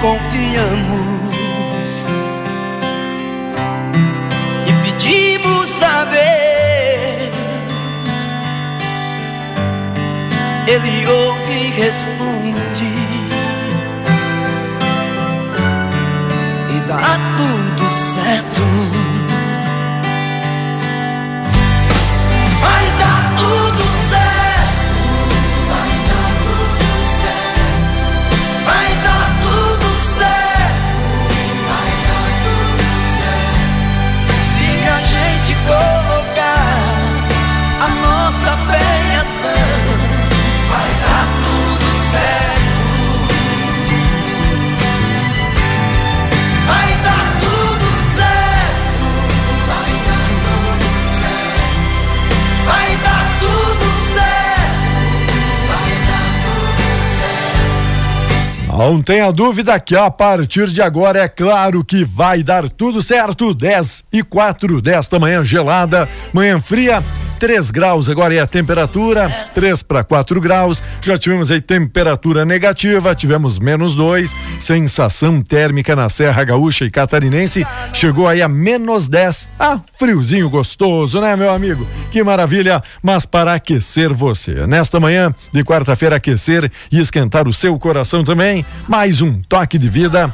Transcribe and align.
confiamos 0.00 1.26
e 4.66 4.72
pedimos 4.84 5.82
a 5.82 6.04
Deus. 6.04 6.26
Ele 10.66 11.06
ouve 11.06 11.52
e 11.52 11.70
responde 11.70 12.84
e 16.74 16.80
dá 16.88 17.18
tudo 17.36 17.84
certo. 18.14 19.15
Não 58.76 59.00
tenha 59.00 59.32
dúvida 59.32 59.80
que 59.80 59.96
a 59.96 60.10
partir 60.10 60.66
de 60.66 60.82
agora 60.82 61.20
é 61.20 61.28
claro 61.28 61.82
que 61.82 62.04
vai 62.04 62.42
dar 62.42 62.68
tudo 62.68 63.00
certo. 63.00 63.54
10 63.54 64.04
e 64.12 64.22
4 64.22 64.82
desta 64.82 65.18
manhã 65.18 65.42
gelada, 65.42 66.06
manhã 66.30 66.60
fria. 66.60 67.02
3 67.38 67.70
graus 67.70 68.08
agora 68.08 68.34
é 68.34 68.40
a 68.40 68.46
temperatura, 68.46 69.28
3 69.54 69.82
para 69.82 70.02
4 70.02 70.40
graus. 70.40 70.82
Já 71.00 71.18
tivemos 71.18 71.50
aí 71.50 71.60
temperatura 71.60 72.44
negativa, 72.44 73.14
tivemos 73.14 73.58
menos 73.58 73.94
2. 73.94 74.34
Sensação 74.58 75.42
térmica 75.42 75.94
na 75.94 76.08
Serra 76.08 76.42
Gaúcha 76.44 76.84
e 76.84 76.90
Catarinense 76.90 77.66
chegou 77.92 78.26
aí 78.26 78.40
a 78.40 78.48
menos 78.48 79.08
10. 79.08 79.48
Ah, 79.58 79.80
friozinho 79.98 80.48
gostoso, 80.48 81.20
né, 81.20 81.36
meu 81.36 81.50
amigo? 81.50 81.86
Que 82.10 82.22
maravilha, 82.22 82.82
mas 83.02 83.26
para 83.26 83.54
aquecer 83.54 84.12
você. 84.12 84.66
Nesta 84.66 84.98
manhã 84.98 85.34
de 85.52 85.62
quarta-feira, 85.62 86.16
aquecer 86.16 86.70
e 86.90 86.98
esquentar 86.98 87.46
o 87.46 87.52
seu 87.52 87.78
coração 87.78 88.24
também. 88.24 88.64
Mais 88.88 89.20
um 89.20 89.40
toque 89.42 89.78
de 89.78 89.88
vida. 89.88 90.32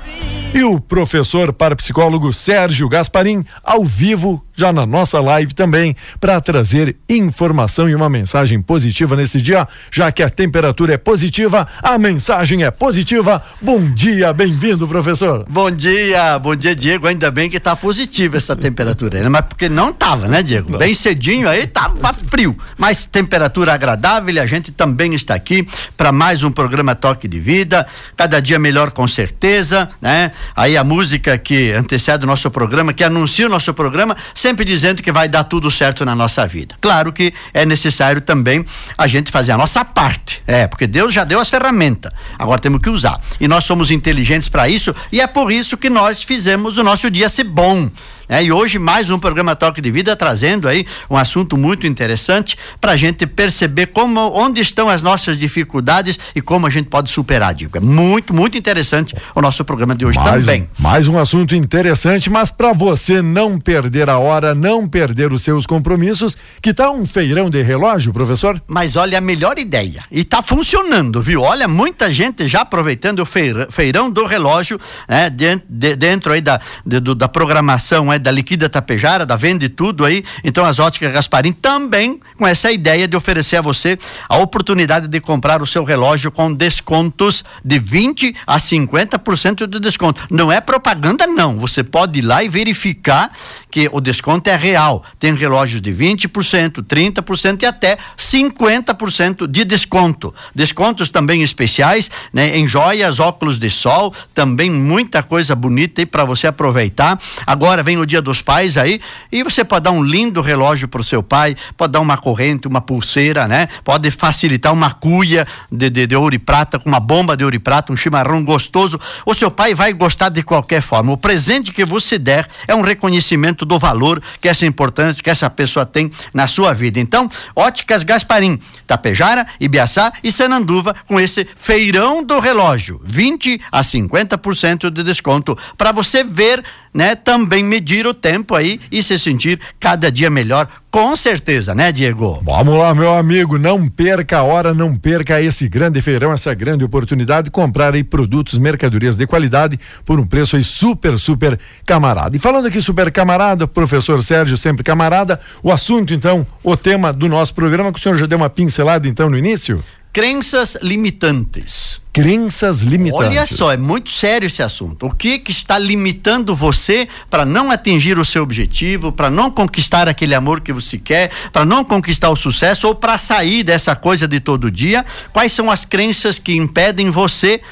E 0.55 0.63
o 0.65 0.79
professor 0.79 1.51
parapsicólogo 1.51 2.31
Sérgio 2.31 2.87
Gasparim, 2.87 3.43
ao 3.65 3.85
vivo, 3.85 4.45
já 4.55 4.71
na 4.71 4.85
nossa 4.85 5.19
live 5.19 5.55
também, 5.55 5.97
para 6.21 6.39
trazer 6.43 6.92
informação 7.09 7.89
e 7.89 7.95
uma 7.95 8.09
mensagem 8.09 8.61
positiva 8.61 9.17
neste 9.17 9.41
dia, 9.41 9.67
já 9.91 10.11
que 10.11 10.23
a 10.23 10.31
temperatura 10.31 10.95
é 10.95 10.97
positiva, 10.97 11.67
a 11.83 11.99
mensagem 11.99 12.65
é 12.65 12.71
positiva. 12.71 13.43
Bom 13.61 13.81
dia, 13.95 14.33
bem-vindo, 14.33 14.87
professor. 14.87 15.45
Bom 15.49 15.71
dia, 15.71 16.39
bom 16.39 16.55
dia, 16.55 16.75
Diego. 16.75 17.07
Ainda 17.07 17.31
bem 17.31 17.51
que 17.51 17.57
está 17.57 17.75
positiva 17.77 18.37
essa 18.37 18.57
temperatura, 18.57 19.23
né? 19.23 19.29
mas 19.29 19.47
porque 19.47 19.69
não 19.69 19.93
tava, 19.93 20.29
né, 20.29 20.43
Diego? 20.43 20.73
Não. 20.73 20.79
Bem 20.79 20.95
cedinho 20.95 21.49
aí 21.49 21.67
tava 21.67 22.13
frio, 22.13 22.57
mas 22.77 23.07
temperatura 23.07 23.75
agradável 23.75 24.35
e 24.35 24.41
a 24.41 24.47
gente 24.47 24.73
também 24.73 25.15
está 25.15 25.35
aqui 25.35 25.67
para 25.97 26.13
mais 26.13 26.43
um 26.43 26.51
programa 26.51 26.95
Toque 26.95 27.29
de 27.29 27.39
Vida, 27.39 27.87
cada 28.17 28.41
dia 28.41 28.59
melhor 28.59 28.91
com 28.91 29.07
certeza, 29.07 29.89
né? 30.01 30.33
aí 30.55 30.77
a 30.77 30.85
música 30.85 31.37
que 31.39 31.73
antecede 31.73 32.25
o 32.25 32.27
nosso 32.27 32.51
programa, 32.51 32.93
que 32.93 33.05
anuncia 33.05 33.47
o 33.47 33.51
nosso 33.51 33.73
programa, 33.75 34.17
sempre 34.35 34.65
dizendo 34.65 35.03
que 35.03 35.13
vai 35.13 35.29
dar 35.29 35.45
tudo 35.45 35.71
certo 35.71 36.05
na 36.05 36.15
nossa 36.15 36.47
vida. 36.47 36.75
Claro 36.83 37.13
que 37.13 37.33
é 37.55 37.65
necessário 37.65 38.21
também 38.21 38.67
a 38.99 39.07
gente 39.07 39.31
fazer 39.31 39.53
a 39.53 39.57
nossa 39.57 39.85
parte. 39.85 40.43
É, 40.47 40.67
porque 40.67 40.89
Deus 40.89 41.15
já 41.15 41.23
deu 41.23 41.39
as 41.39 41.49
ferramentas. 41.49 42.13
Agora 42.37 42.61
temos 42.61 42.83
que 42.83 42.91
usar. 42.91 43.21
E 43.41 43.47
nós 43.47 43.65
somos 43.65 43.93
inteligentes 43.93 44.49
para 44.49 44.69
isso 44.69 44.93
e 45.13 45.21
é 45.21 45.27
por 45.29 45.53
isso 45.53 45.77
que 45.77 45.89
nós 45.89 46.25
fizemos 46.25 46.77
o 46.77 46.83
nosso 46.83 47.09
dia 47.09 47.29
ser 47.29 47.45
bom. 47.45 47.89
É, 48.33 48.43
e 48.43 48.51
hoje 48.51 48.79
mais 48.79 49.11
um 49.11 49.19
programa 49.19 49.55
Toque 49.55 49.83
de 49.83 49.91
Vida 49.91 50.17
trazendo 50.17 50.67
aí 50.67 50.87
um 51.11 51.19
assunto 51.19 51.55
muito 51.55 51.87
interessante 51.87 52.57
para 52.81 52.93
a 52.93 52.97
gente 52.97 53.27
perceber 53.27 53.89
como 53.89 54.21
onde 54.33 54.59
estão 54.59 54.89
as 54.89 55.03
nossas 55.03 55.37
dificuldades 55.37 56.19
e 56.35 56.41
como 56.41 56.67
a 56.67 56.71
gente 56.71 56.89
pode 56.89 57.11
superar. 57.11 57.53
Digo, 57.53 57.77
é 57.77 57.81
muito 57.81 58.33
muito 58.33 58.57
interessante 58.57 59.15
o 59.35 59.43
nosso 59.43 59.63
programa 59.67 59.95
de 59.95 60.07
hoje 60.07 60.19
mais 60.19 60.47
também. 60.47 60.63
Um, 60.63 60.83
mais 60.83 61.09
um 61.09 61.19
assunto 61.19 61.55
interessante, 61.55 62.31
mas 62.31 62.51
para 62.51 62.73
você 62.73 63.21
não 63.21 63.61
perder 63.61 64.09
a 64.09 64.17
hora, 64.17 64.55
não 64.55 64.89
perder 64.89 65.31
os 65.31 65.43
seus 65.43 65.67
compromissos, 65.67 66.35
que 66.63 66.73
tá 66.73 66.91
um 66.91 67.05
feirão 67.05 67.51
de 67.51 67.61
relógio, 67.61 68.15
professor? 68.15 68.59
Mas 68.67 68.97
olha 68.97 69.19
a 69.19 69.21
melhor 69.21 69.59
ideia 69.59 70.05
e 70.11 70.25
tá 70.25 70.43
funcionando, 70.43 71.21
viu? 71.21 71.43
Olha 71.43 71.69
muita 71.69 72.11
gente 72.11 72.49
já 72.49 72.63
aproveitando 72.63 73.19
o 73.19 73.27
feirão 73.27 74.11
do 74.11 74.25
relógio, 74.25 74.81
né? 75.07 75.29
Dentro, 75.29 75.67
de, 75.69 75.97
dentro 75.97 76.33
aí 76.33 76.41
da, 76.41 76.59
de, 76.87 76.99
da 76.99 77.29
programação 77.29 78.11
é 78.11 78.22
da 78.23 78.31
Liquida 78.31 78.69
Tapejara, 78.69 79.27
da 79.27 79.37
Vende 79.37 79.69
Tudo 79.69 80.05
aí. 80.05 80.25
Então 80.43 80.65
as 80.65 80.79
óticas 80.79 81.13
Gasparim 81.13 81.53
também 81.53 82.21
com 82.39 82.47
essa 82.47 82.73
ideia 82.73 83.07
de 83.07 83.17
oferecer 83.17 83.57
a 83.57 83.61
você 83.61 83.99
a 84.29 84.39
oportunidade 84.39 85.09
de 85.09 85.21
comprar 85.21 85.63
o 85.63 85.67
seu 85.67 85.85
relógio 85.85 86.31
com 86.31 86.53
descontos 86.53 87.45
de 87.65 87.79
20 87.79 88.35
a 88.47 88.59
50% 88.59 89.67
de 89.67 89.79
desconto. 89.79 90.27
Não 90.31 90.51
é 90.51 90.61
propaganda 90.61 91.27
não, 91.27 91.59
você 91.59 91.83
pode 91.83 92.19
ir 92.21 92.23
lá 92.23 92.43
e 92.43 92.49
verificar 92.49 93.31
que 93.71 93.89
o 93.93 94.01
desconto 94.01 94.49
é 94.49 94.57
real. 94.57 95.03
Tem 95.19 95.35
relógios 95.35 95.81
de 95.81 95.91
20%, 95.93 96.83
30% 96.83 97.63
e 97.63 97.67
até 97.67 97.97
50% 98.17 99.47
de 99.47 99.65
desconto. 99.65 100.35
Descontos 100.55 101.09
também 101.09 101.43
especiais, 101.43 102.11
né, 102.33 102.57
em 102.57 102.69
joias, 102.69 103.19
óculos 103.19 103.59
de 103.59 103.71
sol, 103.71 104.15
também 104.35 104.71
muita 104.71 105.23
coisa 105.23 105.55
bonita 105.55 106.03
aí 106.03 106.07
para 106.07 106.25
você 106.25 106.47
aproveitar. 106.47 107.19
Agora 107.47 107.83
vem 107.83 107.99
o 107.99 108.07
Dia 108.13 108.21
dos 108.21 108.43
Pais 108.43 108.77
aí 108.77 109.01
e 109.31 109.43
você 109.43 109.65
pode 109.65 109.85
dar 109.85 109.91
um 109.91 110.03
lindo 110.03 110.43
relógio 110.43 110.87
para 110.87 111.01
o 111.01 111.05
seu 111.05 111.23
pai, 111.23 111.57
pode 111.79 111.95
dar 111.95 112.01
uma 112.01 112.19
corrente, 112.19 112.69
uma 112.69 112.83
pulseira, 112.83 113.49
né? 113.49 113.69
Pode 113.83 114.11
facilitar 114.11 114.71
uma 114.71 114.93
cuia 114.93 115.47
de, 115.71 115.89
de, 115.89 116.07
de 116.07 116.15
ouro 116.15 116.35
e 116.35 116.39
prata 116.39 116.79
com 116.79 116.91
uma 116.91 117.01
bomba 117.01 117.35
de 117.35 117.43
ouro 117.43 117.57
e 117.57 117.59
prata, 117.59 117.91
um 117.91 117.97
chimarrão 117.97 118.45
gostoso. 118.45 119.01
O 119.25 119.33
seu 119.33 119.51
pai 119.51 119.75
vai 119.75 119.95
gostar 119.95 120.29
de 120.29 120.43
qualquer 120.43 120.83
forma. 120.83 121.11
O 121.11 121.17
presente 121.17 121.73
que 121.73 121.87
você 121.87 122.19
der 122.19 122.47
é 122.69 122.75
um 122.75 122.83
reconhecimento 122.83 123.65
do 123.65 123.79
valor 123.79 124.23
que 124.43 124.49
essa 124.49 124.67
importância 124.67 125.23
que 125.23 125.31
essa 125.31 125.49
pessoa 125.49 125.87
tem 125.87 126.11
na 126.35 126.47
sua 126.47 126.75
vida. 126.75 127.01
Então, 127.01 127.31
Óticas 127.57 128.03
Gasparim, 128.03 128.61
Tapejara, 128.87 129.47
Ibiaçá 129.59 130.13
e 130.23 130.31
Sananduva 130.31 130.95
com 131.07 131.19
esse 131.19 131.49
feirão 131.57 132.23
do 132.23 132.41
relógio, 132.41 133.01
20 133.05 133.59
a 133.73 133.81
50% 133.81 134.91
de 134.91 135.03
desconto 135.03 135.57
para 135.79 135.93
você 135.93 136.23
ver 136.23 136.63
né, 136.93 137.15
também 137.15 137.65
medir 137.65 138.07
o 138.07 138.13
tempo 138.13 138.55
aí 138.55 138.81
e 138.91 139.03
se 139.03 139.19
sentir 139.19 139.59
cada 139.81 140.11
dia 140.11 140.29
melhor, 140.29 140.69
com 140.91 141.17
certeza, 141.17 141.75
né, 141.75 141.91
Diego? 141.91 142.41
Vamos 142.43 142.79
lá, 142.79 142.95
meu 142.95 143.15
amigo, 143.15 143.59
não 143.59 143.89
perca 143.89 144.39
a 144.39 144.43
hora, 144.43 144.75
não 144.75 144.95
perca 144.95 145.41
esse 145.41 145.67
grande 145.67 146.03
feirão, 146.03 146.33
essa 146.33 146.53
grande 146.53 146.85
oportunidade 146.85 147.47
de 147.47 147.51
comprar 147.51 147.95
aí 147.95 148.05
produtos, 148.05 148.59
mercadorias 148.59 149.17
de 149.17 149.27
qualidade 149.27 149.81
por 150.05 150.21
um 150.21 150.27
preço 150.27 150.57
aí 150.57 150.63
super, 150.63 151.19
super 151.19 151.59
camarada. 151.87 152.37
E 152.37 152.41
falando 152.41 152.67
aqui 152.67 152.81
super 152.81 153.11
camarada, 153.11 153.67
professor 153.67 154.23
Sérgio, 154.23 154.57
sempre 154.57 154.85
camarada, 154.85 155.41
o 155.63 155.73
assunto 155.73 156.13
então, 156.13 156.47
o 156.63 156.77
tema 156.77 157.11
do 157.11 157.27
nosso 157.27 157.55
programa, 157.55 157.91
que 157.91 157.99
o 157.99 158.03
senhor 158.03 158.19
já 158.19 158.27
deu 158.27 158.37
uma 158.37 158.51
pincelada 158.51 159.09
então 159.09 159.31
no 159.31 159.39
início? 159.39 159.83
Crenças 160.13 160.77
limitantes. 160.83 162.02
Crenças 162.13 162.83
limitantes. 162.83 163.27
Olha 163.27 163.47
só, 163.47 163.73
é 163.73 163.77
muito 163.77 164.11
sério 164.11 164.47
esse 164.47 164.63
assunto. 164.63 165.07
O 165.07 165.15
que 165.15 165.39
que 165.39 165.51
está 165.51 165.79
limitando 165.79 166.55
você 166.55 167.09
para 167.31 167.47
não 167.47 167.71
atingir 167.71 168.19
o 168.19 168.25
seu 168.25 168.43
objetivo, 168.43 169.11
para 169.11 169.31
não 169.31 169.51
conquistar 169.51 170.07
aquele 170.07 170.35
amor 170.35 170.61
que 170.61 170.75
você 170.75 170.99
quer, 170.99 171.31
para 171.51 171.65
não 171.65 171.83
conquistar 171.83 172.29
o 172.29 172.37
sucesso 172.37 172.87
ou 172.87 172.95
para 172.95 173.17
sair 173.17 173.63
dessa 173.63 173.97
coisa 173.97 174.29
de 174.29 174.41
todo 174.41 174.71
dia? 174.71 175.07
Quais 175.33 175.53
são 175.53 175.71
as 175.71 175.87
crenças 175.87 176.39
que 176.39 176.55
impedem 176.55 177.09
você 177.09 177.63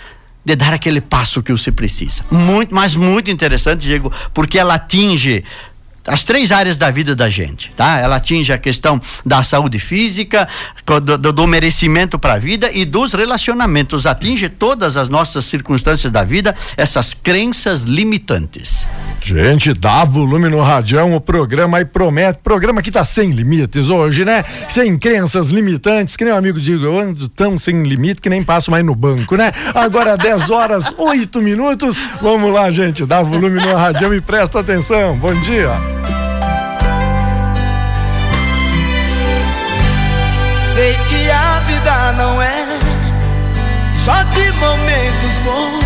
de 0.42 0.56
dar 0.56 0.72
aquele 0.72 1.02
passo 1.02 1.42
que 1.42 1.52
você 1.52 1.70
precisa? 1.70 2.25
Muito, 2.31 2.75
mas 2.75 2.96
muito 2.96 3.31
interessante, 3.31 3.82
Diego, 3.82 4.10
porque 4.32 4.58
ela 4.58 4.75
atinge 4.75 5.44
as 6.11 6.25
três 6.25 6.51
áreas 6.51 6.77
da 6.77 6.91
vida 6.91 7.15
da 7.15 7.31
gente, 7.31 7.71
tá? 7.77 7.99
Ela 7.99 8.17
atinge 8.17 8.53
a 8.53 8.59
questão 8.59 9.01
da 9.25 9.45
saúde 9.45 9.79
física, 9.79 10.49
do, 10.85 11.17
do, 11.17 11.33
do 11.33 11.47
merecimento 11.47 12.19
para 12.19 12.35
a 12.35 12.39
vida 12.39 12.69
e 12.73 12.85
dos 12.85 13.12
relacionamentos. 13.12 14.07
Atinge 14.07 14.49
todas 14.49 14.97
as 14.97 15.09
nossas 15.09 15.45
circunstâncias 15.45 16.11
da 16.11 16.25
vida, 16.25 16.53
essas 16.77 17.15
crenças 17.15 17.85
limitantes. 17.85 18.89
Gente, 19.23 19.73
dá 19.73 20.05
volume 20.05 20.49
no 20.49 20.61
radião, 20.61 21.15
o 21.15 21.21
programa 21.21 21.79
aí 21.79 21.85
promete, 21.85 22.41
programa 22.43 22.83
que 22.83 22.91
tá 22.91 23.05
sem 23.05 23.31
limites 23.31 23.89
hoje, 23.89 24.25
né? 24.25 24.45
Sem 24.69 24.99
crenças 24.99 25.51
limitantes, 25.51 26.17
que 26.17 26.25
nem 26.25 26.35
o 26.35 26.37
amigo 26.37 26.59
digo, 26.59 26.85
eu 26.85 26.99
ando 26.99 27.29
tão 27.29 27.57
sem 27.57 27.85
limite 27.85 28.21
que 28.21 28.29
nem 28.29 28.43
passo 28.43 28.69
mais 28.69 28.85
no 28.85 28.97
banco, 28.97 29.37
né? 29.37 29.53
Agora 29.73 30.17
10 30.17 30.51
horas, 30.51 30.93
8 30.99 31.41
minutos, 31.41 31.97
vamos 32.21 32.53
lá, 32.53 32.69
gente, 32.73 33.07
dá 33.07 33.23
volume 33.23 33.65
no 33.65 33.77
radião 33.77 34.12
e 34.12 34.21
presta 34.21 34.59
atenção, 34.59 35.17
bom 35.17 35.35
dia. 35.35 36.00
Sei 40.75 40.96
que 41.08 41.31
a 41.31 41.61
vida 41.61 42.12
não 42.12 42.40
é 42.40 42.67
só 44.05 44.22
de 44.22 44.52
momentos 44.52 45.38
bons, 45.44 45.84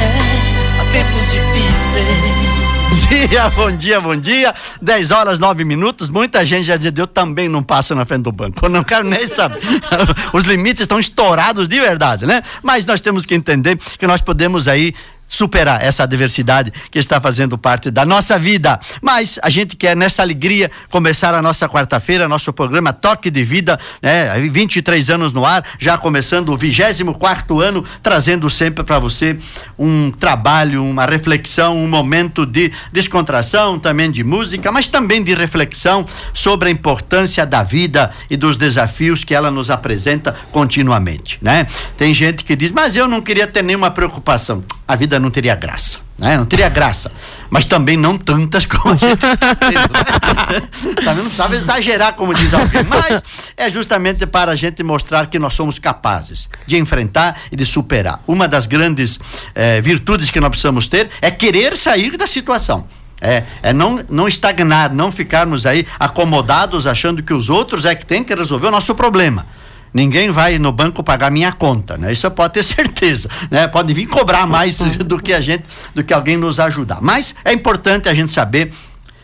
é, 0.00 0.80
há 0.80 0.84
tempos 0.92 1.22
difíceis. 1.30 2.60
Dia, 3.08 3.48
bom 3.50 3.70
dia, 3.70 4.00
bom 4.00 4.16
dia. 4.16 4.52
10 4.82 5.10
horas, 5.10 5.38
9 5.38 5.64
minutos. 5.64 6.08
Muita 6.08 6.44
gente 6.44 6.64
já 6.64 6.76
dizia, 6.76 6.92
eu 6.96 7.06
também 7.06 7.48
não 7.48 7.62
passo 7.62 7.94
na 7.94 8.04
frente 8.04 8.22
do 8.22 8.32
banco. 8.32 8.58
Eu 8.66 8.68
não 8.68 8.82
quero 8.82 9.04
nem 9.04 9.26
saber. 9.26 9.60
Os 10.32 10.44
limites 10.44 10.82
estão 10.82 10.98
estourados 10.98 11.68
de 11.68 11.80
verdade, 11.80 12.26
né? 12.26 12.42
Mas 12.62 12.84
nós 12.84 13.00
temos 13.00 13.24
que 13.24 13.34
entender 13.34 13.76
que 13.76 14.06
nós 14.06 14.20
podemos 14.20 14.66
aí 14.66 14.94
superar 15.30 15.82
essa 15.82 16.02
adversidade 16.02 16.72
que 16.90 16.98
está 16.98 17.20
fazendo 17.20 17.56
parte 17.56 17.90
da 17.90 18.04
nossa 18.04 18.36
vida. 18.38 18.78
Mas 19.00 19.38
a 19.42 19.48
gente 19.48 19.76
quer 19.76 19.96
nessa 19.96 20.20
alegria 20.20 20.70
começar 20.90 21.34
a 21.34 21.40
nossa 21.40 21.68
quarta-feira, 21.68 22.28
nosso 22.28 22.52
programa 22.52 22.92
Toque 22.92 23.30
de 23.30 23.44
Vida, 23.44 23.78
né? 24.02 24.38
23 24.50 25.08
anos 25.08 25.32
no 25.32 25.46
ar, 25.46 25.64
já 25.78 25.96
começando 25.96 26.48
o 26.48 26.56
24 26.58 27.60
ano, 27.60 27.84
trazendo 28.02 28.50
sempre 28.50 28.82
para 28.82 28.98
você 28.98 29.38
um 29.78 30.10
trabalho, 30.10 30.84
uma 30.84 31.06
reflexão, 31.06 31.76
um 31.76 31.88
momento 31.88 32.44
de 32.44 32.72
descontração, 32.92 33.78
também 33.78 34.10
de 34.10 34.24
música, 34.24 34.72
mas 34.72 34.88
também 34.88 35.22
de 35.22 35.32
reflexão 35.32 36.04
sobre 36.34 36.68
a 36.68 36.72
importância 36.72 37.46
da 37.46 37.62
vida 37.62 38.10
e 38.28 38.36
dos 38.36 38.56
desafios 38.56 39.22
que 39.22 39.34
ela 39.34 39.50
nos 39.50 39.70
apresenta 39.70 40.34
continuamente, 40.50 41.38
né? 41.40 41.66
Tem 41.96 42.12
gente 42.12 42.42
que 42.42 42.56
diz: 42.56 42.72
"Mas 42.72 42.96
eu 42.96 43.06
não 43.06 43.20
queria 43.20 43.46
ter 43.46 43.62
nenhuma 43.62 43.92
preocupação". 43.92 44.64
A 44.88 44.96
vida 44.96 45.19
não 45.20 45.30
teria 45.30 45.54
graça, 45.54 45.98
né? 46.18 46.36
Não 46.36 46.44
teria 46.44 46.68
graça. 46.68 47.12
Mas 47.50 47.66
também 47.66 47.96
não 47.96 48.16
tantas 48.16 48.64
como 48.64 48.94
a 48.94 48.96
gente 48.96 49.26
está 49.26 49.54
tendo. 49.54 50.94
Também 50.94 51.16
não 51.16 51.24
precisava 51.24 51.56
exagerar, 51.56 52.14
como 52.14 52.32
diz 52.32 52.54
alguém. 52.54 52.84
Mas 52.84 53.22
é 53.56 53.68
justamente 53.68 54.24
para 54.26 54.52
a 54.52 54.54
gente 54.54 54.82
mostrar 54.82 55.26
que 55.26 55.38
nós 55.38 55.54
somos 55.54 55.78
capazes 55.78 56.48
de 56.66 56.76
enfrentar 56.76 57.40
e 57.50 57.56
de 57.56 57.66
superar. 57.66 58.22
Uma 58.26 58.46
das 58.46 58.66
grandes 58.66 59.18
eh, 59.54 59.80
virtudes 59.80 60.30
que 60.30 60.38
nós 60.38 60.50
precisamos 60.50 60.86
ter 60.86 61.10
é 61.20 61.30
querer 61.30 61.76
sair 61.76 62.16
da 62.16 62.26
situação. 62.26 62.86
É, 63.20 63.44
é 63.62 63.72
não, 63.72 64.02
não 64.08 64.26
estagnar, 64.26 64.94
não 64.94 65.12
ficarmos 65.12 65.66
aí 65.66 65.86
acomodados 65.98 66.86
achando 66.86 67.22
que 67.22 67.34
os 67.34 67.50
outros 67.50 67.84
é 67.84 67.94
que 67.94 68.06
tem 68.06 68.24
que 68.24 68.34
resolver 68.34 68.68
o 68.68 68.70
nosso 68.70 68.94
problema. 68.94 69.46
Ninguém 69.92 70.30
vai 70.30 70.58
no 70.58 70.70
banco 70.72 71.02
pagar 71.02 71.30
minha 71.30 71.52
conta, 71.52 71.96
né? 71.96 72.12
Isso 72.12 72.30
pode 72.30 72.54
ter 72.54 72.62
certeza, 72.64 73.28
né? 73.50 73.66
Pode 73.66 73.92
vir 73.92 74.06
cobrar 74.06 74.46
mais 74.46 74.78
do 74.78 75.20
que 75.20 75.32
a 75.32 75.40
gente, 75.40 75.64
do 75.94 76.04
que 76.04 76.12
alguém 76.12 76.36
nos 76.36 76.60
ajudar. 76.60 76.98
Mas 77.00 77.34
é 77.44 77.52
importante 77.52 78.08
a 78.08 78.14
gente 78.14 78.32
saber 78.32 78.72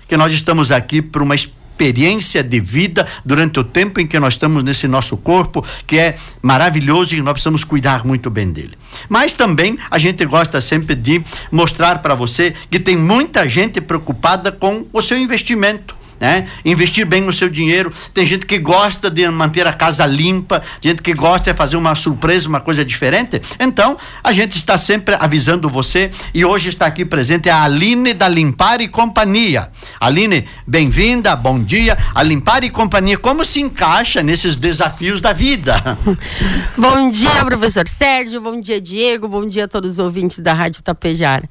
que 0.08 0.16
nós 0.16 0.32
estamos 0.32 0.70
aqui 0.70 1.00
por 1.02 1.22
uma 1.22 1.34
experiência 1.34 2.42
de 2.42 2.58
vida 2.58 3.06
durante 3.24 3.60
o 3.60 3.64
tempo 3.64 4.00
em 4.00 4.06
que 4.06 4.18
nós 4.18 4.34
estamos 4.34 4.64
nesse 4.64 4.88
nosso 4.88 5.16
corpo, 5.16 5.64
que 5.86 5.98
é 5.98 6.16
maravilhoso 6.40 7.14
e 7.14 7.20
nós 7.20 7.34
precisamos 7.34 7.64
cuidar 7.64 8.04
muito 8.04 8.30
bem 8.30 8.50
dele. 8.50 8.76
Mas 9.08 9.34
também 9.34 9.78
a 9.90 9.98
gente 9.98 10.24
gosta 10.24 10.60
sempre 10.60 10.94
de 10.94 11.22
mostrar 11.50 11.98
para 11.98 12.14
você 12.14 12.54
que 12.70 12.80
tem 12.80 12.96
muita 12.96 13.48
gente 13.48 13.80
preocupada 13.80 14.50
com 14.50 14.86
o 14.92 15.02
seu 15.02 15.18
investimento 15.18 15.95
né? 16.20 16.48
Investir 16.64 17.06
bem 17.06 17.20
no 17.20 17.32
seu 17.32 17.48
dinheiro. 17.48 17.92
Tem 18.12 18.26
gente 18.26 18.46
que 18.46 18.58
gosta 18.58 19.10
de 19.10 19.28
manter 19.28 19.66
a 19.66 19.72
casa 19.72 20.06
limpa, 20.06 20.62
gente 20.82 21.02
que 21.02 21.12
gosta 21.12 21.52
de 21.52 21.56
fazer 21.56 21.76
uma 21.76 21.94
surpresa, 21.94 22.48
uma 22.48 22.60
coisa 22.60 22.84
diferente. 22.84 23.40
Então, 23.58 23.96
a 24.22 24.32
gente 24.32 24.56
está 24.56 24.78
sempre 24.78 25.16
avisando 25.18 25.68
você 25.68 26.10
e 26.34 26.44
hoje 26.44 26.68
está 26.68 26.86
aqui 26.86 27.04
presente 27.04 27.48
a 27.48 27.62
Aline 27.62 28.12
da 28.12 28.28
Limpar 28.28 28.80
e 28.80 28.88
Companhia. 28.88 29.70
Aline, 30.00 30.46
bem-vinda, 30.66 31.34
bom 31.36 31.62
dia. 31.62 31.96
A 32.14 32.22
Limpar 32.22 32.64
e 32.64 32.70
Companhia, 32.70 33.18
como 33.18 33.44
se 33.44 33.60
encaixa 33.60 34.22
nesses 34.22 34.56
desafios 34.56 35.20
da 35.20 35.32
vida? 35.32 35.76
bom 36.76 37.10
dia, 37.10 37.44
professor 37.44 37.86
Sérgio, 37.88 38.40
bom 38.40 38.58
dia, 38.58 38.80
Diego, 38.80 39.28
bom 39.28 39.46
dia 39.46 39.64
a 39.64 39.68
todos 39.68 39.92
os 39.92 39.98
ouvintes 39.98 40.38
da 40.38 40.52
Rádio 40.52 40.82
Tapejara. 40.82 41.48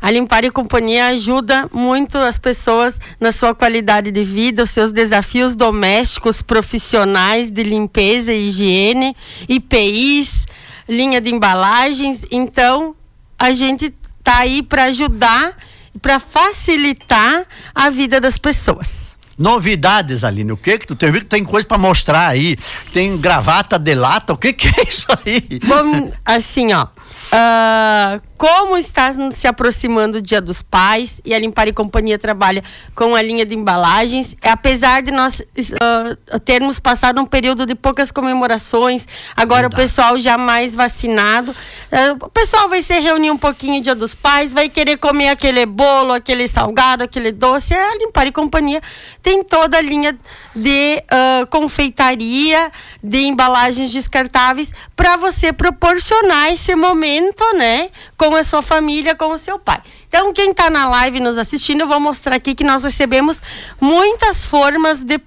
A 0.00 0.10
Limpar 0.10 0.44
e 0.44 0.50
Companhia 0.50 1.06
ajuda 1.08 1.68
muito 1.72 2.18
as 2.18 2.38
pessoas 2.38 2.98
na 3.18 3.32
sua 3.32 3.54
qualidade 3.54 4.05
de 4.10 4.24
vida, 4.24 4.62
os 4.62 4.70
seus 4.70 4.92
desafios 4.92 5.54
domésticos, 5.54 6.42
profissionais 6.42 7.50
de 7.50 7.62
limpeza 7.62 8.32
e 8.32 8.48
higiene, 8.48 9.16
IPIs, 9.48 10.46
linha 10.88 11.20
de 11.20 11.32
embalagens. 11.32 12.22
Então, 12.30 12.94
a 13.38 13.52
gente 13.52 13.94
tá 14.22 14.38
aí 14.38 14.62
para 14.62 14.84
ajudar, 14.84 15.56
para 16.00 16.18
facilitar 16.18 17.44
a 17.74 17.90
vida 17.90 18.20
das 18.20 18.38
pessoas. 18.38 19.06
Novidades, 19.38 20.24
Aline, 20.24 20.52
o 20.52 20.56
que 20.56 20.78
que 20.78 20.86
tu 20.86 20.96
tem 20.96 21.10
visto? 21.10 21.26
Tem 21.26 21.44
coisa 21.44 21.66
para 21.66 21.76
mostrar 21.76 22.28
aí? 22.28 22.56
Tem 22.92 23.18
gravata 23.18 23.78
de 23.78 23.94
lata, 23.94 24.32
o 24.32 24.36
que 24.36 24.52
que 24.52 24.68
é 24.68 24.88
isso 24.88 25.06
aí? 25.10 25.60
Bom, 25.62 26.10
assim, 26.24 26.72
ó, 26.72 26.86
Uh, 27.26 28.20
como 28.38 28.76
está 28.76 29.14
se 29.30 29.46
aproximando 29.46 30.18
o 30.18 30.22
Dia 30.22 30.40
dos 30.40 30.62
Pais 30.62 31.20
e 31.24 31.34
a 31.34 31.38
Limpar 31.38 31.68
e 31.68 31.72
Companhia 31.72 32.18
trabalha 32.18 32.62
com 32.94 33.14
a 33.14 33.22
linha 33.22 33.44
de 33.44 33.54
embalagens, 33.54 34.36
apesar 34.42 35.02
de 35.02 35.10
nós 35.10 35.40
uh, 35.40 36.40
termos 36.40 36.78
passado 36.78 37.20
um 37.20 37.26
período 37.26 37.66
de 37.66 37.74
poucas 37.74 38.10
comemorações, 38.10 39.06
agora 39.36 39.66
o 39.66 39.70
pessoal 39.70 40.18
já 40.18 40.36
mais 40.36 40.74
vacinado, 40.74 41.52
uh, 41.52 42.24
o 42.24 42.30
pessoal 42.30 42.68
vai 42.68 42.82
se 42.82 42.98
reunir 42.98 43.30
um 43.30 43.38
pouquinho 43.38 43.82
Dia 43.82 43.94
dos 43.94 44.14
Pais, 44.14 44.52
vai 44.52 44.68
querer 44.68 44.98
comer 44.98 45.28
aquele 45.28 45.64
bolo, 45.66 46.12
aquele 46.12 46.46
salgado, 46.48 47.04
aquele 47.04 47.32
doce, 47.32 47.74
a 47.74 47.96
Limpar 47.96 48.26
e 48.26 48.32
Companhia 48.32 48.80
tem 49.22 49.42
toda 49.42 49.78
a 49.78 49.80
linha 49.80 50.16
de 50.54 51.02
confeitaria, 51.50 52.70
de 53.02 53.18
embalagens 53.26 53.92
descartáveis 53.92 54.72
para 54.94 55.16
você 55.16 55.52
proporcionar 55.52 56.52
esse 56.52 56.74
momento, 56.74 57.44
né, 57.56 57.90
com 58.16 58.25
a 58.34 58.42
sua 58.42 58.62
família, 58.62 59.14
com 59.14 59.26
o 59.26 59.38
seu 59.38 59.58
pai. 59.58 59.80
Então, 60.08 60.32
quem 60.32 60.50
está 60.50 60.70
na 60.70 60.88
live 60.88 61.20
nos 61.20 61.36
assistindo, 61.36 61.82
eu 61.82 61.86
vou 61.86 62.00
mostrar 62.00 62.36
aqui 62.36 62.54
que 62.54 62.64
nós 62.64 62.82
recebemos 62.82 63.40
muitas 63.80 64.46
formas 64.46 65.04
de 65.04 65.20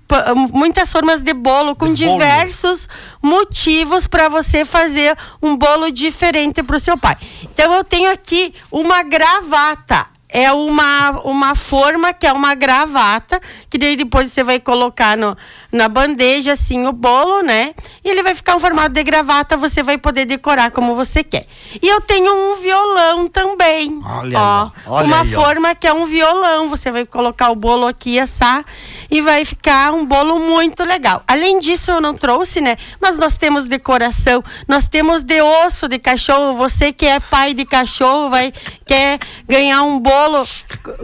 muitas 0.52 0.92
formas 0.92 1.22
de 1.22 1.34
bolo 1.34 1.76
com 1.76 1.94
de 1.94 2.04
diversos 2.04 2.88
bolo. 3.22 3.36
motivos 3.38 4.08
para 4.08 4.28
você 4.28 4.66
fazer 4.66 5.16
um 5.42 5.56
bolo 5.56 5.92
diferente 5.92 6.64
para 6.64 6.76
o 6.76 6.80
seu 6.80 6.98
pai. 6.98 7.18
Então, 7.44 7.74
eu 7.74 7.84
tenho 7.84 8.12
aqui 8.12 8.54
uma 8.72 9.04
gravata 9.04 10.08
é 10.30 10.52
uma, 10.52 11.10
uma 11.24 11.56
forma 11.56 12.14
que 12.14 12.28
é 12.28 12.32
uma 12.32 12.54
gravata, 12.54 13.42
que 13.68 13.80
daí 13.80 13.96
depois 13.96 14.32
você 14.32 14.44
vai 14.44 14.60
colocar 14.60 15.18
no, 15.18 15.36
na 15.72 15.88
bandeja, 15.88 16.54
assim, 16.54 16.88
o 16.88 16.92
bolo, 16.92 17.42
né? 17.42 17.74
E 18.04 18.10
ele 18.10 18.24
vai 18.24 18.34
ficar 18.34 18.56
um 18.56 18.60
formato 18.60 18.90
de 18.90 19.04
gravata, 19.04 19.56
você 19.56 19.84
vai 19.84 19.98
poder 19.98 20.26
decorar 20.26 20.72
como 20.72 20.96
você 20.96 21.24
quer. 21.24 21.46
E 21.82 21.88
eu 21.88 22.02
tenho 22.02 22.34
um 22.34 22.56
violão 22.56 23.28
também. 23.28 24.02
Olha, 24.04 24.40
ó, 24.40 24.72
olha 24.88 25.08
uma 25.08 25.22
aí, 25.22 25.32
forma 25.32 25.72
ó. 25.72 25.76
que 25.76 25.88
é 25.88 25.94
um 25.94 26.06
violão. 26.06 26.70
Você 26.70 26.92
vai 26.92 27.06
colocar 27.06 27.52
o 27.52 27.56
bolo 27.56 27.86
aqui, 27.86 28.20
assar, 28.20 28.66
e 29.12 29.22
vai 29.22 29.46
ficar 29.46 29.94
um 29.94 30.06
bolo 30.06 30.40
muito 30.40 30.84
legal. 30.84 31.24
Além 31.28 31.60
disso, 31.60 31.92
eu 31.92 32.02
não 32.02 32.16
trouxe, 32.16 32.60
né? 32.60 32.76
Mas 33.00 33.18
nós 33.18 33.38
temos 33.38 33.68
decoração, 33.68 34.44
nós 34.68 34.88
temos 34.88 35.22
de 35.22 35.42
osso 35.42 35.88
de 35.88 36.00
cachorro. 36.00 36.58
Você 36.58 36.92
que 36.92 37.06
é 37.06 37.20
pai 37.20 37.54
de 37.54 37.66
cachorro, 37.66 38.30
vai 38.30 38.52
quer 38.88 39.20
ganhar 39.48 39.84
um 39.84 40.00
bolo 40.00 40.44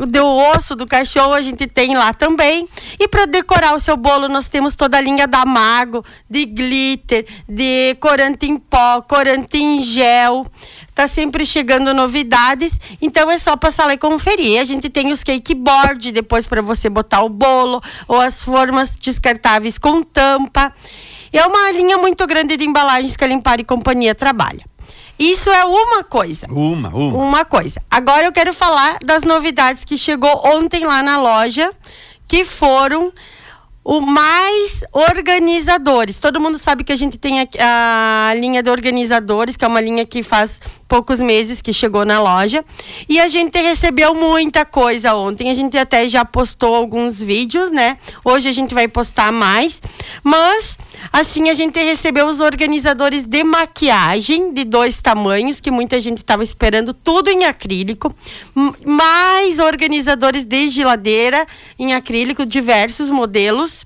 do 0.08 0.26
osso 0.26 0.76
do 0.76 0.88
cachorro, 0.88 1.34
a 1.34 1.42
gente 1.42 1.68
tem 1.68 1.96
lá 1.96 2.16
também. 2.16 2.68
E 3.00 3.08
para 3.08 3.26
decorar 3.28 3.76
o 3.76 3.80
seu 3.80 3.96
bolo, 3.96 4.28
nós 4.28 4.48
temos 4.48 4.55
toda 4.76 4.98
a 4.98 5.02
linha 5.02 5.28
da 5.28 5.46
Mago, 5.46 6.04
de 6.30 6.46
glitter, 6.46 7.26
de 7.48 7.96
corante 8.00 8.46
em 8.46 8.58
pó, 8.58 9.02
corante 9.02 9.58
em 9.58 9.82
gel. 9.82 10.46
Tá 10.94 11.08
sempre 11.08 11.46
chegando 11.46 11.94
novidades, 11.94 12.80
então 13.02 13.30
é 13.30 13.38
só 13.38 13.58
passar 13.58 13.86
lá 13.86 13.94
e 13.94 13.98
conferir. 13.98 14.62
A 14.62 14.64
gente 14.64 14.90
tem 14.90 15.12
os 15.12 15.24
cake 15.24 15.54
board 15.54 16.12
depois 16.12 16.48
para 16.48 16.62
você 16.62 16.90
botar 16.90 17.22
o 17.24 17.30
bolo 17.30 17.82
ou 18.08 18.20
as 18.20 18.44
formas 18.44 18.96
descartáveis 18.96 19.78
com 19.78 20.02
tampa. 20.04 20.74
É 21.34 21.46
uma 21.46 21.72
linha 21.72 21.98
muito 21.98 22.26
grande 22.26 22.56
de 22.56 22.66
embalagens 22.66 23.16
que 23.16 23.24
a 23.24 23.28
Limpar 23.28 23.60
e 23.60 23.64
Companhia 23.64 24.16
trabalha. 24.16 24.64
Isso 25.18 25.50
é 25.50 25.64
uma 25.64 26.04
coisa. 26.04 26.48
Uma, 26.50 26.90
uma. 26.90 27.18
Uma 27.18 27.46
coisa. 27.46 27.82
Agora 27.90 28.26
eu 28.26 28.32
quero 28.32 28.54
falar 28.54 28.98
das 29.04 29.24
novidades 29.24 29.86
que 29.86 29.98
chegou 29.98 30.42
ontem 30.46 30.86
lá 30.86 31.02
na 31.02 31.18
loja, 31.18 31.72
que 32.28 32.44
foram 32.44 33.14
o 33.86 34.02
mais 34.02 34.84
organizadores. 34.92 36.20
Todo 36.20 36.42
mundo 36.42 36.58
sabe 36.58 36.84
que 36.84 36.92
a 36.92 36.96
gente 36.96 37.20
tem 37.20 37.42
a, 37.42 38.30
a, 38.30 38.34
linha 38.34 38.64
de 38.64 38.70
organizadores, 38.72 39.56
que 39.56 39.64
é 39.64 39.68
uma 39.68 39.80
linha 39.80 40.04
que 40.04 40.24
faz 40.24 40.60
poucos 40.88 41.22
meses 41.22 41.62
que 41.62 41.72
chegou 41.72 42.04
na 42.04 42.20
loja. 42.20 42.66
E 43.08 43.20
a 43.20 43.28
gente 43.28 43.62
recebeu 43.62 44.16
muita 44.16 44.66
coisa 44.66 45.14
ontem. 45.14 45.52
A 45.52 45.54
gente 45.54 45.78
até 45.78 46.08
já 46.08 46.26
postou 46.26 46.74
alguns 46.74 47.22
vídeos, 47.22 47.70
né? 47.70 48.00
Hoje 48.24 48.50
a 48.50 48.52
gente 48.52 48.74
vai 48.74 48.88
postar 48.88 49.32
mais. 49.32 49.80
Mas 50.24 50.80
Assim, 51.12 51.50
a 51.50 51.54
gente 51.54 51.80
recebeu 51.80 52.26
os 52.26 52.40
organizadores 52.40 53.26
de 53.26 53.44
maquiagem 53.44 54.54
de 54.54 54.64
dois 54.64 55.02
tamanhos, 55.02 55.60
que 55.60 55.72
muita 55.72 56.00
gente 56.00 56.18
estava 56.18 56.44
esperando, 56.44 56.94
tudo 56.94 57.30
em 57.30 57.46
acrílico. 57.46 58.16
Mais 58.86 59.60
organizadores 59.60 60.46
de 60.46 60.70
geladeira 60.70 61.46
em 61.78 61.94
acrílico, 61.94 62.46
diversos 62.46 63.10
modelos. 63.10 63.86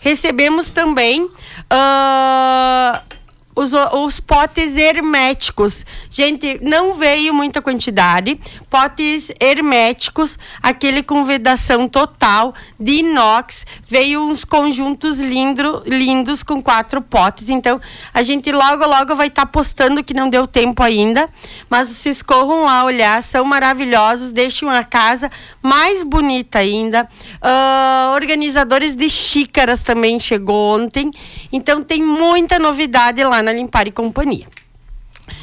Recebemos 0.00 0.72
também. 0.72 1.22
Uh, 1.22 3.19
os, 3.54 3.72
os 3.72 4.20
potes 4.20 4.76
herméticos. 4.76 5.84
Gente, 6.08 6.58
não 6.62 6.94
veio 6.94 7.34
muita 7.34 7.60
quantidade. 7.60 8.40
Potes 8.68 9.30
herméticos, 9.40 10.38
aquele 10.62 11.02
com 11.02 11.24
vedação 11.24 11.88
total 11.88 12.54
de 12.78 13.00
inox. 13.00 13.66
Veio 13.86 14.22
uns 14.22 14.44
conjuntos 14.44 15.20
lindo, 15.20 15.82
lindos 15.86 16.42
com 16.42 16.62
quatro 16.62 17.02
potes. 17.02 17.48
Então, 17.48 17.80
a 18.14 18.22
gente 18.22 18.50
logo, 18.52 18.86
logo 18.86 19.14
vai 19.14 19.26
estar 19.26 19.46
tá 19.46 19.48
postando 19.48 20.02
que 20.04 20.14
não 20.14 20.30
deu 20.30 20.46
tempo 20.46 20.82
ainda. 20.82 21.28
Mas 21.68 21.88
vocês 21.88 22.22
corram 22.22 22.64
lá 22.64 22.84
olhar, 22.84 23.22
são 23.22 23.44
maravilhosos. 23.44 24.32
Deixam 24.32 24.70
a 24.70 24.84
casa 24.84 25.30
mais 25.62 26.02
bonita 26.02 26.60
ainda. 26.60 27.08
Uh, 27.42 28.14
organizadores 28.14 28.94
de 28.94 29.10
xícaras 29.10 29.82
também 29.82 30.18
chegou 30.20 30.76
ontem. 30.76 31.10
Então, 31.52 31.82
tem 31.82 32.02
muita 32.02 32.58
novidade 32.58 33.22
lá 33.24 33.42
na 33.42 33.49
Limpar 33.52 33.86
e 33.88 33.92
Companhia 33.92 34.46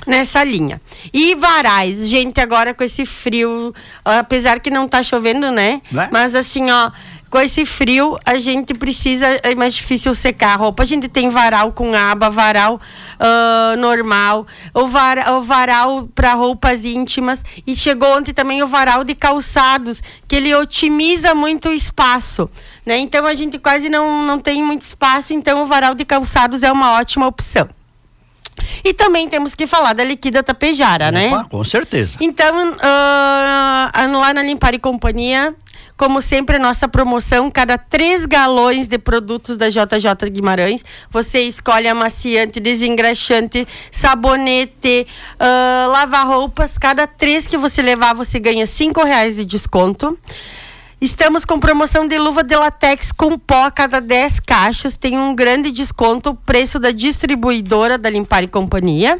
nessa 0.05 0.43
linha. 0.43 0.81
E 1.13 1.35
varais, 1.35 2.07
gente, 2.07 2.41
agora 2.41 2.73
com 2.73 2.83
esse 2.83 3.05
frio, 3.05 3.73
apesar 4.03 4.59
que 4.59 4.69
não 4.69 4.87
tá 4.87 5.01
chovendo, 5.01 5.51
né? 5.51 5.81
né? 5.91 6.09
Mas 6.11 6.35
assim, 6.35 6.69
ó, 6.69 6.91
com 7.29 7.39
esse 7.39 7.65
frio, 7.65 8.17
a 8.25 8.35
gente 8.35 8.73
precisa. 8.73 9.25
É 9.43 9.53
mais 9.53 9.73
difícil 9.73 10.15
secar 10.15 10.53
a 10.53 10.55
roupa. 10.55 10.83
A 10.83 10.85
gente 10.85 11.09
tem 11.09 11.29
varal 11.29 11.73
com 11.73 11.93
aba, 11.93 12.29
varal 12.29 12.79
uh, 13.19 13.77
normal, 13.77 14.47
o, 14.73 14.87
var, 14.87 15.17
o 15.33 15.41
varal 15.41 16.07
para 16.15 16.33
roupas 16.33 16.85
íntimas. 16.85 17.43
E 17.65 17.75
chegou 17.75 18.17
ontem 18.17 18.33
também 18.33 18.63
o 18.63 18.67
varal 18.67 19.03
de 19.03 19.13
calçados, 19.13 20.01
que 20.25 20.37
ele 20.37 20.55
otimiza 20.55 21.35
muito 21.35 21.67
o 21.67 21.73
espaço. 21.73 22.49
Né? 22.85 22.97
Então 22.99 23.25
a 23.25 23.33
gente 23.33 23.59
quase 23.59 23.89
não, 23.89 24.23
não 24.25 24.39
tem 24.39 24.63
muito 24.63 24.83
espaço, 24.83 25.33
então 25.33 25.61
o 25.61 25.65
varal 25.65 25.93
de 25.93 26.05
calçados 26.05 26.63
é 26.63 26.71
uma 26.71 26.93
ótima 26.93 27.27
opção. 27.27 27.67
E 28.83 28.93
também 28.93 29.29
temos 29.29 29.53
que 29.53 29.67
falar 29.67 29.93
da 29.93 30.03
liquida 30.03 30.43
tapejara, 30.43 31.11
né? 31.11 31.27
Opa, 31.27 31.37
né? 31.37 31.45
Com 31.49 31.63
certeza. 31.63 32.17
Então, 32.19 32.71
uh, 32.71 34.19
lá 34.19 34.33
na 34.33 34.43
Limpar 34.43 34.73
e 34.73 34.79
Companhia, 34.79 35.55
como 35.97 36.21
sempre, 36.21 36.59
nossa 36.59 36.87
promoção, 36.87 37.49
cada 37.49 37.77
três 37.77 38.25
galões 38.25 38.87
de 38.87 38.99
produtos 38.99 39.57
da 39.57 39.67
JJ 39.67 40.29
Guimarães, 40.29 40.85
você 41.09 41.41
escolhe 41.41 41.87
amaciante, 41.87 42.59
desengraxante, 42.59 43.67
sabonete, 43.91 45.07
uh, 45.33 45.91
lava-roupas. 45.91 46.77
Cada 46.77 47.07
três 47.07 47.47
que 47.47 47.57
você 47.57 47.81
levar, 47.81 48.13
você 48.13 48.39
ganha 48.39 48.67
cinco 48.67 49.03
reais 49.03 49.35
de 49.35 49.43
desconto. 49.43 50.17
Estamos 50.99 51.45
com 51.45 51.59
promoção 51.59 52.07
de 52.07 52.17
luva 52.17 52.43
de 52.43 52.55
latex 52.55 53.11
com 53.11 53.37
pó 53.37 53.65
a 53.65 53.71
cada 53.71 54.01
10 54.01 54.39
caixas. 54.39 54.97
Tem 54.97 55.15
um 55.15 55.35
grande 55.35 55.71
desconto, 55.71 56.33
preço 56.33 56.79
da 56.79 56.89
distribuidora 56.89 57.99
da 57.99 58.09
Limpar 58.09 58.43
e 58.43 58.47
Companhia. 58.47 59.19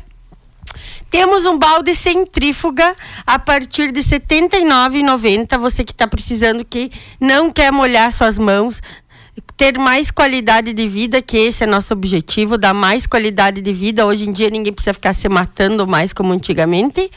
Temos 1.11 1.45
um 1.45 1.55
balde 1.55 1.93
centrífuga 1.93 2.95
a 3.27 3.37
partir 3.37 3.91
de 3.91 4.01
R$ 4.01 4.19
79,90. 4.19 5.55
Você 5.59 5.83
que 5.83 5.91
está 5.91 6.07
precisando, 6.07 6.65
que 6.65 6.91
não 7.21 7.51
quer 7.51 7.71
molhar 7.71 8.11
suas 8.11 8.39
mãos, 8.39 8.81
ter 9.55 9.77
mais 9.77 10.09
qualidade 10.09 10.73
de 10.73 10.87
vida, 10.87 11.21
que 11.21 11.37
esse 11.37 11.63
é 11.63 11.67
nosso 11.67 11.93
objetivo, 11.93 12.57
dar 12.57 12.73
mais 12.73 13.05
qualidade 13.05 13.61
de 13.61 13.71
vida. 13.71 14.03
Hoje 14.03 14.27
em 14.27 14.31
dia 14.31 14.49
ninguém 14.49 14.73
precisa 14.73 14.95
ficar 14.95 15.13
se 15.13 15.29
matando 15.29 15.85
mais 15.85 16.11
como 16.11 16.33
antigamente. 16.33 17.11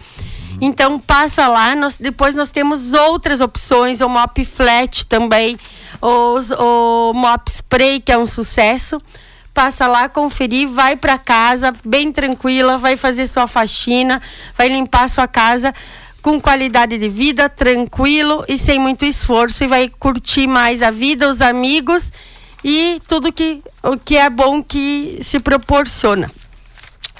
Então 0.61 0.99
passa 0.99 1.49
lá, 1.49 1.75
nós, 1.75 1.97
depois 1.97 2.35
nós 2.35 2.51
temos 2.51 2.93
outras 2.93 3.41
opções, 3.41 4.03
o 4.03 4.09
mop 4.09 4.45
flat 4.45 5.07
também, 5.07 5.59
os, 6.03 6.51
o 6.51 7.13
mop 7.15 7.51
spray, 7.51 7.99
que 7.99 8.13
é 8.13 8.19
um 8.19 8.27
sucesso. 8.27 9.01
Passa 9.55 9.87
lá, 9.87 10.09
conferir, 10.09 10.69
vai 10.69 10.97
para 10.97 11.19
casa, 11.19 11.73
bem 11.85 12.13
tranquila, 12.13 12.79
vai 12.79 12.97
fazer 12.97 13.27
sua 13.27 13.47
faxina, 13.47 14.23
vai 14.57 14.69
limpar 14.69 15.09
sua 15.09 15.27
casa 15.27 15.75
com 16.23 16.41
qualidade 16.41 16.99
de 16.99 17.09
vida, 17.09 17.49
tranquilo 17.49 18.45
e 18.49 18.59
sem 18.59 18.79
muito 18.79 19.05
esforço 19.05 19.65
e 19.65 19.67
vai 19.67 19.89
curtir 19.89 20.47
mais 20.47 20.83
a 20.83 20.91
vida, 20.91 21.29
os 21.29 21.41
amigos 21.41 22.13
e 22.63 23.01
tudo 23.09 23.33
que 23.33 23.63
o 23.83 23.97
que 23.97 24.17
é 24.17 24.29
bom 24.29 24.63
que 24.63 25.19
se 25.23 25.41
proporciona. 25.41 26.31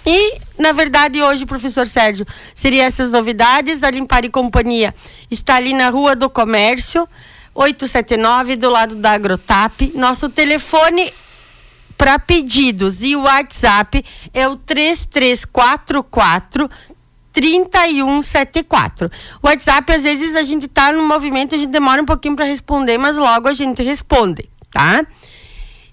E, 0.07 0.39
na 0.59 0.73
verdade, 0.73 1.23
hoje, 1.23 1.47
professor 1.47 1.87
Sérgio, 1.87 2.27
seriam 2.55 2.85
essas 2.85 3.11
novidades. 3.11 3.83
A 3.83 3.91
Limpar 3.91 4.25
e 4.25 4.31
Companhia 4.31 4.95
está 5.31 5.57
ali 5.57 5.73
na 5.73 5.89
Rua 5.91 6.15
do 6.17 6.31
Comércio, 6.31 7.09
879, 7.55 8.57
do 8.57 8.71
lado 8.71 8.97
da 8.97 9.13
Agrotap. 9.13 9.93
Nosso 9.95 10.29
telefone 10.29 11.13
para 11.97 12.19
pedidos 12.19 13.03
e 13.03 13.15
o 13.15 13.23
WhatsApp 13.25 14.05
é 14.33 14.49
o 14.49 14.57
3344 14.57 16.69
3174. 17.33 19.11
O 19.43 19.47
WhatsApp, 19.47 19.93
às 19.93 20.03
vezes, 20.03 20.35
a 20.35 20.43
gente 20.43 20.67
está 20.67 20.93
no 20.93 21.07
movimento, 21.07 21.55
a 21.55 21.59
gente 21.59 21.71
demora 21.71 22.03
um 22.03 22.07
pouquinho 22.07 22.35
para 22.35 22.45
responder, 22.45 22.99
mas 22.99 23.17
logo 23.17 23.49
a 23.49 23.53
gente 23.53 23.83
responde, 23.83 24.51
tá? 24.73 25.07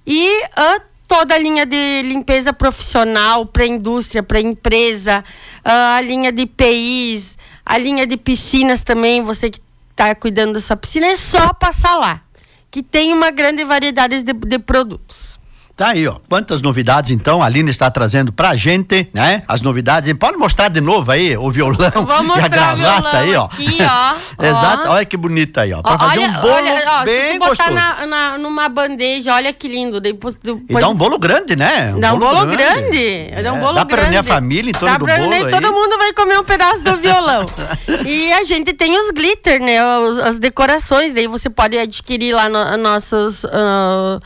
E 0.05 0.43
uh, 0.43 0.81
toda 1.07 1.35
a 1.35 1.37
linha 1.37 1.65
de 1.65 2.01
limpeza 2.03 2.51
profissional 2.51 3.45
para 3.45 3.65
indústria, 3.65 4.21
para 4.21 4.41
empresa, 4.41 5.23
uh, 5.65 5.95
a 5.95 6.01
linha 6.01 6.31
de 6.31 6.41
IPIs, 6.41 7.37
a 7.65 7.77
linha 7.77 8.05
de 8.05 8.17
piscinas 8.17 8.83
também, 8.83 9.21
você 9.21 9.49
que 9.49 9.61
está 9.91 10.13
cuidando 10.13 10.53
da 10.53 10.59
sua 10.59 10.75
piscina, 10.75 11.07
é 11.07 11.15
só 11.15 11.53
passar 11.53 11.95
lá, 11.95 12.21
que 12.69 12.83
tem 12.83 13.13
uma 13.13 13.31
grande 13.31 13.63
variedade 13.63 14.21
de, 14.21 14.33
de 14.33 14.59
produtos. 14.59 15.36
Tá 15.77 15.89
aí, 15.89 16.07
ó. 16.07 16.15
Quantas 16.27 16.59
novidades 16.59 17.11
então 17.11 17.43
a 17.43 17.45
Aline 17.45 17.69
está 17.69 17.91
trazendo 17.91 18.33
pra 18.33 18.55
gente, 18.55 19.07
né? 19.13 19.43
As 19.47 19.61
novidades. 19.61 20.11
Pode 20.13 20.35
mostrar 20.35 20.69
de 20.69 20.81
novo 20.81 21.11
aí 21.11 21.37
o 21.37 21.51
violão 21.51 21.77
e 22.35 22.39
a 22.39 22.47
gravata 22.47 23.17
aí, 23.19 23.35
ó. 23.35 23.45
Aqui, 23.45 23.77
ó. 23.79 24.15
Exato. 24.43 24.89
Olha 24.89 25.05
que 25.05 25.15
bonita 25.15 25.61
aí, 25.61 25.73
ó. 25.73 25.83
Pra 25.83 25.93
ó, 25.93 25.97
fazer 25.99 26.21
olha, 26.21 26.29
um 26.29 26.41
bolo 26.41 26.53
olha, 26.55 26.83
ó, 26.87 27.03
bem 27.05 27.37
botar 27.37 27.49
gostoso. 27.49 27.73
Na, 27.75 28.05
na, 28.07 28.37
numa 28.39 28.67
bandeja, 28.67 29.35
olha 29.35 29.53
que 29.53 29.67
lindo. 29.67 30.01
Depois, 30.01 30.33
depois... 30.41 30.65
E 30.67 30.73
dá 30.73 30.89
um 30.89 30.95
bolo 30.95 31.19
grande, 31.19 31.55
né? 31.55 31.93
Um 31.95 31.99
dá 31.99 32.11
um 32.11 32.17
bolo, 32.17 32.47
grande. 32.47 32.57
grande. 32.57 33.29
É, 33.33 33.43
dá 33.43 33.53
um 33.53 33.59
bolo 33.59 33.73
dá 33.73 33.85
pra 33.85 34.07
unir 34.07 34.17
a 34.17 34.23
família 34.23 34.71
em 34.71 34.73
torno 34.73 34.87
dá 34.87 34.97
do 34.97 35.05
bolo 35.05 35.31
aí. 35.31 35.51
Todo 35.51 35.73
mundo 35.73 35.95
vai 35.99 36.11
comer 36.11 36.39
um 36.39 36.43
pedaço 36.43 36.83
do 36.83 36.97
violão. 36.97 37.45
e 38.03 38.33
a 38.33 38.43
gente 38.43 38.73
tem 38.73 38.97
os 38.97 39.11
glitter, 39.11 39.61
né? 39.61 39.77
As, 39.79 40.17
as 40.17 40.39
decorações. 40.39 41.13
Daí 41.13 41.27
você 41.27 41.51
pode 41.51 41.77
adquirir 41.77 42.33
lá 42.33 42.49
no, 42.49 42.77
nossos... 42.77 43.43
Uh, 43.43 44.19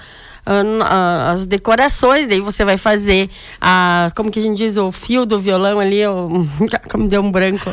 as 0.46 1.46
decorações, 1.46 2.28
daí 2.28 2.40
você 2.40 2.66
vai 2.66 2.78
fazer 2.78 3.30
a, 3.60 4.12
como 4.16 4.32
que 4.32 4.40
a 4.40 4.42
gente 4.42 4.58
diz, 4.58 4.78
o 4.78 4.92
fio 4.92 5.26
do 5.26 5.40
violão 5.40 5.80
ali, 5.80 6.06
o, 6.06 6.48
como 6.90 7.08
deu 7.08 7.22
um 7.22 7.32
branco. 7.32 7.70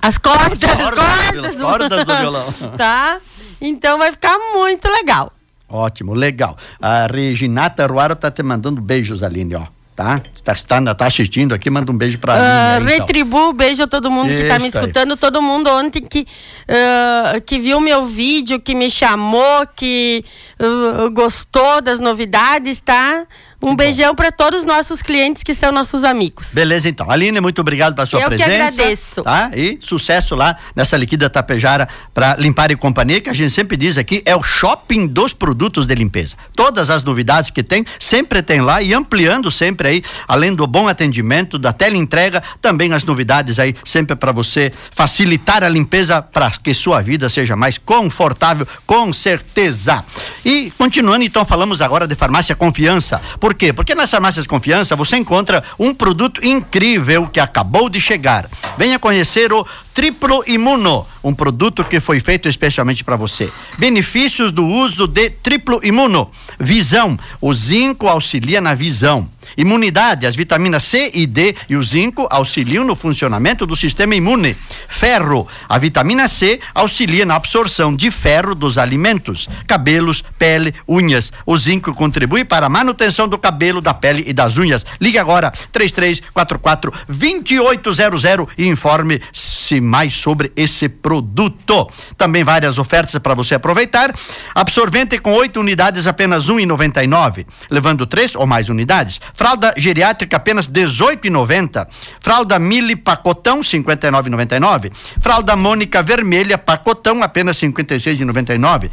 As 0.00 0.18
cordas, 0.18 0.62
as 0.62 0.76
cordas, 0.76 1.54
as 1.54 1.62
cordas 1.62 2.04
do 2.04 2.16
violão. 2.16 2.54
Tá? 2.76 3.18
Então 3.60 3.98
vai 3.98 4.12
ficar 4.12 4.38
muito 4.54 4.88
legal. 4.88 5.32
Ótimo, 5.68 6.14
legal. 6.14 6.56
A 6.80 7.06
Reginata 7.06 7.86
Ruaro 7.86 8.14
tá 8.14 8.30
te 8.30 8.42
mandando 8.42 8.80
beijos, 8.80 9.22
Aline, 9.22 9.56
ó 9.56 9.77
tá? 9.98 10.20
Tá, 10.44 10.54
tá, 10.54 10.94
tá 10.94 11.06
assistindo 11.06 11.52
aqui, 11.52 11.68
manda 11.68 11.90
um 11.90 11.98
beijo 11.98 12.20
pra 12.20 12.34
uh, 12.34 12.84
mim. 12.84 12.92
Aí, 12.92 12.98
retribuo, 13.00 13.40
então. 13.40 13.52
beijo 13.52 13.82
a 13.82 13.86
todo 13.88 14.08
mundo 14.08 14.30
Isso 14.30 14.42
que 14.42 14.48
tá 14.48 14.58
me 14.60 14.68
escutando, 14.68 15.10
aí. 15.10 15.16
todo 15.16 15.42
mundo 15.42 15.68
ontem 15.68 16.00
que, 16.00 16.20
uh, 16.20 17.40
que 17.40 17.58
viu 17.58 17.80
meu 17.80 18.06
vídeo, 18.06 18.60
que 18.60 18.76
me 18.76 18.88
chamou, 18.88 19.66
que 19.74 20.24
uh, 20.60 21.10
gostou 21.10 21.82
das 21.82 21.98
novidades, 21.98 22.80
tá? 22.80 23.26
Um 23.60 23.74
beijão 23.74 24.14
para 24.14 24.30
todos 24.30 24.60
os 24.60 24.64
nossos 24.64 25.02
clientes 25.02 25.42
que 25.42 25.52
são 25.52 25.72
nossos 25.72 26.04
amigos. 26.04 26.52
Beleza, 26.54 26.88
então. 26.88 27.10
Aline, 27.10 27.40
muito 27.40 27.60
obrigado 27.60 27.94
pela 27.94 28.06
sua 28.06 28.20
Eu 28.20 28.28
presença. 28.28 28.48
que 28.48 28.54
agradeço. 28.54 29.22
Tá? 29.22 29.50
E 29.52 29.78
sucesso 29.82 30.36
lá 30.36 30.56
nessa 30.76 30.96
liquida 30.96 31.28
tapejara 31.28 31.88
para 32.14 32.36
limpar 32.36 32.70
e 32.70 32.76
companhia, 32.76 33.20
que 33.20 33.28
a 33.28 33.34
gente 33.34 33.50
sempre 33.52 33.76
diz 33.76 33.98
aqui, 33.98 34.22
é 34.24 34.36
o 34.36 34.42
shopping 34.42 35.08
dos 35.08 35.32
produtos 35.32 35.86
de 35.86 35.94
limpeza. 35.96 36.36
Todas 36.54 36.88
as 36.88 37.02
novidades 37.02 37.50
que 37.50 37.64
tem, 37.64 37.84
sempre 37.98 38.42
tem 38.42 38.60
lá 38.60 38.80
e 38.80 38.94
ampliando 38.94 39.50
sempre 39.50 39.88
aí, 39.88 40.02
além 40.28 40.54
do 40.54 40.64
bom 40.66 40.86
atendimento, 40.86 41.58
da 41.58 41.72
teleentrega, 41.72 42.40
também 42.62 42.92
as 42.92 43.02
novidades 43.02 43.58
aí, 43.58 43.74
sempre 43.84 44.14
para 44.14 44.30
você 44.30 44.72
facilitar 44.92 45.64
a 45.64 45.68
limpeza 45.68 46.22
para 46.22 46.48
que 46.50 46.72
sua 46.72 47.02
vida 47.02 47.28
seja 47.28 47.56
mais 47.56 47.76
confortável, 47.76 48.68
com 48.86 49.12
certeza. 49.12 50.04
E 50.44 50.70
continuando, 50.78 51.24
então, 51.24 51.44
falamos 51.44 51.80
agora 51.80 52.06
de 52.06 52.14
farmácia 52.14 52.54
confiança. 52.54 53.20
Por 53.48 53.54
quê? 53.54 53.72
Porque 53.72 53.94
nas 53.94 54.10
farmácias 54.10 54.46
confiança 54.46 54.94
você 54.94 55.16
encontra 55.16 55.64
um 55.78 55.94
produto 55.94 56.46
incrível 56.46 57.26
que 57.28 57.40
acabou 57.40 57.88
de 57.88 57.98
chegar. 57.98 58.46
Venha 58.76 58.98
conhecer 58.98 59.54
o 59.54 59.66
Triplo 59.94 60.44
Imuno, 60.46 61.06
um 61.24 61.34
produto 61.34 61.82
que 61.82 61.98
foi 61.98 62.20
feito 62.20 62.46
especialmente 62.46 63.02
para 63.02 63.16
você. 63.16 63.50
Benefícios 63.78 64.52
do 64.52 64.66
uso 64.66 65.06
de 65.06 65.30
Triplo 65.30 65.80
Imuno: 65.82 66.30
visão. 66.60 67.18
O 67.40 67.54
zinco 67.54 68.06
auxilia 68.06 68.60
na 68.60 68.74
visão. 68.74 69.26
Imunidade, 69.56 70.26
as 70.26 70.36
vitaminas 70.36 70.84
C 70.84 71.10
e 71.14 71.26
D 71.26 71.54
e 71.68 71.76
o 71.76 71.82
zinco 71.82 72.26
auxiliam 72.30 72.84
no 72.84 72.94
funcionamento 72.94 73.66
do 73.66 73.76
sistema 73.76 74.14
imune. 74.14 74.56
Ferro, 74.88 75.46
a 75.68 75.78
vitamina 75.78 76.28
C 76.28 76.60
auxilia 76.74 77.24
na 77.24 77.36
absorção 77.36 77.94
de 77.94 78.10
ferro 78.10 78.54
dos 78.54 78.78
alimentos. 78.78 79.48
Cabelos, 79.66 80.22
pele, 80.38 80.74
unhas. 80.88 81.32
O 81.46 81.56
zinco 81.56 81.94
contribui 81.94 82.44
para 82.44 82.66
a 82.66 82.68
manutenção 82.68 83.28
do 83.28 83.38
cabelo, 83.38 83.80
da 83.80 83.94
pele 83.94 84.24
e 84.26 84.32
das 84.32 84.58
unhas. 84.58 84.84
Ligue 85.00 85.18
agora 85.18 85.50
3344 85.72 86.92
2800 87.08 88.48
e 88.56 88.66
informe-se 88.66 89.80
mais 89.80 90.14
sobre 90.14 90.52
esse 90.56 90.88
produto. 90.88 91.86
Também 92.16 92.44
várias 92.44 92.78
ofertas 92.78 93.16
para 93.20 93.34
você 93.34 93.54
aproveitar. 93.54 94.12
Absorvente 94.54 95.18
com 95.18 95.32
oito 95.32 95.60
unidades 95.60 96.06
apenas 96.06 96.48
R$ 96.48 96.54
1,99, 96.54 97.46
levando 97.70 98.06
três 98.06 98.34
ou 98.34 98.46
mais 98.46 98.68
unidades. 98.68 99.20
Fralda 99.38 99.72
geriátrica 99.76 100.36
apenas 100.36 100.66
R$ 100.66 100.72
18,90. 100.72 101.86
Fralda 102.18 102.58
Mili 102.58 102.96
pacotão 102.96 103.58
R$ 103.58 103.62
59,99. 103.62 104.90
Fralda 105.20 105.54
Mônica 105.54 106.02
vermelha 106.02 106.58
pacotão 106.58 107.22
apenas 107.22 107.62
R$ 107.62 107.68
56,99 107.68 108.90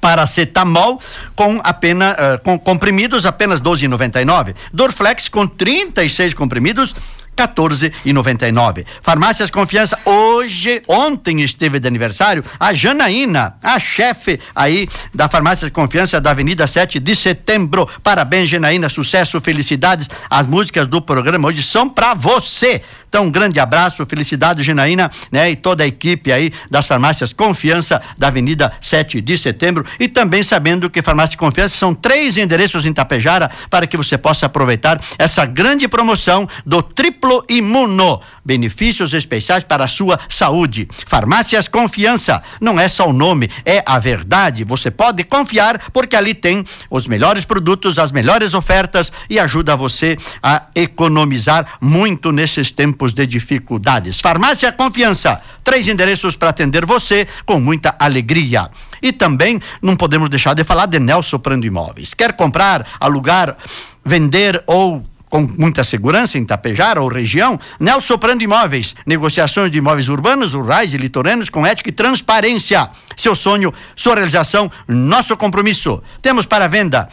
paracetamol 0.00 1.00
com 1.36 1.60
apenas 1.62 2.14
uh, 2.14 2.42
com 2.42 2.58
comprimidos 2.58 3.24
apenas 3.24 3.60
12,99. 3.60 4.54
Dorflex 4.72 5.28
com 5.28 5.46
36 5.46 6.34
comprimidos 6.34 6.94
14,99. 7.36 8.84
Farmácias 9.02 9.50
Confiança, 9.50 9.98
hoje, 10.04 10.82
ontem 10.88 11.42
esteve 11.42 11.78
de 11.80 11.88
aniversário 11.88 12.44
a 12.58 12.72
Janaína, 12.72 13.56
a 13.62 13.78
chefe 13.78 14.40
aí 14.54 14.88
da 15.12 15.28
Farmácias 15.28 15.70
Confiança 15.70 16.20
da 16.20 16.30
Avenida 16.30 16.66
7 16.66 16.98
de 16.98 17.16
Setembro. 17.16 17.88
Parabéns, 18.02 18.48
Janaína, 18.48 18.88
sucesso, 18.88 19.40
felicidades. 19.40 20.08
As 20.30 20.46
músicas 20.46 20.86
do 20.86 21.00
programa 21.00 21.48
hoje 21.48 21.62
são 21.62 21.88
para 21.88 22.14
você. 22.14 22.82
Então, 23.14 23.26
um 23.26 23.30
grande 23.30 23.60
abraço, 23.60 24.04
felicidade, 24.06 24.64
Janaína, 24.64 25.08
né? 25.30 25.48
E 25.48 25.54
toda 25.54 25.84
a 25.84 25.86
equipe 25.86 26.32
aí 26.32 26.52
das 26.68 26.88
farmácias 26.88 27.32
Confiança 27.32 28.02
da 28.18 28.26
Avenida 28.26 28.72
7 28.80 29.20
de 29.20 29.38
Setembro. 29.38 29.86
E 30.00 30.08
também 30.08 30.42
sabendo 30.42 30.90
que 30.90 31.00
Farmácia 31.00 31.38
Confiança 31.38 31.76
são 31.76 31.94
três 31.94 32.36
endereços 32.36 32.84
em 32.84 32.92
Tapejara 32.92 33.48
para 33.70 33.86
que 33.86 33.96
você 33.96 34.18
possa 34.18 34.46
aproveitar 34.46 35.00
essa 35.16 35.46
grande 35.46 35.86
promoção 35.86 36.48
do 36.66 36.82
Triplo 36.82 37.44
Imuno. 37.48 38.20
Benefícios 38.44 39.14
especiais 39.14 39.64
para 39.64 39.84
a 39.84 39.88
sua 39.88 40.18
saúde. 40.28 40.88
Farmácias 41.06 41.68
Confiança. 41.68 42.42
Não 42.60 42.78
é 42.78 42.88
só 42.88 43.08
o 43.08 43.12
nome, 43.12 43.50
é 43.64 43.82
a 43.86 43.98
verdade. 43.98 44.64
Você 44.64 44.90
pode 44.90 45.24
confiar 45.24 45.90
porque 45.92 46.14
ali 46.16 46.34
tem 46.34 46.64
os 46.90 47.06
melhores 47.06 47.44
produtos, 47.44 47.98
as 47.98 48.12
melhores 48.12 48.54
ofertas 48.54 49.12
e 49.28 49.38
ajuda 49.38 49.76
você 49.76 50.16
a 50.42 50.66
economizar 50.74 51.78
muito 51.80 52.30
nesses 52.30 52.70
tempos 52.70 53.12
de 53.12 53.26
dificuldades. 53.26 54.20
Farmácia 54.20 54.72
Confiança, 54.72 55.40
três 55.62 55.88
endereços 55.88 56.36
para 56.36 56.50
atender 56.50 56.84
você 56.84 57.26
com 57.46 57.58
muita 57.58 57.94
alegria. 57.98 58.68
E 59.02 59.12
também 59.12 59.60
não 59.82 59.96
podemos 59.96 60.30
deixar 60.30 60.54
de 60.54 60.64
falar 60.64 60.86
de 60.86 60.98
Nelson 60.98 61.38
Prando 61.38 61.66
Imóveis. 61.66 62.14
Quer 62.14 62.34
comprar, 62.34 62.86
alugar, 63.00 63.56
vender 64.04 64.62
ou 64.66 65.04
com 65.34 65.50
muita 65.58 65.82
segurança 65.82 66.38
em 66.38 66.44
Tapejar 66.44 66.96
ou 66.96 67.08
região, 67.08 67.58
Nelson 67.80 68.16
Prando 68.16 68.44
Imóveis, 68.44 68.94
negociações 69.04 69.68
de 69.68 69.78
imóveis 69.78 70.08
urbanos, 70.08 70.52
rurais 70.52 70.94
e 70.94 70.96
litorâneos 70.96 71.48
com 71.48 71.66
ética 71.66 71.88
e 71.88 71.92
transparência. 71.92 72.88
Seu 73.16 73.34
sonho, 73.34 73.74
sua 73.96 74.14
realização, 74.14 74.70
nosso 74.86 75.36
compromisso. 75.36 76.00
Temos 76.22 76.46
para 76.46 76.68
venda 76.68 77.08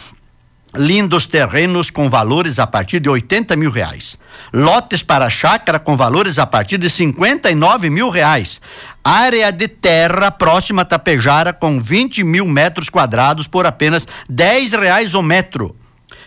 lindos 0.75 1.25
terrenos 1.25 1.89
com 1.89 2.11
valores 2.11 2.59
a 2.59 2.67
partir 2.67 2.99
de 2.99 3.09
80 3.09 3.55
mil 3.55 3.71
reais. 3.71 4.19
Lotes 4.53 5.01
para 5.01 5.27
chácara 5.27 5.79
com 5.79 5.97
valores 5.97 6.37
a 6.37 6.45
partir 6.45 6.77
de 6.77 6.91
59 6.91 7.89
mil 7.89 8.11
reais. 8.11 8.61
Área 9.03 9.51
de 9.51 9.67
terra 9.67 10.29
próxima 10.29 10.83
a 10.83 10.85
Tapejara 10.85 11.53
com 11.53 11.81
20 11.81 12.23
mil 12.23 12.45
metros 12.45 12.87
quadrados 12.87 13.47
por 13.47 13.65
apenas 13.65 14.07
10 14.29 14.73
reais 14.73 15.15
o 15.15 15.23
metro. 15.23 15.75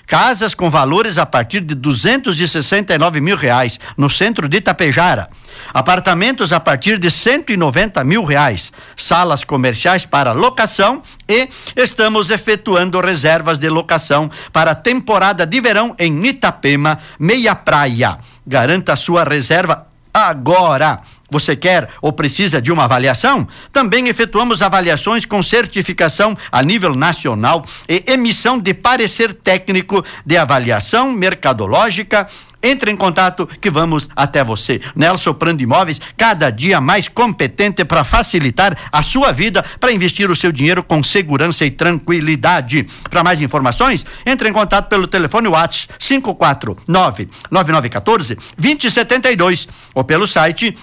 Casas 0.07 0.55
com 0.55 0.69
valores 0.69 1.17
a 1.17 1.25
partir 1.25 1.61
de 1.61 1.75
269 1.75 3.21
mil 3.21 3.37
reais 3.37 3.81
no 3.97 4.11
centro 4.11 4.49
de 4.49 4.59
Itapejara. 4.59 5.31
Apartamentos 5.73 6.53
a 6.53 6.61
partir 6.61 6.99
de 6.99 7.11
190 7.11 8.05
mil 8.05 8.25
reais. 8.25 8.73
Salas 8.97 9.45
comerciais 9.45 10.05
para 10.05 10.33
locação 10.33 11.03
e 11.29 11.49
estamos 11.77 12.31
efetuando 12.31 13.01
reservas 13.01 13.59
de 13.59 13.69
locação 13.69 14.31
para 14.53 14.73
a 14.73 14.75
temporada 14.75 15.47
de 15.47 15.61
verão 15.61 15.95
em 15.99 16.27
Itapema, 16.27 16.99
Meia 17.19 17.55
Praia. 17.55 18.19
Garanta 18.47 18.97
sua 18.97 19.25
reserva 19.25 19.87
agora. 20.13 21.01
Você 21.31 21.57
quer 21.57 21.89
ou 22.03 22.13
precisa 22.13 22.61
de 22.61 22.71
uma 22.71 22.85
avaliação? 22.85 23.49
Também 23.73 24.09
efetuamos 24.09 24.63
avaliações 24.63 25.25
com 25.25 25.43
certificação 25.43 26.37
a 26.53 26.63
nível 26.63 26.95
nacional 26.95 27.65
e 27.89 28.05
emissão 28.07 28.59
de 28.59 28.75
parecer 28.75 29.33
técnico 29.33 30.05
de 30.25 30.37
avaliação 30.37 31.11
mercadológica. 31.11 32.29
Entre 32.63 32.91
em 32.91 32.97
contato 32.97 33.47
que 33.61 33.71
vamos 33.71 34.09
até 34.17 34.43
você. 34.43 34.81
Nelson 34.97 35.35
Prando 35.35 35.63
Imóveis, 35.63 36.01
cada 36.17 36.49
dia 36.49 36.81
mais 36.81 37.09
competente 37.09 37.85
para 37.85 38.05
facilitar 38.05 38.75
a 38.91 39.03
sua 39.03 39.33
vida, 39.33 39.63
para 39.79 39.93
investir 39.93 40.31
o 40.31 40.37
seu 40.37 40.51
dinheiro 40.51 40.83
com 40.83 41.05
segurança 41.05 41.67
e 41.67 41.71
tranquilidade. 41.71 42.87
Para 43.11 43.23
mais 43.23 43.39
informações, 43.39 44.07
entre 44.25 44.49
em 44.49 44.53
contato 44.53 44.89
pelo 44.89 45.07
telefone 45.07 45.49
WhatsApp 45.49 45.93
549 45.99 47.29
9914 47.51 48.39
2072 48.57 49.69
ou 49.95 50.03
pelo 50.03 50.27
site 50.27 50.75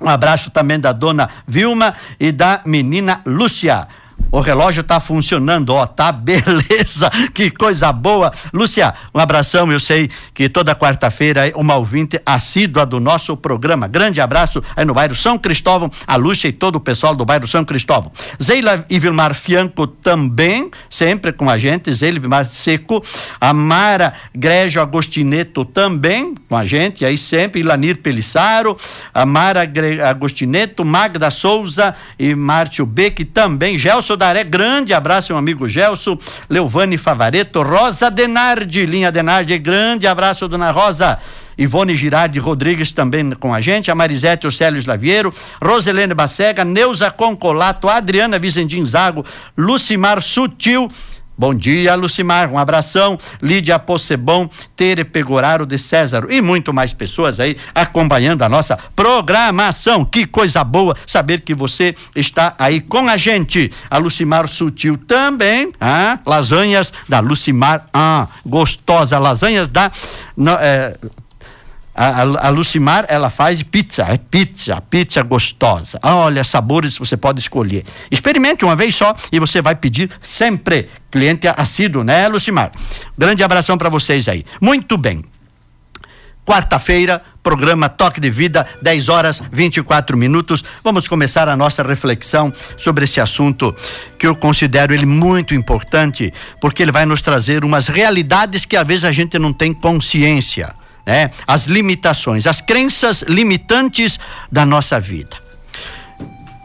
Um 0.00 0.08
abraço 0.08 0.50
também 0.50 0.80
da 0.80 0.92
dona 0.92 1.28
Vilma 1.46 1.92
e 2.18 2.32
da 2.32 2.62
menina 2.64 3.20
Lúcia. 3.26 3.86
O 4.30 4.40
relógio 4.40 4.82
tá 4.82 5.00
funcionando, 5.00 5.70
ó, 5.70 5.86
tá 5.86 6.12
beleza, 6.12 7.10
que 7.32 7.50
coisa 7.50 7.90
boa. 7.92 8.30
Lúcia, 8.52 8.92
um 9.14 9.18
abração, 9.18 9.72
eu 9.72 9.80
sei 9.80 10.10
que 10.34 10.48
toda 10.48 10.74
quarta-feira 10.74 11.48
é 11.48 11.52
uma 11.54 11.76
ouvinte 11.76 12.20
assídua 12.26 12.84
do 12.84 13.00
nosso 13.00 13.36
programa. 13.36 13.88
Grande 13.88 14.20
abraço 14.20 14.62
aí 14.76 14.84
no 14.84 14.92
bairro 14.92 15.14
São 15.14 15.38
Cristóvão, 15.38 15.90
a 16.06 16.16
Lúcia 16.16 16.48
e 16.48 16.52
todo 16.52 16.76
o 16.76 16.80
pessoal 16.80 17.14
do 17.14 17.24
bairro 17.24 17.48
São 17.48 17.64
Cristóvão. 17.64 18.12
Zeila 18.42 18.84
e 18.90 18.98
Vilmar 18.98 19.34
Fianco 19.34 19.86
também, 19.86 20.70
sempre 20.90 21.32
com 21.32 21.48
a 21.48 21.56
gente, 21.56 21.92
Zeila 21.92 22.18
e 22.18 22.20
Vilmar 22.20 22.46
Seco, 22.46 23.02
a 23.40 23.54
Mara 23.54 24.12
Grégio 24.34 24.82
Agostineto 24.82 25.64
também 25.64 26.34
com 26.48 26.56
a 26.56 26.66
gente, 26.66 27.04
aí 27.04 27.16
sempre, 27.16 27.60
Ilanir 27.60 27.98
Pelissaro, 27.98 28.76
a 29.14 29.24
Mara 29.24 29.68
Agostineto, 30.06 30.84
Magda 30.84 31.30
Souza 31.30 31.94
e 32.18 32.34
Márcio 32.34 32.84
Beck 32.84 33.24
também, 33.24 33.78
Gelson 33.78 34.17
Daré, 34.18 34.44
grande 34.44 34.92
abraço, 34.92 35.32
meu 35.32 35.38
amigo 35.38 35.66
Gelson, 35.66 36.18
Leovane 36.50 36.98
Favareto, 36.98 37.62
Rosa 37.62 38.10
Denardi, 38.10 38.84
linha 38.84 39.10
Denardi, 39.10 39.56
grande 39.58 40.06
abraço, 40.06 40.46
dona 40.46 40.70
Rosa. 40.70 41.18
Ivone 41.58 41.96
Girardi 41.96 42.38
Rodrigues 42.38 42.92
também 42.92 43.32
com 43.32 43.52
a 43.52 43.60
gente, 43.60 43.90
a 43.90 43.94
Marisete 43.94 44.46
Océlio 44.46 44.78
Slaviero, 44.78 45.34
Roselene 45.60 46.14
Bacega, 46.14 46.64
Neuza 46.64 47.10
Concolato, 47.10 47.88
Adriana 47.88 48.38
Vicendim 48.38 48.86
Zago, 48.86 49.26
Lucimar 49.56 50.22
Sutil, 50.22 50.88
Bom 51.38 51.54
dia, 51.54 51.94
Lucimar. 51.94 52.50
Um 52.52 52.58
abração. 52.58 53.16
Lídia 53.40 53.78
Possebon, 53.78 54.50
Tere 54.74 55.04
Pegoraro 55.04 55.64
de 55.64 55.78
César 55.78 56.26
e 56.28 56.40
muito 56.40 56.72
mais 56.72 56.92
pessoas 56.92 57.38
aí 57.38 57.56
acompanhando 57.72 58.42
a 58.42 58.48
nossa 58.48 58.76
programação. 58.96 60.04
Que 60.04 60.26
coisa 60.26 60.64
boa 60.64 60.96
saber 61.06 61.42
que 61.42 61.54
você 61.54 61.94
está 62.16 62.56
aí 62.58 62.80
com 62.80 63.08
a 63.08 63.16
gente. 63.16 63.70
A 63.88 63.98
Lucimar 63.98 64.48
Sutil 64.48 64.98
também. 64.98 65.72
Ah, 65.80 66.18
lasanhas 66.26 66.92
da 67.08 67.20
Lucimar. 67.20 67.86
Ah, 67.94 68.26
gostosa. 68.44 69.16
Lasanhas 69.20 69.68
da. 69.68 69.92
No, 70.36 70.54
é, 70.54 70.96
a, 72.00 72.46
a, 72.46 72.50
Lucimar, 72.50 73.06
ela 73.08 73.28
faz 73.28 73.60
pizza, 73.64 74.04
é 74.04 74.16
pizza, 74.16 74.80
pizza 74.80 75.20
gostosa. 75.22 75.98
Olha, 76.00 76.44
sabores 76.44 76.96
você 76.96 77.16
pode 77.16 77.40
escolher. 77.40 77.84
Experimente 78.08 78.64
uma 78.64 78.76
vez 78.76 78.94
só 78.94 79.16
e 79.32 79.40
você 79.40 79.60
vai 79.60 79.74
pedir 79.74 80.08
sempre. 80.22 80.88
Cliente 81.10 81.48
assíduo, 81.48 82.04
né, 82.04 82.28
Lucimar? 82.28 82.70
Grande 83.16 83.42
abração 83.42 83.76
para 83.76 83.88
vocês 83.88 84.28
aí. 84.28 84.44
Muito 84.62 84.96
bem. 84.96 85.24
Quarta-feira, 86.46 87.20
programa 87.42 87.88
Toque 87.88 88.20
de 88.20 88.30
Vida, 88.30 88.64
10 88.80 89.08
horas 89.08 89.42
24 89.50 90.16
minutos. 90.16 90.62
Vamos 90.84 91.08
começar 91.08 91.48
a 91.48 91.56
nossa 91.56 91.82
reflexão 91.82 92.52
sobre 92.76 93.04
esse 93.04 93.20
assunto 93.20 93.74
que 94.16 94.26
eu 94.26 94.36
considero 94.36 94.94
ele 94.94 95.04
muito 95.04 95.52
importante, 95.52 96.32
porque 96.60 96.80
ele 96.80 96.92
vai 96.92 97.04
nos 97.04 97.20
trazer 97.20 97.64
umas 97.64 97.88
realidades 97.88 98.64
que 98.64 98.76
às 98.76 98.86
vezes 98.86 99.04
a 99.04 99.10
gente 99.10 99.36
não 99.36 99.52
tem 99.52 99.74
consciência 99.74 100.77
né? 101.08 101.30
As 101.46 101.64
limitações, 101.64 102.46
as 102.46 102.60
crenças 102.60 103.22
limitantes 103.22 104.20
da 104.52 104.66
nossa 104.66 105.00
vida. 105.00 105.38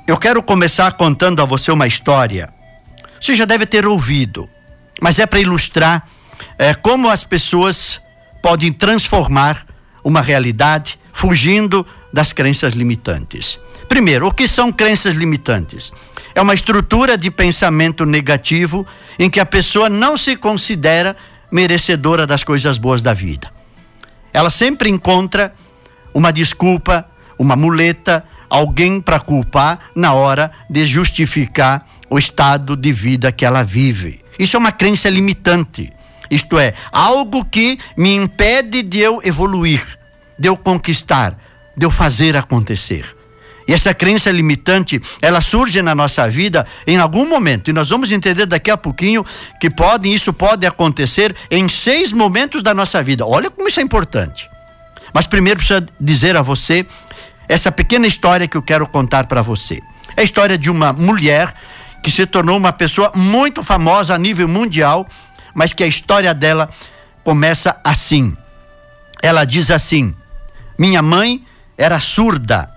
Eu 0.06 0.17
quero 0.17 0.43
começar 0.43 0.91
contando 0.91 1.41
a 1.41 1.45
você 1.45 1.71
uma 1.71 1.88
história. 1.88 2.53
Você 3.21 3.36
já 3.36 3.45
deve 3.45 3.65
ter 3.65 3.88
ouvido, 3.88 4.49
mas 5.01 5.17
é 5.17 5.25
para 5.25 5.39
ilustrar 5.39 6.06
é, 6.60 6.73
como 6.73 7.10
as 7.10 7.23
pessoas 7.23 8.01
podem 8.41 8.73
transformar 8.73 9.65
uma 10.03 10.19
realidade 10.19 10.99
fugindo 11.13 11.88
das 12.12 12.34
crenças 12.34 12.73
limitantes. 12.73 13.58
Primeiro, 13.88 14.27
o 14.27 14.34
que 14.34 14.45
são 14.45 14.73
crenças 14.73 15.15
limitantes? 15.15 15.89
É 16.36 16.41
uma 16.41 16.53
estrutura 16.53 17.17
de 17.17 17.32
pensamento 17.32 18.06
negativo 18.06 18.86
em 19.17 19.29
que 19.29 19.39
a 19.39 19.45
pessoa 19.45 19.88
não 19.88 20.17
se 20.17 20.36
considera 20.36 21.15
merecedora 21.49 22.27
das 22.27 22.43
coisas 22.43 22.77
boas 22.77 23.01
da 23.01 23.13
vida 23.13 23.62
ela 24.34 24.50
sempre 24.50 24.89
encontra 24.89 25.54
uma 26.13 26.34
desculpa, 26.34 27.08
uma 27.38 27.56
muleta, 27.56 28.26
alguém 28.50 29.00
para 29.00 29.19
culpar 29.19 29.80
na 29.96 30.13
hora 30.13 30.52
de 30.69 30.86
justificar 30.86 31.88
o 32.10 32.19
estado 32.19 32.76
de 32.76 32.91
vida 32.91 33.32
que 33.32 33.46
ela 33.46 33.63
vive. 33.63 34.22
Isso 34.38 34.56
é 34.56 34.60
uma 34.60 34.72
crença 34.72 35.10
limitante. 35.10 35.91
Isto 36.30 36.58
é, 36.58 36.74
algo 36.91 37.46
que 37.46 37.78
me 37.96 38.13
impede 38.15 38.82
de 38.82 39.00
eu 39.00 39.22
evoluir, 39.24 39.98
de 40.38 40.48
eu 40.48 40.58
conquistar, 40.58 41.38
de 41.76 41.86
eu 41.86 41.91
fazer 41.91 42.36
acontecer. 42.36 43.15
E 43.67 43.73
essa 43.73 43.93
crença 43.93 44.32
limitante, 44.32 45.02
ela 45.21 45.41
surge 45.41 45.82
na 45.82 45.95
nossa 45.95 46.30
vida 46.30 46.65
em 46.86 46.97
algum 46.97 47.28
momento. 47.28 47.69
E 47.69 47.73
nós 47.73 47.89
vamos 47.89 48.12
entender 48.12 48.45
daqui 48.45 48.69
a 48.69 48.78
pouquinho 48.78 49.26
que 49.60 49.69
pode, 49.69 50.13
isso 50.13 50.34
pode 50.34 50.65
acontecer 50.65 51.36
em 51.49 51.69
seis 51.69 52.12
momentos 52.12 52.62
da 52.62 52.73
nossa 52.73 53.02
vida. 53.02 53.26
Olha 53.26 53.49
como 53.49 53.67
isso 53.67 53.80
é 53.80 53.84
importante. 53.84 54.49
Mas 55.13 55.28
primeiro 55.28 55.60
precisa 55.60 55.86
dizer 55.99 56.36
a 56.36 56.41
você 56.41 56.86
essa 57.47 57.71
pequena 57.71 58.08
história 58.08 58.47
que 58.47 58.58
eu 58.58 58.62
quero 58.62 58.88
contar 58.88 59.28
para 59.28 59.41
você. 59.41 59.80
É 60.15 60.21
a 60.21 60.23
história 60.23 60.58
de 60.58 60.69
uma 60.69 60.91
mulher 60.91 61.54
que 62.02 62.12
se 62.12 62.26
tornou 62.26 62.58
uma 62.58 62.73
pessoa 62.73 63.12
muito 63.15 63.63
famosa 63.63 64.13
a 64.13 64.17
nível 64.17 64.47
mundial, 64.47 65.08
mas 65.54 65.71
que 65.71 65.84
a 65.84 65.88
história 65.88 66.34
dela 66.34 66.69
começa 67.23 67.80
assim. 67.84 68.36
Ela 69.21 69.45
diz 69.45 69.71
assim: 69.71 70.13
Minha 70.78 71.02
mãe 71.02 71.45
era 71.78 71.99
surda 71.99 72.72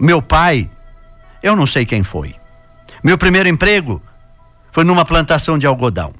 meu 0.00 0.22
pai, 0.22 0.70
eu 1.42 1.54
não 1.54 1.66
sei 1.66 1.84
quem 1.84 2.02
foi. 2.02 2.34
Meu 3.04 3.18
primeiro 3.18 3.48
emprego 3.48 4.02
foi 4.70 4.82
numa 4.82 5.04
plantação 5.04 5.58
de 5.58 5.66
algodão. 5.66 6.10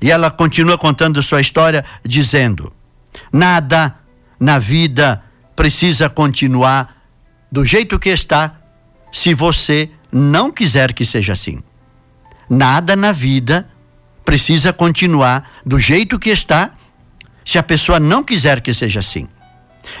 E 0.00 0.10
ela 0.10 0.30
continua 0.30 0.76
contando 0.76 1.22
sua 1.22 1.40
história, 1.40 1.84
dizendo: 2.04 2.72
nada 3.32 3.94
na 4.38 4.58
vida 4.58 5.22
precisa 5.56 6.10
continuar 6.10 6.94
do 7.50 7.64
jeito 7.64 7.98
que 7.98 8.10
está, 8.10 8.56
se 9.12 9.32
você 9.32 9.90
não 10.10 10.50
quiser 10.50 10.92
que 10.92 11.06
seja 11.06 11.32
assim. 11.32 11.62
Nada 12.50 12.94
na 12.94 13.12
vida 13.12 13.68
precisa 14.24 14.72
continuar 14.72 15.52
do 15.64 15.78
jeito 15.78 16.18
que 16.18 16.30
está, 16.30 16.72
se 17.44 17.56
a 17.56 17.62
pessoa 17.62 17.98
não 17.98 18.22
quiser 18.22 18.60
que 18.60 18.74
seja 18.74 19.00
assim. 19.00 19.26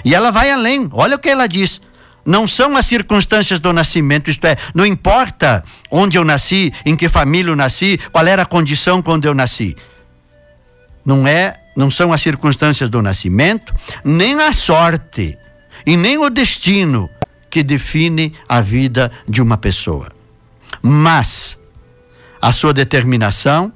E 0.04 0.14
ela 0.14 0.30
vai 0.30 0.50
além, 0.50 0.88
olha 0.92 1.16
o 1.16 1.18
que 1.18 1.28
ela 1.28 1.46
diz 1.46 1.80
não 2.24 2.46
são 2.46 2.76
as 2.76 2.86
circunstâncias 2.86 3.58
do 3.58 3.72
nascimento, 3.72 4.30
isto 4.30 4.46
é, 4.46 4.56
não 4.74 4.86
importa 4.86 5.62
onde 5.90 6.16
eu 6.16 6.24
nasci, 6.24 6.72
em 6.84 6.96
que 6.96 7.08
família 7.08 7.50
eu 7.50 7.56
nasci, 7.56 7.98
qual 8.10 8.26
era 8.26 8.42
a 8.42 8.46
condição 8.46 9.02
quando 9.02 9.24
eu 9.24 9.34
nasci. 9.34 9.76
Não 11.04 11.26
é, 11.26 11.54
não 11.76 11.90
são 11.90 12.12
as 12.12 12.22
circunstâncias 12.22 12.88
do 12.88 13.02
nascimento, 13.02 13.74
nem 14.04 14.38
a 14.40 14.52
sorte 14.52 15.36
e 15.84 15.96
nem 15.96 16.18
o 16.18 16.30
destino 16.30 17.10
que 17.50 17.62
define 17.62 18.32
a 18.48 18.60
vida 18.60 19.10
de 19.28 19.42
uma 19.42 19.58
pessoa. 19.58 20.10
Mas 20.80 21.58
a 22.40 22.52
sua 22.52 22.72
determinação, 22.72 23.72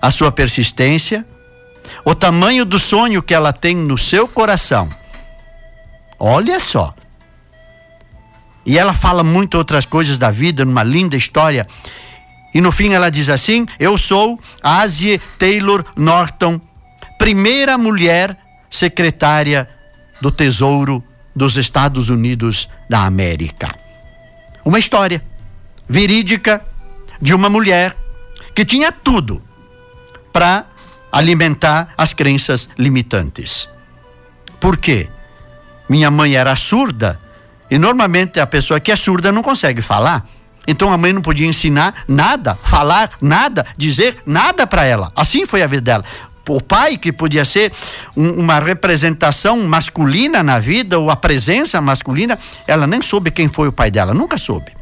a 0.00 0.10
sua 0.10 0.32
persistência, 0.32 1.24
o 2.04 2.14
tamanho 2.14 2.64
do 2.64 2.78
sonho 2.78 3.22
que 3.22 3.34
ela 3.34 3.52
tem 3.52 3.74
no 3.74 3.96
seu 3.98 4.26
coração. 4.26 4.90
Olha 6.18 6.58
só, 6.58 6.94
e 8.68 8.76
ela 8.76 8.92
fala 8.92 9.24
muito 9.24 9.56
outras 9.56 9.86
coisas 9.86 10.18
da 10.18 10.30
vida, 10.30 10.62
numa 10.62 10.82
linda 10.82 11.16
história. 11.16 11.66
E 12.54 12.60
no 12.60 12.70
fim 12.70 12.92
ela 12.92 13.10
diz 13.10 13.30
assim: 13.30 13.66
Eu 13.80 13.96
sou 13.96 14.38
Asie 14.62 15.18
Taylor 15.38 15.82
Norton, 15.96 16.60
primeira 17.18 17.78
mulher 17.78 18.36
secretária 18.68 19.66
do 20.20 20.30
Tesouro 20.30 21.02
dos 21.34 21.56
Estados 21.56 22.10
Unidos 22.10 22.68
da 22.90 23.06
América. 23.06 23.74
Uma 24.62 24.78
história 24.78 25.24
verídica 25.88 26.62
de 27.22 27.32
uma 27.32 27.48
mulher 27.48 27.96
que 28.54 28.66
tinha 28.66 28.92
tudo 28.92 29.42
para 30.30 30.66
alimentar 31.10 31.94
as 31.96 32.12
crenças 32.12 32.68
limitantes. 32.76 33.66
Por 34.60 34.76
quê? 34.76 35.08
Minha 35.88 36.10
mãe 36.10 36.34
era 36.34 36.54
surda 36.54 37.18
e 37.70 37.78
normalmente 37.78 38.40
a 38.40 38.46
pessoa 38.46 38.80
que 38.80 38.90
é 38.90 38.96
surda 38.96 39.30
não 39.30 39.42
consegue 39.42 39.82
falar. 39.82 40.26
Então 40.66 40.92
a 40.92 40.98
mãe 40.98 41.12
não 41.12 41.22
podia 41.22 41.46
ensinar 41.46 42.04
nada, 42.06 42.54
falar 42.62 43.12
nada, 43.22 43.64
dizer 43.76 44.18
nada 44.26 44.66
para 44.66 44.84
ela. 44.84 45.10
Assim 45.16 45.46
foi 45.46 45.62
a 45.62 45.66
vida 45.66 45.80
dela. 45.80 46.04
O 46.46 46.62
pai, 46.62 46.96
que 46.96 47.12
podia 47.12 47.44
ser 47.44 47.72
um, 48.16 48.40
uma 48.40 48.58
representação 48.58 49.66
masculina 49.66 50.42
na 50.42 50.58
vida, 50.58 50.98
ou 50.98 51.10
a 51.10 51.16
presença 51.16 51.78
masculina, 51.80 52.38
ela 52.66 52.86
nem 52.86 53.02
soube 53.02 53.30
quem 53.30 53.48
foi 53.48 53.68
o 53.68 53.72
pai 53.72 53.90
dela, 53.90 54.14
nunca 54.14 54.38
soube. 54.38 54.72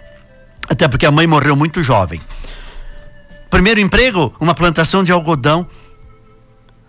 Até 0.69 0.87
porque 0.87 1.07
a 1.07 1.11
mãe 1.11 1.27
morreu 1.27 1.57
muito 1.57 1.83
jovem. 1.83 2.21
Primeiro 3.51 3.81
emprego, 3.81 4.35
uma 4.41 4.55
plantação 4.55 5.03
de 5.03 5.11
algodão. 5.11 5.67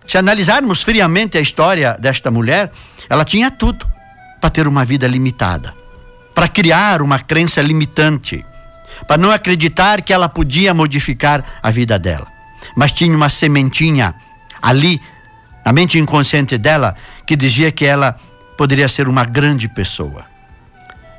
Se 0.08 0.18
analisarmos 0.18 0.84
friamente 0.84 1.38
a 1.38 1.42
história 1.42 1.98
desta 2.00 2.30
mulher, 2.32 2.72
ela 3.10 3.26
tinha 3.26 3.50
tudo 3.50 3.86
para 4.40 4.50
ter 4.50 4.68
uma 4.68 4.86
vida 4.86 5.08
limitada 5.08 5.74
para 6.38 6.48
criar 6.48 7.02
uma 7.02 7.18
crença 7.18 7.64
limitante, 7.64 8.46
para 9.08 9.18
não 9.18 9.32
acreditar 9.32 10.04
que 10.04 10.14
ela 10.14 10.30
podia 10.30 10.72
modificar 10.72 11.44
a 11.64 11.72
vida 11.72 11.98
dela. 11.98 12.28
Mas 12.76 12.92
tinha 12.92 13.18
uma 13.18 13.28
sementinha 13.28 14.14
ali, 14.62 15.02
na 15.66 15.74
mente 15.74 15.98
inconsciente 15.98 16.56
dela, 16.56 16.96
que 17.26 17.36
dizia 17.36 17.72
que 17.72 17.84
ela 17.84 18.20
poderia 18.56 18.88
ser 18.88 19.08
uma 19.08 19.26
grande 19.26 19.68
pessoa. 19.68 20.26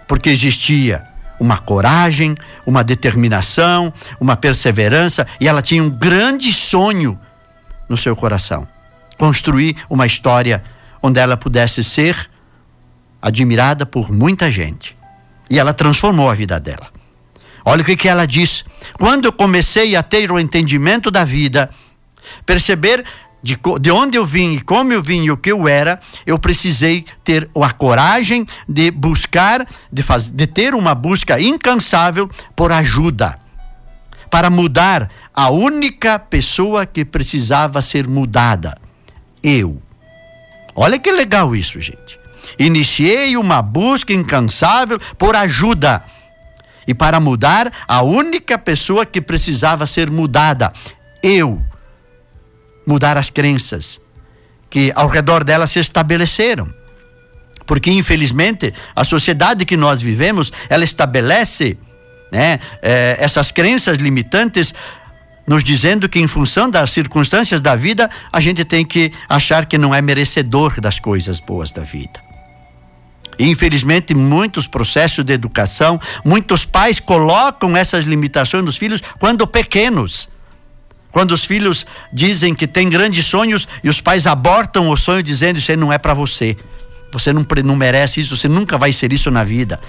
Porque 0.06 0.30
existia 0.30 1.04
uma 1.40 1.56
coragem, 1.58 2.36
uma 2.64 2.84
determinação, 2.84 3.92
uma 4.20 4.36
perseverança 4.36 5.26
e 5.40 5.48
ela 5.48 5.62
tinha 5.62 5.82
um 5.82 5.90
grande 5.90 6.52
sonho 6.52 7.18
no 7.88 7.96
seu 7.96 8.14
coração 8.14 8.68
construir 9.18 9.78
uma 9.90 10.06
história 10.06 10.62
onde 11.02 11.18
ela 11.18 11.36
pudesse 11.36 11.82
ser 11.82 12.30
admirada 13.20 13.84
por 13.84 14.12
muita 14.12 14.48
gente. 14.52 14.96
E 15.50 15.58
ela 15.58 15.72
transformou 15.72 16.30
a 16.30 16.34
vida 16.34 16.58
dela. 16.60 16.88
Olha 17.64 17.82
o 17.82 17.84
que, 17.84 17.96
que 17.96 18.08
ela 18.08 18.26
diz. 18.26 18.64
Quando 18.98 19.26
eu 19.26 19.32
comecei 19.32 19.94
a 19.94 20.02
ter 20.02 20.32
o 20.32 20.38
entendimento 20.38 21.10
da 21.10 21.24
vida, 21.24 21.70
perceber 22.46 23.04
de, 23.42 23.58
de 23.80 23.90
onde 23.90 24.16
eu 24.16 24.24
vim 24.24 24.54
e 24.54 24.60
como 24.60 24.92
eu 24.92 25.02
vim 25.02 25.24
e 25.24 25.30
o 25.30 25.36
que 25.36 25.52
eu 25.52 25.68
era, 25.68 26.00
eu 26.26 26.38
precisei 26.38 27.04
ter 27.22 27.48
a 27.54 27.72
coragem 27.72 28.46
de 28.68 28.90
buscar, 28.90 29.66
de, 29.92 30.02
faz, 30.02 30.30
de 30.30 30.46
ter 30.46 30.74
uma 30.74 30.94
busca 30.94 31.40
incansável 31.40 32.28
por 32.56 32.72
ajuda, 32.72 33.38
para 34.30 34.50
mudar 34.50 35.10
a 35.34 35.50
única 35.50 36.18
pessoa 36.18 36.84
que 36.84 37.04
precisava 37.04 37.80
ser 37.80 38.08
mudada, 38.08 38.76
eu. 39.42 39.80
Olha 40.74 40.98
que 40.98 41.10
legal 41.10 41.54
isso, 41.56 41.80
gente. 41.80 42.17
Iniciei 42.58 43.36
uma 43.36 43.62
busca 43.62 44.12
incansável 44.12 44.98
por 45.16 45.36
ajuda 45.36 46.02
e 46.86 46.94
para 46.94 47.20
mudar 47.20 47.70
a 47.86 48.02
única 48.02 48.58
pessoa 48.58 49.04
que 49.04 49.20
precisava 49.20 49.86
ser 49.86 50.10
mudada, 50.10 50.72
eu 51.22 51.62
mudar 52.86 53.18
as 53.18 53.28
crenças 53.28 54.00
que 54.70 54.90
ao 54.94 55.06
redor 55.06 55.44
dela 55.44 55.66
se 55.66 55.78
estabeleceram. 55.78 56.66
Porque, 57.66 57.90
infelizmente, 57.90 58.72
a 58.96 59.04
sociedade 59.04 59.66
que 59.66 59.76
nós 59.76 60.00
vivemos, 60.00 60.50
ela 60.70 60.82
estabelece 60.82 61.76
né, 62.32 62.58
eh, 62.80 63.16
essas 63.20 63.50
crenças 63.50 63.98
limitantes, 63.98 64.74
nos 65.46 65.62
dizendo 65.62 66.08
que, 66.08 66.18
em 66.18 66.26
função 66.26 66.70
das 66.70 66.90
circunstâncias 66.90 67.60
da 67.60 67.76
vida, 67.76 68.08
a 68.32 68.40
gente 68.40 68.64
tem 68.64 68.84
que 68.84 69.12
achar 69.28 69.66
que 69.66 69.76
não 69.76 69.94
é 69.94 70.00
merecedor 70.00 70.80
das 70.80 70.98
coisas 70.98 71.40
boas 71.40 71.70
da 71.70 71.82
vida. 71.82 72.27
Infelizmente, 73.38 74.14
muitos 74.14 74.66
processos 74.66 75.24
de 75.24 75.32
educação, 75.32 76.00
muitos 76.24 76.64
pais 76.64 76.98
colocam 76.98 77.76
essas 77.76 78.04
limitações 78.04 78.64
nos 78.64 78.76
filhos 78.76 79.02
quando 79.18 79.46
pequenos 79.46 80.28
quando 81.10 81.32
os 81.32 81.44
filhos 81.44 81.86
dizem 82.12 82.54
que 82.54 82.66
têm 82.66 82.88
grandes 82.88 83.24
sonhos 83.24 83.66
e 83.82 83.88
os 83.88 84.00
pais 84.00 84.26
abortam 84.26 84.90
o 84.90 84.96
sonho 84.96 85.22
dizendo 85.22 85.58
isso 85.58 85.70
aí 85.70 85.76
não 85.76 85.92
é 85.92 85.98
para 85.98 86.14
você. 86.14 86.56
Você 87.12 87.32
não, 87.32 87.46
não 87.64 87.76
merece 87.76 88.20
isso, 88.20 88.36
você 88.36 88.48
nunca 88.48 88.76
vai 88.76 88.92
ser 88.92 89.12
isso 89.12 89.30
na 89.30 89.42
vida. 89.42 89.80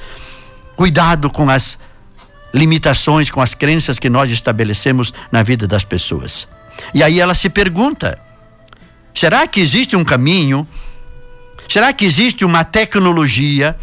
Cuidado 0.75 1.29
com 1.29 1.49
as 1.49 1.77
limitações, 2.53 3.29
com 3.29 3.41
as 3.41 3.53
crenças 3.53 3.99
que 3.99 4.09
nós 4.09 4.31
estabelecemos 4.31 5.13
na 5.31 5.43
vida 5.43 5.67
das 5.67 5.83
pessoas. 5.83 6.47
E 6.93 7.03
aí 7.03 7.19
ela 7.19 7.33
se 7.33 7.49
pergunta: 7.49 8.17
será 9.13 9.45
que 9.45 9.59
existe 9.59 9.95
um 9.95 10.03
caminho? 10.03 10.67
Será 11.69 11.93
que 11.93 12.03
existe 12.03 12.43
uma 12.43 12.63
tecnologia? 12.63 13.75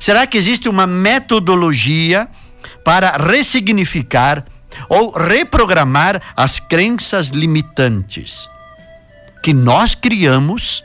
Será 0.00 0.26
que 0.26 0.38
existe 0.38 0.68
uma 0.68 0.86
metodologia 0.86 2.26
para 2.82 3.16
ressignificar 3.16 4.44
ou 4.88 5.10
reprogramar 5.12 6.20
as 6.34 6.58
crenças 6.58 7.28
limitantes 7.28 8.48
que 9.42 9.52
nós 9.52 9.94
criamos 9.94 10.82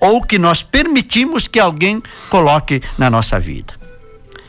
ou 0.00 0.22
que 0.22 0.38
nós 0.38 0.62
permitimos 0.62 1.48
que 1.48 1.58
alguém 1.58 2.02
coloque 2.30 2.80
na 2.96 3.10
nossa 3.10 3.38
vida. 3.38 3.74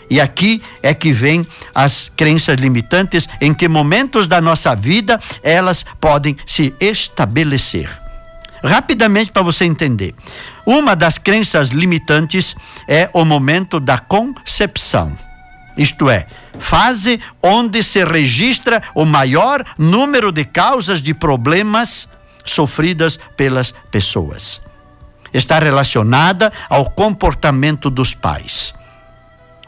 E 0.10 0.22
aqui 0.22 0.62
é 0.82 0.94
que 0.94 1.12
vem 1.12 1.46
as 1.74 2.12
crenças 2.16 2.58
limitantes, 2.60 3.28
em 3.42 3.54
que 3.54 3.68
momentos 3.68 4.28
da 4.28 4.42
nossa 4.42 4.76
vida 4.76 5.20
elas 5.44 5.84
podem 6.00 6.36
se 6.46 6.74
estabelecer. 6.80 8.09
Rapidamente 8.64 9.32
para 9.32 9.42
você 9.42 9.66
entender. 9.66 10.14
Uma 10.66 10.96
das 10.96 11.18
crenças 11.18 11.70
limitantes 11.70 12.56
é 12.88 13.10
o 13.14 13.24
momento 13.26 13.80
da 13.80 13.98
concepção 13.98 15.16
isto 15.80 16.10
é, 16.10 16.28
fase 16.60 17.22
onde 17.42 17.82
se 17.82 18.04
registra 18.04 18.84
o 18.94 19.06
maior 19.06 19.64
número 19.78 20.30
de 20.30 20.44
causas 20.44 21.02
de 21.02 21.14
problemas 21.14 22.10
sofridas 22.44 23.18
pelas 23.38 23.74
pessoas. 23.90 24.62
Está 25.34 25.58
relacionada 25.58 26.52
ao 26.70 26.90
comportamento 26.90 27.90
dos 27.90 28.14
pais. 28.14 28.74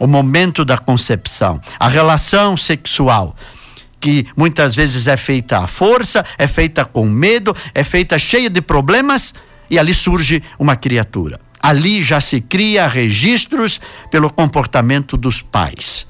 O 0.02 0.06
momento 0.06 0.66
da 0.66 0.78
concepção, 0.78 1.62
a 1.80 1.88
relação 1.88 2.58
sexual, 2.58 3.34
que 4.02 4.26
muitas 4.36 4.76
vezes 4.76 5.08
é 5.08 5.16
feita 5.16 5.60
à 5.60 5.68
força, 5.68 6.26
é 6.38 6.48
feita 6.48 6.84
com 6.84 7.06
medo, 7.06 7.56
é 7.74 7.84
feita 7.84 8.18
cheia 8.18 8.50
de 8.50 8.62
problemas 8.62 9.34
e 9.70 9.80
ali 9.80 9.94
surge 9.94 10.44
uma 10.60 10.76
criatura 10.76 11.40
ali 11.62 12.02
já 12.02 12.20
se 12.20 12.42
cria 12.42 12.88
registros 12.88 13.80
pelo 14.10 14.32
comportamento 14.32 15.16
dos 15.16 15.42
pais, 15.42 16.08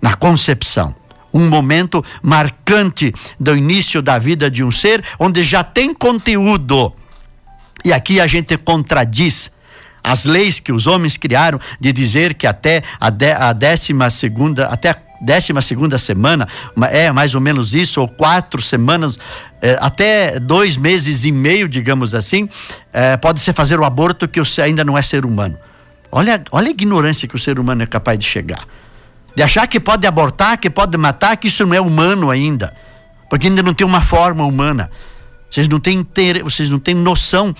na 0.00 0.14
concepção. 0.14 0.94
Um 1.32 1.48
momento 1.48 2.02
marcante 2.22 3.12
do 3.38 3.56
início 3.56 4.00
da 4.00 4.18
vida 4.18 4.50
de 4.50 4.62
um 4.62 4.70
ser, 4.70 5.04
onde 5.18 5.42
já 5.42 5.64
tem 5.64 5.92
conteúdo. 5.92 6.92
E 7.84 7.92
aqui 7.92 8.20
a 8.20 8.26
gente 8.26 8.56
contradiz 8.56 9.52
as 10.02 10.24
leis 10.24 10.60
que 10.60 10.70
os 10.70 10.86
homens 10.86 11.16
criaram 11.16 11.58
de 11.80 11.92
dizer 11.92 12.34
que 12.34 12.46
até 12.46 12.82
a, 13.00 13.10
de, 13.10 13.32
a 13.32 13.52
décima 13.52 14.10
segunda, 14.10 14.66
até 14.66 14.90
a 14.90 14.94
décima 15.20 15.62
segunda 15.62 15.98
semana, 15.98 16.46
é 16.90 17.10
mais 17.12 17.34
ou 17.34 17.40
menos 17.40 17.74
isso, 17.74 18.00
ou 18.00 18.08
quatro 18.08 18.60
semanas, 18.60 19.18
é, 19.62 19.78
até 19.80 20.38
dois 20.38 20.76
meses 20.76 21.24
e 21.24 21.32
meio, 21.32 21.68
digamos 21.68 22.14
assim, 22.14 22.48
é, 22.92 23.16
pode 23.16 23.40
se 23.40 23.52
fazer 23.52 23.80
o 23.80 23.84
aborto 23.84 24.28
que 24.28 24.38
você 24.38 24.60
ainda 24.60 24.84
não 24.84 24.96
é 24.96 25.02
ser 25.02 25.24
humano. 25.24 25.58
Olha, 26.12 26.42
olha 26.52 26.68
a 26.68 26.70
ignorância 26.70 27.26
que 27.26 27.34
o 27.34 27.38
ser 27.38 27.58
humano 27.58 27.82
é 27.82 27.86
capaz 27.86 28.18
de 28.18 28.24
chegar. 28.24 28.64
De 29.34 29.42
achar 29.42 29.66
que 29.66 29.80
pode 29.80 30.06
abortar, 30.06 30.58
que 30.58 30.70
pode 30.70 30.96
matar, 30.96 31.36
que 31.36 31.48
isso 31.48 31.66
não 31.66 31.74
é 31.74 31.80
humano 31.80 32.30
ainda. 32.30 32.72
Porque 33.28 33.48
ainda 33.48 33.62
não 33.62 33.74
tem 33.74 33.84
uma 33.84 34.00
forma 34.00 34.44
humana. 34.44 34.90
Vocês 35.50 35.68
não 35.68 35.80
têm, 35.80 36.06
vocês 36.42 36.68
não 36.68 36.78
têm 36.78 36.94
noção 36.94 37.54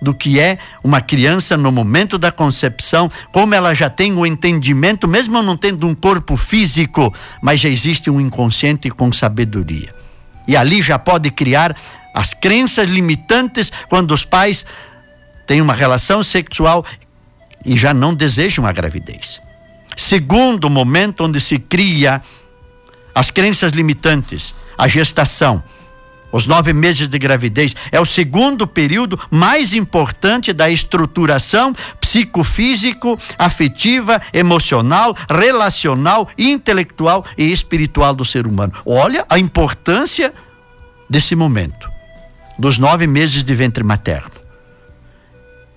do 0.00 0.14
que 0.14 0.40
é 0.40 0.58
uma 0.82 1.00
criança 1.00 1.56
no 1.56 1.70
momento 1.70 2.18
da 2.18 2.32
concepção, 2.32 3.10
como 3.32 3.54
ela 3.54 3.74
já 3.74 3.90
tem 3.90 4.12
o 4.12 4.24
entendimento, 4.24 5.06
mesmo 5.06 5.42
não 5.42 5.56
tendo 5.56 5.86
um 5.86 5.94
corpo 5.94 6.36
físico, 6.36 7.14
mas 7.42 7.60
já 7.60 7.68
existe 7.68 8.08
um 8.10 8.20
inconsciente 8.20 8.90
com 8.90 9.12
sabedoria. 9.12 9.94
E 10.48 10.56
ali 10.56 10.82
já 10.82 10.98
pode 10.98 11.30
criar 11.30 11.76
as 12.14 12.34
crenças 12.34 12.90
limitantes 12.90 13.70
quando 13.88 14.12
os 14.12 14.24
pais 14.24 14.64
têm 15.46 15.60
uma 15.60 15.74
relação 15.74 16.24
sexual 16.24 16.84
e 17.64 17.76
já 17.76 17.92
não 17.92 18.14
desejam 18.14 18.66
a 18.66 18.72
gravidez. 18.72 19.40
Segundo 19.96 20.70
momento 20.70 21.24
onde 21.24 21.40
se 21.40 21.58
cria 21.58 22.22
as 23.14 23.30
crenças 23.30 23.72
limitantes, 23.72 24.54
a 24.78 24.88
gestação 24.88 25.62
os 26.32 26.46
nove 26.46 26.72
meses 26.72 27.08
de 27.08 27.18
gravidez 27.18 27.74
é 27.90 28.00
o 28.00 28.04
segundo 28.04 28.66
período 28.66 29.18
mais 29.30 29.74
importante 29.74 30.52
da 30.52 30.70
estruturação 30.70 31.74
psicofísico, 32.00 33.18
afetiva, 33.38 34.20
emocional, 34.32 35.16
relacional, 35.28 36.28
intelectual 36.38 37.24
e 37.36 37.50
espiritual 37.50 38.14
do 38.14 38.24
ser 38.24 38.46
humano. 38.46 38.72
Olha 38.84 39.24
a 39.28 39.38
importância 39.38 40.32
desse 41.08 41.34
momento, 41.34 41.90
dos 42.58 42.78
nove 42.78 43.06
meses 43.06 43.42
de 43.42 43.54
ventre 43.54 43.82
materno 43.82 44.39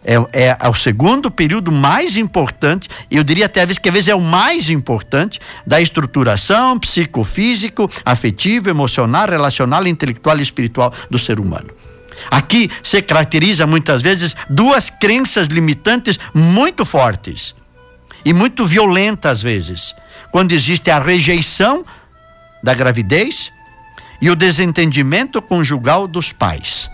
é, 0.04 0.16
é, 0.34 0.58
é, 0.60 0.70
o 0.70 0.74
segundo 0.74 1.32
período 1.32 1.72
mais 1.72 2.18
importante, 2.18 2.90
eu 3.10 3.24
diria 3.24 3.46
até 3.46 3.66
vezes 3.66 3.80
que 3.80 3.88
às 3.88 3.94
vezes 3.94 4.10
é 4.10 4.16
o 4.16 4.22
mais 4.22 4.70
importante 4.70 5.40
da 5.66 5.80
estruturação 5.80 6.78
psicofísico, 6.78 7.90
afetivo, 8.06 8.70
emocional, 8.70 9.28
relacional, 9.28 9.88
intelectual 9.88 10.38
e 10.40 10.42
espiritual 10.42 10.94
do 11.10 11.18
ser 11.18 11.40
humano. 11.40 11.70
Aqui 12.30 12.70
se 12.82 13.02
caracteriza 13.02 13.66
muitas 13.66 14.02
vezes 14.02 14.36
duas 14.50 14.90
crenças 14.90 15.48
limitantes 15.48 16.20
muito 16.34 16.86
fortes 16.86 17.56
e 18.26 18.34
muito 18.34 18.66
violentas 18.66 19.32
às 19.32 19.42
vezes, 19.42 19.96
quando 20.32 20.52
existe 20.52 20.92
a 20.92 21.00
rejeição 21.00 21.84
da 22.62 22.74
gravidez 22.74 23.52
e 24.22 24.30
o 24.30 24.36
desentendimento 24.36 25.42
conjugal 25.42 26.08
dos 26.08 26.32
pais, 26.32 26.90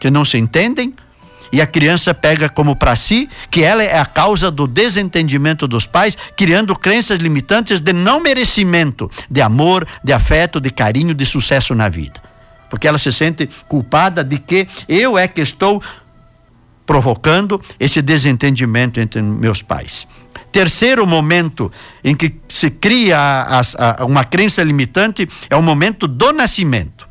que 0.00 0.10
não 0.10 0.24
se 0.24 0.38
entendem 0.38 0.94
e 1.54 1.60
a 1.60 1.66
criança 1.68 2.12
pega 2.12 2.48
como 2.48 2.74
para 2.74 2.96
si 2.96 3.30
que 3.48 3.62
ela 3.62 3.80
é 3.80 3.96
a 3.96 4.04
causa 4.04 4.50
do 4.50 4.66
desentendimento 4.66 5.68
dos 5.68 5.86
pais, 5.86 6.18
criando 6.36 6.74
crenças 6.74 7.20
limitantes 7.20 7.80
de 7.80 7.92
não 7.92 8.18
merecimento, 8.18 9.08
de 9.30 9.40
amor, 9.40 9.86
de 10.02 10.12
afeto, 10.12 10.60
de 10.60 10.72
carinho, 10.72 11.14
de 11.14 11.24
sucesso 11.24 11.72
na 11.72 11.88
vida. 11.88 12.20
Porque 12.68 12.88
ela 12.88 12.98
se 12.98 13.12
sente 13.12 13.48
culpada 13.68 14.24
de 14.24 14.40
que 14.40 14.66
eu 14.88 15.16
é 15.16 15.28
que 15.28 15.40
estou 15.42 15.80
provocando 16.84 17.62
esse 17.78 18.02
desentendimento 18.02 18.98
entre 18.98 19.22
meus 19.22 19.62
pais. 19.62 20.08
Terceiro 20.50 21.06
momento 21.06 21.70
em 22.02 22.16
que 22.16 22.34
se 22.48 22.68
cria 22.68 23.16
a, 23.16 23.60
a, 23.60 24.04
uma 24.04 24.24
crença 24.24 24.60
limitante 24.64 25.28
é 25.48 25.54
o 25.54 25.62
momento 25.62 26.08
do 26.08 26.32
nascimento. 26.32 27.08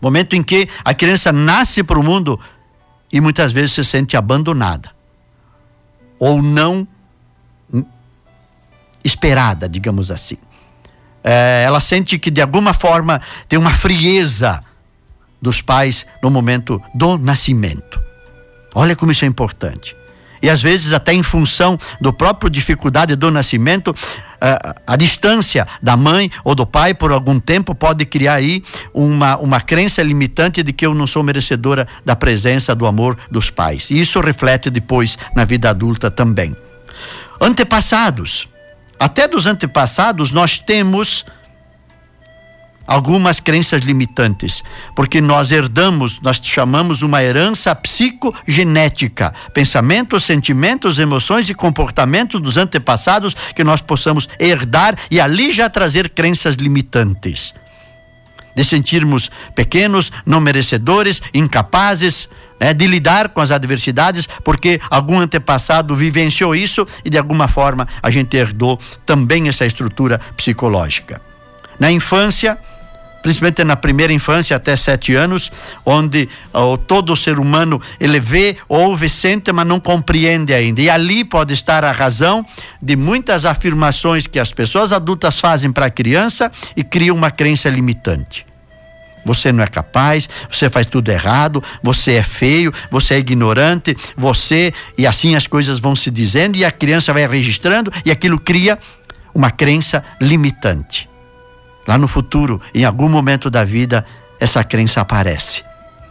Momento 0.00 0.34
em 0.34 0.42
que 0.42 0.66
a 0.82 0.94
criança 0.94 1.30
nasce 1.30 1.82
para 1.82 1.98
o 1.98 2.02
mundo 2.02 2.40
e 3.12 3.20
muitas 3.20 3.52
vezes 3.52 3.72
se 3.72 3.84
sente 3.84 4.16
abandonada 4.16 4.90
ou 6.18 6.42
não 6.42 6.86
esperada, 9.04 9.68
digamos 9.68 10.10
assim. 10.10 10.36
É, 11.22 11.64
ela 11.66 11.80
sente 11.80 12.18
que 12.18 12.30
de 12.30 12.40
alguma 12.40 12.74
forma 12.74 13.20
tem 13.48 13.58
uma 13.58 13.72
frieza 13.72 14.62
dos 15.40 15.60
pais 15.62 16.06
no 16.22 16.30
momento 16.30 16.82
do 16.94 17.16
nascimento. 17.18 18.00
Olha 18.74 18.94
como 18.94 19.12
isso 19.12 19.24
é 19.24 19.28
importante 19.28 19.97
e 20.42 20.48
às 20.48 20.62
vezes 20.62 20.92
até 20.92 21.12
em 21.12 21.22
função 21.22 21.78
do 22.00 22.12
próprio 22.12 22.50
dificuldade 22.50 23.14
do 23.16 23.30
nascimento, 23.30 23.94
a, 24.40 24.74
a, 24.86 24.96
distância 24.96 25.66
da 25.82 25.96
mãe 25.96 26.30
ou 26.44 26.54
do 26.54 26.66
pai 26.66 26.94
por 26.94 27.12
algum 27.12 27.40
tempo 27.40 27.74
pode 27.74 28.04
criar 28.04 28.34
aí 28.34 28.62
uma, 28.94 29.36
uma 29.36 29.60
crença 29.60 30.02
limitante 30.02 30.62
de 30.62 30.72
que 30.72 30.86
eu 30.86 30.94
não 30.94 31.06
sou 31.06 31.22
merecedora 31.22 31.86
da 32.04 32.14
presença, 32.14 32.74
do 32.74 32.86
amor 32.86 33.16
dos 33.30 33.50
pais. 33.50 33.90
E 33.90 34.00
isso 34.00 34.20
reflete 34.20 34.70
depois 34.70 35.18
na 35.34 35.44
vida 35.44 35.70
adulta 35.70 36.10
também. 36.10 36.56
Antepassados. 37.40 38.48
Até 38.98 39.28
dos 39.28 39.46
antepassados 39.46 40.32
nós 40.32 40.58
temos 40.58 41.24
algumas 42.88 43.38
crenças 43.38 43.82
limitantes, 43.82 44.64
porque 44.96 45.20
nós 45.20 45.52
herdamos, 45.52 46.18
nós 46.22 46.40
chamamos 46.42 47.02
uma 47.02 47.22
herança 47.22 47.74
psicogenética, 47.74 49.34
pensamentos, 49.52 50.24
sentimentos, 50.24 50.98
emoções 50.98 51.50
e 51.50 51.54
comportamentos 51.54 52.40
dos 52.40 52.56
antepassados 52.56 53.36
que 53.54 53.62
nós 53.62 53.82
possamos 53.82 54.26
herdar 54.40 54.96
e 55.10 55.20
ali 55.20 55.52
já 55.52 55.68
trazer 55.68 56.08
crenças 56.08 56.54
limitantes. 56.54 57.54
De 58.56 58.64
sentirmos 58.64 59.30
pequenos, 59.54 60.10
não 60.24 60.40
merecedores, 60.40 61.20
incapazes, 61.34 62.26
né, 62.58 62.72
de 62.72 62.86
lidar 62.86 63.28
com 63.28 63.40
as 63.42 63.50
adversidades, 63.50 64.26
porque 64.42 64.80
algum 64.90 65.20
antepassado 65.20 65.94
vivenciou 65.94 66.56
isso 66.56 66.86
e 67.04 67.10
de 67.10 67.18
alguma 67.18 67.48
forma 67.48 67.86
a 68.02 68.10
gente 68.10 68.34
herdou 68.34 68.80
também 69.04 69.46
essa 69.46 69.66
estrutura 69.66 70.18
psicológica. 70.36 71.20
Na 71.78 71.92
infância, 71.92 72.58
principalmente 73.22 73.64
na 73.64 73.76
primeira 73.76 74.12
infância 74.12 74.56
até 74.56 74.76
sete 74.76 75.14
anos, 75.14 75.50
onde 75.84 76.28
oh, 76.52 76.76
todo 76.76 77.16
ser 77.16 77.38
humano 77.38 77.80
ele 77.98 78.20
vê, 78.20 78.56
ouve, 78.68 79.08
sente, 79.08 79.52
mas 79.52 79.66
não 79.66 79.80
compreende 79.80 80.52
ainda. 80.54 80.80
E 80.80 80.90
ali 80.90 81.24
pode 81.24 81.54
estar 81.54 81.84
a 81.84 81.92
razão 81.92 82.44
de 82.80 82.96
muitas 82.96 83.44
afirmações 83.44 84.26
que 84.26 84.38
as 84.38 84.52
pessoas 84.52 84.92
adultas 84.92 85.40
fazem 85.40 85.72
para 85.72 85.86
a 85.86 85.90
criança 85.90 86.50
e 86.76 86.84
criam 86.84 87.16
uma 87.16 87.30
crença 87.30 87.68
limitante. 87.68 88.46
Você 89.24 89.52
não 89.52 89.62
é 89.62 89.66
capaz, 89.66 90.28
você 90.50 90.70
faz 90.70 90.86
tudo 90.86 91.10
errado, 91.10 91.62
você 91.82 92.12
é 92.12 92.22
feio, 92.22 92.72
você 92.90 93.14
é 93.14 93.18
ignorante, 93.18 93.96
você. 94.16 94.72
E 94.96 95.06
assim 95.06 95.34
as 95.34 95.46
coisas 95.46 95.80
vão 95.80 95.94
se 95.94 96.10
dizendo 96.10 96.56
e 96.56 96.64
a 96.64 96.70
criança 96.70 97.12
vai 97.12 97.26
registrando 97.26 97.92
e 98.04 98.10
aquilo 98.10 98.40
cria 98.40 98.78
uma 99.34 99.50
crença 99.50 100.02
limitante. 100.20 101.08
Lá 101.88 101.96
no 101.96 102.06
futuro, 102.06 102.60
em 102.74 102.84
algum 102.84 103.08
momento 103.08 103.48
da 103.48 103.64
vida, 103.64 104.04
essa 104.38 104.62
crença 104.62 105.00
aparece. 105.00 105.64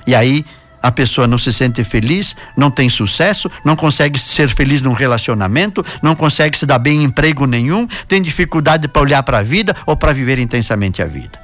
E 0.07 0.15
aí 0.15 0.43
a 0.81 0.91
pessoa 0.91 1.27
não 1.27 1.37
se 1.37 1.53
sente 1.53 1.83
feliz, 1.83 2.35
não 2.55 2.71
tem 2.71 2.89
sucesso, 2.89 3.47
não 3.63 3.75
consegue 3.75 4.17
ser 4.17 4.49
feliz 4.49 4.81
num 4.81 4.93
relacionamento, 4.93 5.85
não 6.01 6.15
consegue 6.15 6.57
se 6.57 6.65
dar 6.65 6.79
bem 6.79 7.01
em 7.01 7.03
emprego 7.03 7.45
nenhum, 7.45 7.87
tem 8.07 8.23
dificuldade 8.23 8.87
para 8.87 9.03
olhar 9.03 9.21
para 9.21 9.37
a 9.37 9.43
vida 9.43 9.75
ou 9.85 9.95
para 9.95 10.13
viver 10.13 10.39
intensamente 10.39 10.99
a 10.99 11.05
vida. 11.05 11.39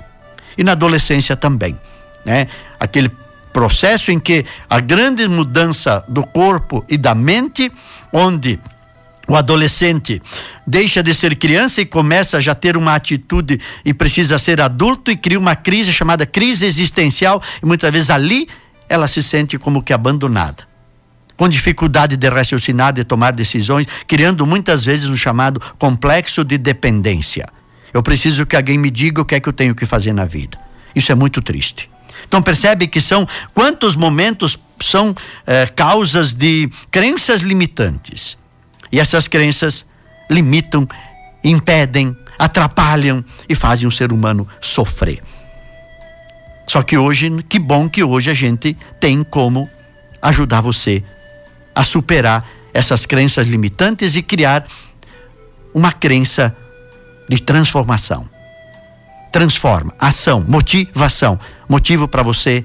E 0.57 0.63
na 0.63 0.71
adolescência 0.71 1.35
também, 1.35 1.79
né? 2.25 2.47
Aquele 2.79 3.11
processo 3.51 4.11
em 4.11 4.19
que 4.19 4.45
a 4.67 4.79
grande 4.79 5.27
mudança 5.27 6.03
do 6.07 6.25
corpo 6.25 6.83
e 6.89 6.97
da 6.97 7.13
mente, 7.13 7.71
onde 8.11 8.59
o 9.27 9.35
adolescente 9.35 10.21
deixa 10.67 11.01
de 11.01 11.13
ser 11.13 11.35
criança 11.37 11.81
e 11.81 11.85
começa 11.85 12.37
a 12.37 12.41
já 12.41 12.53
ter 12.53 12.75
uma 12.75 12.93
atitude 12.93 13.59
e 13.85 13.93
precisa 13.93 14.37
ser 14.37 14.59
adulto 14.59 15.09
e 15.11 15.15
cria 15.15 15.39
uma 15.39 15.55
crise 15.55 15.93
chamada 15.93 16.25
crise 16.25 16.65
existencial 16.65 17.41
e 17.61 17.65
muitas 17.65 17.91
vezes 17.91 18.09
ali 18.09 18.47
ela 18.89 19.07
se 19.07 19.23
sente 19.23 19.57
como 19.57 19.81
que 19.81 19.93
abandonada 19.93 20.67
com 21.35 21.49
dificuldade 21.49 22.15
de 22.15 22.29
raciocinar, 22.29 22.93
de 22.93 23.03
tomar 23.03 23.31
decisões, 23.33 23.87
criando 24.07 24.45
muitas 24.45 24.85
vezes 24.85 25.07
um 25.07 25.17
chamado 25.17 25.59
complexo 25.79 26.43
de 26.43 26.59
dependência. 26.59 27.47
Eu 27.91 28.03
preciso 28.03 28.45
que 28.45 28.55
alguém 28.55 28.77
me 28.77 28.91
diga 28.91 29.19
o 29.19 29.25
que 29.25 29.33
é 29.33 29.39
que 29.39 29.49
eu 29.49 29.53
tenho 29.53 29.73
que 29.73 29.83
fazer 29.85 30.13
na 30.13 30.25
vida. 30.25 30.59
Isso 30.95 31.11
é 31.11 31.15
muito 31.15 31.41
triste. 31.41 31.89
Então 32.27 32.39
percebe 32.39 32.85
que 32.85 33.01
são 33.01 33.27
quantos 33.51 33.95
momentos 33.95 34.59
são 34.79 35.15
eh, 35.47 35.65
causas 35.75 36.33
de 36.33 36.69
crenças 36.91 37.41
limitantes 37.41 38.37
e 38.93 38.99
essas 38.99 39.27
crenças 39.27 39.87
limitam, 40.29 40.87
impedem, 41.43 42.15
atrapalham 42.37 43.25
e 43.49 43.55
fazem 43.55 43.87
o 43.87 43.91
ser 43.91 44.13
humano 44.13 44.47
sofrer. 44.61 45.23
Só 46.67 46.83
que 46.83 46.95
hoje, 46.95 47.43
que 47.49 47.57
bom 47.57 47.89
que 47.89 48.03
hoje 48.03 48.29
a 48.29 48.35
gente 48.35 48.77
tem 48.99 49.23
como 49.23 49.67
ajudar 50.21 50.61
você 50.61 51.03
a 51.73 51.83
superar 51.83 52.47
essas 52.71 53.07
crenças 53.07 53.47
limitantes 53.47 54.15
e 54.15 54.21
criar 54.21 54.63
uma 55.73 55.91
crença 55.91 56.55
de 57.27 57.41
transformação. 57.41 58.29
Transforma, 59.31 59.91
ação, 59.97 60.45
motivação, 60.47 61.39
motivo 61.67 62.07
para 62.07 62.21
você 62.21 62.63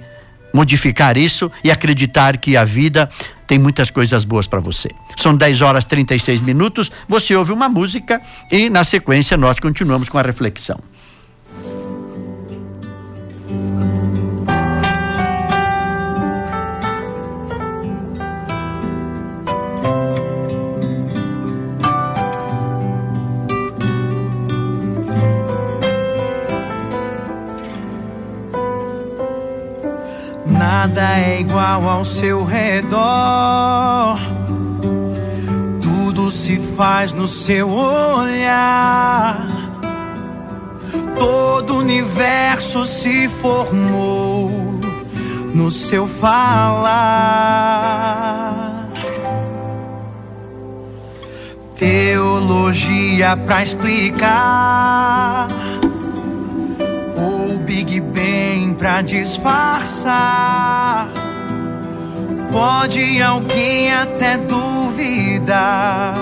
modificar 0.53 1.17
isso 1.17 1.51
e 1.63 1.71
acreditar 1.71 2.37
que 2.37 2.57
a 2.57 2.65
vida 2.65 3.09
tem 3.47 3.59
muitas 3.59 3.91
coisas 3.91 4.25
boas 4.25 4.47
para 4.47 4.61
você. 4.61 4.91
São 5.17 5.35
10 5.35 5.63
horas 5.63 5.85
e 5.85 5.89
36 5.89 6.41
minutos, 6.41 6.91
você 7.09 7.35
ouve 7.35 7.53
uma 7.53 7.69
música 7.69 8.21
e 8.51 8.69
na 8.69 8.85
sequência 8.85 9.37
nós 9.37 9.59
continuamos 9.59 10.09
com 10.09 10.19
a 10.19 10.23
reflexão. 10.23 10.79
Nada 30.71 31.19
é 31.19 31.41
igual 31.41 31.89
ao 31.89 32.05
seu 32.05 32.45
redor. 32.45 34.19
Tudo 35.81 36.31
se 36.31 36.59
faz 36.59 37.11
no 37.15 37.27
seu 37.27 37.71
olhar. 37.71 39.49
Todo 41.19 41.79
universo 41.79 42.85
se 42.85 43.31
formou 43.31 44.79
no 45.55 45.71
seu 45.71 46.07
falar. 46.07 46.99
Teologia 51.77 53.35
pra 53.39 53.63
explicar 53.63 55.49
pra 58.79 59.03
disfarçar. 59.03 61.09
Pode 62.53 63.21
alguém 63.21 63.93
até 63.93 64.39
duvidar. 64.39 66.15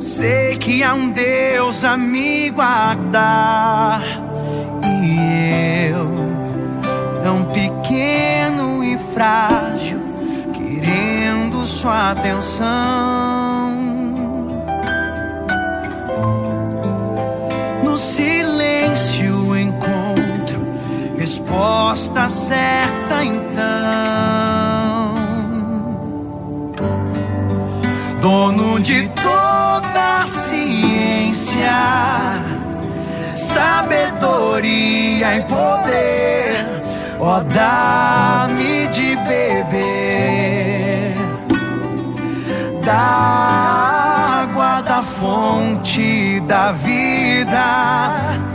Sei 0.00 0.56
que 0.56 0.82
há 0.82 0.94
um 0.94 1.10
Deus 1.10 1.84
a 1.84 1.96
me 1.96 2.50
guardar. 2.50 4.02
E 4.84 5.90
eu, 5.90 6.08
tão 7.22 7.44
pequeno 7.44 8.82
e 8.82 8.98
frágil, 8.98 10.00
querendo 10.52 11.64
sua 11.64 12.10
atenção. 12.10 13.70
No 17.84 17.96
silêncio 17.96 19.31
resposta 21.22 22.28
certa 22.28 23.22
então. 23.22 23.52
Dono 28.20 28.80
de 28.80 29.08
toda 29.08 30.22
a 30.22 30.26
ciência, 30.26 31.60
sabedoria 33.36 35.36
e 35.36 35.42
poder, 35.42 36.66
ó, 37.20 37.38
oh, 37.38 37.42
dá-me 37.42 38.88
de 38.88 39.14
beber 39.14 41.14
da 42.84 44.42
água 44.42 44.80
da 44.80 45.00
fonte 45.00 46.40
da 46.48 46.72
vida 46.72 48.51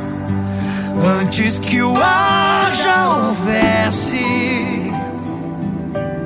Antes 1.05 1.59
que 1.59 1.81
o 1.81 1.95
ar 1.95 2.73
já 2.73 3.09
houvesse, 3.09 4.23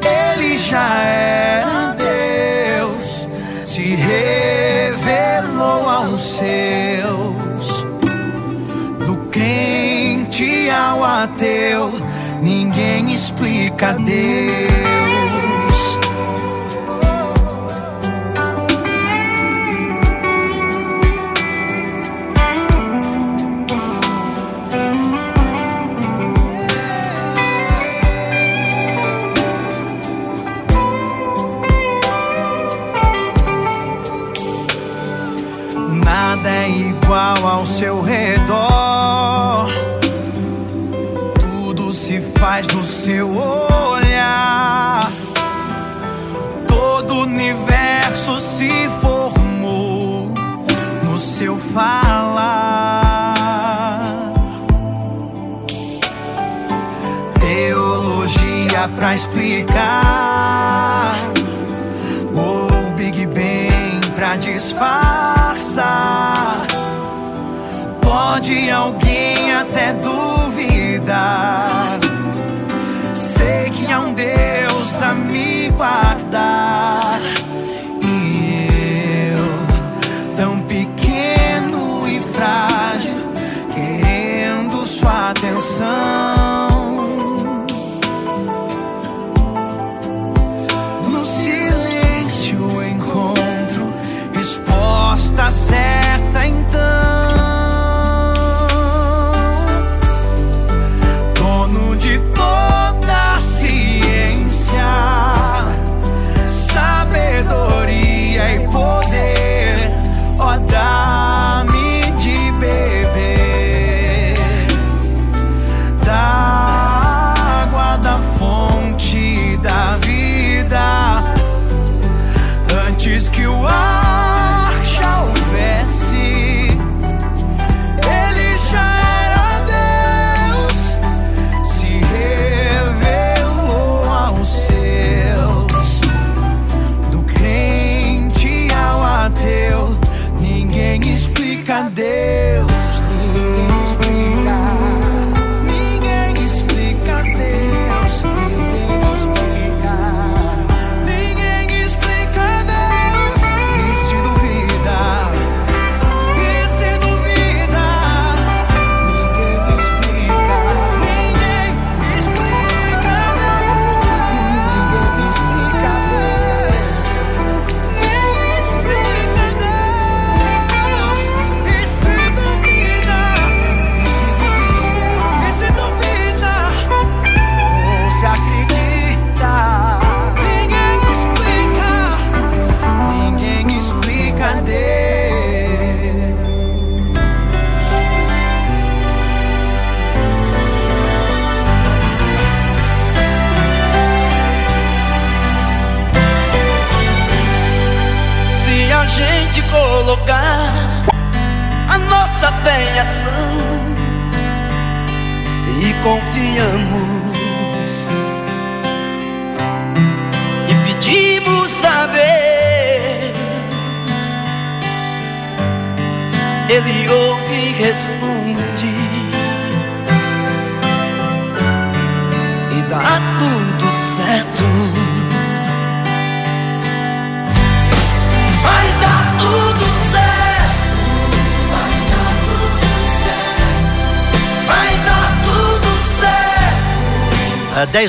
ele 0.03 0.57
já 0.57 1.03
era 1.03 1.93
Deus, 1.93 3.27
se 3.63 3.95
revelou 3.95 5.89
aos 5.89 6.21
seus, 6.21 7.85
do 9.05 9.17
crente 9.29 10.69
ao 10.69 11.03
ateu, 11.03 11.91
ninguém 12.41 13.13
explica 13.13 13.93
Deus. 13.93 15.10
Igual 37.11 37.45
ao 37.45 37.65
seu 37.65 38.01
redor. 38.01 39.67
Tudo 41.37 41.91
se 41.91 42.21
faz 42.21 42.67
no 42.69 42.81
seu 42.81 43.29
olhar. 43.35 45.11
Todo 46.65 47.15
o 47.15 47.23
universo 47.23 48.39
se 48.39 48.89
formou 49.01 50.31
no 51.03 51.17
seu 51.17 51.57
falar. 51.57 52.53
Teologia 57.41 58.89
pra 58.95 59.15
explicar. 59.15 59.73
O 62.33 62.93
Big 62.95 63.25
Bang 63.25 64.11
pra 64.15 64.37
disfarçar 64.37 65.21
Alguém 68.69 69.53
até 69.53 69.93
duvidar. 69.93 71.99
Sei 73.13 73.69
que 73.69 73.91
há 73.91 73.99
um 73.99 74.13
Deus 74.13 75.01
a 75.01 75.13
me 75.13 75.69
guardar. 75.69 77.19
E 78.03 78.67
eu, 79.33 80.35
tão 80.35 80.61
pequeno 80.61 82.07
e 82.07 82.19
frágil, 82.19 83.15
querendo 83.73 84.85
sua 84.85 85.31
atenção. 85.31 86.30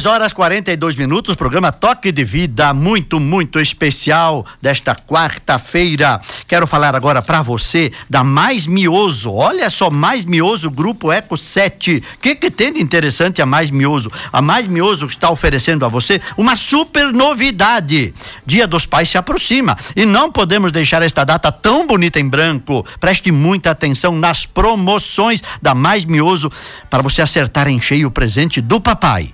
6 0.02 0.06
horas 0.06 0.32
42 0.32 0.96
minutos, 0.96 1.36
programa 1.36 1.70
Toque 1.70 2.10
de 2.10 2.24
Vida, 2.24 2.74
muito, 2.74 3.20
muito 3.20 3.60
especial 3.60 4.44
desta 4.60 4.96
quarta-feira. 4.96 6.20
Quero 6.48 6.66
falar 6.66 6.96
agora 6.96 7.22
para 7.22 7.40
você 7.40 7.92
da 8.10 8.24
Mais 8.24 8.66
Mioso. 8.66 9.32
Olha 9.32 9.70
só, 9.70 9.90
Mais 9.90 10.24
Mioso 10.24 10.68
Grupo 10.72 11.12
Eco 11.12 11.36
7. 11.36 12.02
O 12.16 12.18
que, 12.18 12.34
que 12.34 12.50
tem 12.50 12.72
de 12.72 12.82
interessante 12.82 13.40
a 13.40 13.46
Mais 13.46 13.70
Mioso? 13.70 14.10
A 14.32 14.42
Mais 14.42 14.66
Mioso 14.66 15.06
está 15.06 15.30
oferecendo 15.30 15.86
a 15.86 15.88
você 15.88 16.20
uma 16.36 16.56
super 16.56 17.12
novidade. 17.12 18.12
Dia 18.44 18.66
dos 18.66 18.84
Pais 18.84 19.08
se 19.08 19.16
aproxima 19.18 19.78
e 19.94 20.04
não 20.04 20.32
podemos 20.32 20.72
deixar 20.72 21.02
esta 21.02 21.22
data 21.22 21.52
tão 21.52 21.86
bonita 21.86 22.18
em 22.18 22.28
branco. 22.28 22.84
Preste 22.98 23.30
muita 23.30 23.70
atenção 23.70 24.16
nas 24.16 24.46
promoções 24.46 25.40
da 25.62 25.76
Mais 25.76 26.04
Mioso 26.04 26.50
para 26.90 27.04
você 27.04 27.22
acertar 27.22 27.68
em 27.68 27.80
cheio 27.80 28.08
o 28.08 28.10
presente 28.10 28.60
do 28.60 28.80
papai. 28.80 29.32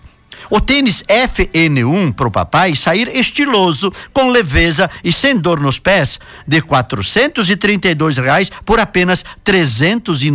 O 0.50 0.60
tênis 0.60 1.02
FN1 1.02 2.14
para 2.14 2.28
o 2.28 2.30
papai 2.30 2.74
sair 2.74 3.14
estiloso, 3.14 3.92
com 4.14 4.30
leveza 4.30 4.90
e 5.04 5.12
sem 5.12 5.36
dor 5.36 5.60
nos 5.60 5.78
pés, 5.78 6.18
de 6.46 6.62
e 7.50 7.56
reais 8.16 8.50
por 8.64 8.80
apenas 8.80 9.24
e 10.22 10.30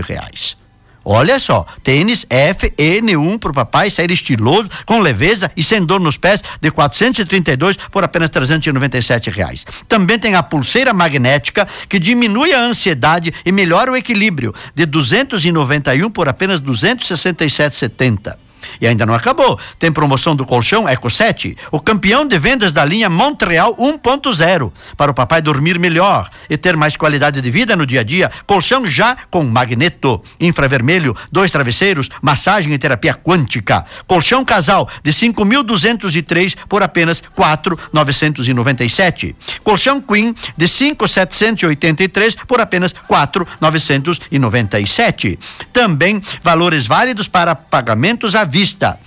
reais. 0.00 0.56
Olha 1.04 1.38
só, 1.38 1.66
tênis 1.82 2.24
FN1 2.24 3.38
para 3.38 3.50
o 3.50 3.54
papai 3.54 3.90
sair 3.90 4.10
estiloso, 4.10 4.70
com 4.86 5.00
leveza 5.00 5.50
e 5.54 5.62
sem 5.62 5.84
dor 5.84 6.00
nos 6.00 6.16
pés, 6.16 6.42
de 6.60 6.70
432 6.70 7.76
por 7.90 8.04
apenas 8.04 8.30
397 8.30 9.28
reais. 9.28 9.66
Também 9.86 10.18
tem 10.18 10.34
a 10.34 10.42
pulseira 10.42 10.94
magnética 10.94 11.68
que 11.88 11.98
diminui 11.98 12.54
a 12.54 12.60
ansiedade 12.60 13.34
e 13.44 13.52
melhora 13.52 13.92
o 13.92 13.96
equilíbrio, 13.96 14.54
de 14.74 14.86
291 14.86 16.10
por 16.10 16.26
apenas 16.26 16.60
267,70. 16.60 18.49
E 18.80 18.86
ainda 18.86 19.06
não 19.06 19.14
acabou. 19.14 19.58
Tem 19.78 19.92
promoção 19.92 20.36
do 20.36 20.46
colchão 20.46 20.88
Eco 20.88 21.10
7, 21.10 21.56
o 21.70 21.80
campeão 21.80 22.26
de 22.26 22.38
vendas 22.38 22.72
da 22.72 22.84
linha 22.84 23.08
Montreal 23.08 23.74
1.0, 23.76 24.72
para 24.96 25.10
o 25.10 25.14
papai 25.14 25.42
dormir 25.42 25.78
melhor 25.78 26.28
e 26.48 26.56
ter 26.56 26.76
mais 26.76 26.96
qualidade 26.96 27.40
de 27.40 27.50
vida 27.50 27.76
no 27.76 27.86
dia 27.86 28.00
a 28.00 28.04
dia. 28.04 28.30
Colchão 28.46 28.88
já 28.88 29.16
com 29.30 29.44
magneto, 29.44 30.22
infravermelho, 30.38 31.16
dois 31.30 31.50
travesseiros, 31.50 32.08
massagem 32.22 32.72
e 32.72 32.78
terapia 32.78 33.14
quântica. 33.14 33.84
Colchão 34.06 34.44
casal 34.44 34.88
de 35.02 35.10
5.203 35.10 36.56
por 36.68 36.82
apenas 36.82 37.22
4.997. 37.36 39.34
Colchão 39.62 40.00
Queen 40.00 40.34
de 40.56 40.66
5.783 40.66 42.36
por 42.46 42.60
apenas 42.60 42.94
4.997. 43.08 45.38
Também 45.72 46.20
valores 46.42 46.86
válidos 46.86 47.26
para 47.28 47.54
pagamentos 47.54 48.34
à 48.34 48.44
vista. 48.50 48.98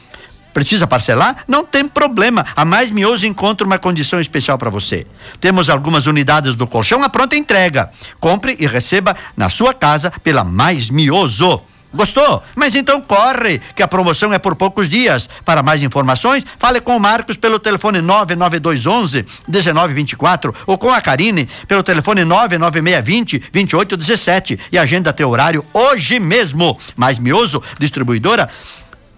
Precisa 0.53 0.85
parcelar? 0.85 1.43
Não 1.47 1.65
tem 1.65 1.87
problema. 1.87 2.45
A 2.55 2.63
Mais 2.63 2.91
Mioso 2.91 3.25
encontra 3.25 3.65
uma 3.65 3.79
condição 3.79 4.19
especial 4.19 4.57
para 4.57 4.69
você. 4.69 5.05
Temos 5.41 5.69
algumas 5.69 6.05
unidades 6.05 6.53
do 6.53 6.67
colchão 6.67 7.03
à 7.03 7.09
pronta 7.09 7.35
entrega. 7.35 7.89
Compre 8.19 8.55
e 8.59 8.67
receba 8.67 9.15
na 9.35 9.49
sua 9.49 9.73
casa 9.73 10.11
pela 10.23 10.43
Mais 10.43 10.89
Mioso. 10.89 11.61
Gostou? 11.93 12.41
Mas 12.55 12.73
então 12.73 12.99
corre, 12.99 13.61
que 13.75 13.83
a 13.83 13.87
promoção 13.87 14.33
é 14.33 14.39
por 14.39 14.55
poucos 14.55 14.89
dias. 14.89 15.29
Para 15.45 15.61
mais 15.61 15.83
informações, 15.83 16.43
fale 16.57 16.81
com 16.81 16.97
o 16.97 16.99
Marcos 16.99 17.37
pelo 17.37 17.59
telefone 17.59 18.01
99211 18.01 19.25
1924 19.47 20.55
ou 20.65 20.75
com 20.75 20.91
a 20.91 20.99
Karine 20.99 21.47
pelo 21.67 21.83
telefone 21.83 22.25
99620 22.25 23.39
2817 23.51 24.59
e 24.71 24.77
agenda 24.77 25.13
teu 25.13 25.29
horário 25.29 25.63
hoje 25.71 26.19
mesmo. 26.19 26.77
Mais 26.95 27.19
Mioso, 27.19 27.61
distribuidora 27.79 28.49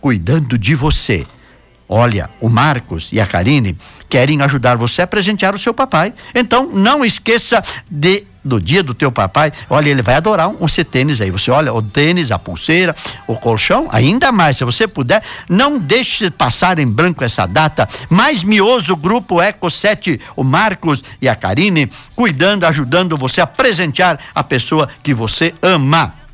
cuidando 0.06 0.56
de 0.56 0.76
você. 0.76 1.26
Olha, 1.90 2.30
o 2.40 2.48
Marcos 2.48 3.10
e 3.12 3.20
a 3.20 3.26
Karine 3.26 3.76
querem 4.08 4.40
ajudar 4.44 4.78
você 4.78 5.02
a 5.02 5.08
presentear 5.08 5.56
o 5.56 5.58
seu 5.58 5.74
papai. 5.74 6.14
Então, 6.36 6.70
não 6.72 7.04
esqueça 7.04 7.64
de 7.90 8.24
do 8.44 8.62
dia 8.62 8.84
do 8.84 8.94
teu 8.94 9.12
papai, 9.12 9.52
olha, 9.68 9.90
ele 9.90 10.04
vai 10.04 10.14
adorar 10.14 10.48
um, 10.48 10.58
um 10.62 10.68
tênis 10.68 11.20
aí. 11.22 11.32
Você 11.32 11.50
olha 11.50 11.74
o 11.74 11.82
tênis, 11.82 12.30
a 12.30 12.38
pulseira, 12.38 12.96
o 13.26 13.36
colchão, 13.36 13.88
ainda 13.92 14.32
mais, 14.32 14.58
se 14.58 14.64
você 14.64 14.88
puder, 14.88 15.24
não 15.50 15.80
deixe 15.80 16.30
passar 16.30 16.78
em 16.78 16.86
branco 16.86 17.24
essa 17.24 17.48
data. 17.48 17.90
Mais 18.08 18.44
mioso 18.44 18.96
grupo 18.96 19.42
Eco 19.42 19.72
7, 19.72 20.22
o 20.36 20.44
Marcos 20.44 21.04
e 21.20 21.28
a 21.28 21.36
Karine, 21.36 21.90
cuidando, 22.16 22.66
ajudando 22.66 23.18
você 23.18 23.42
a 23.42 23.48
presentear 23.48 24.20
a 24.36 24.44
pessoa 24.44 24.88
que 25.02 25.16
você 25.16 25.56
ama. 25.64 26.25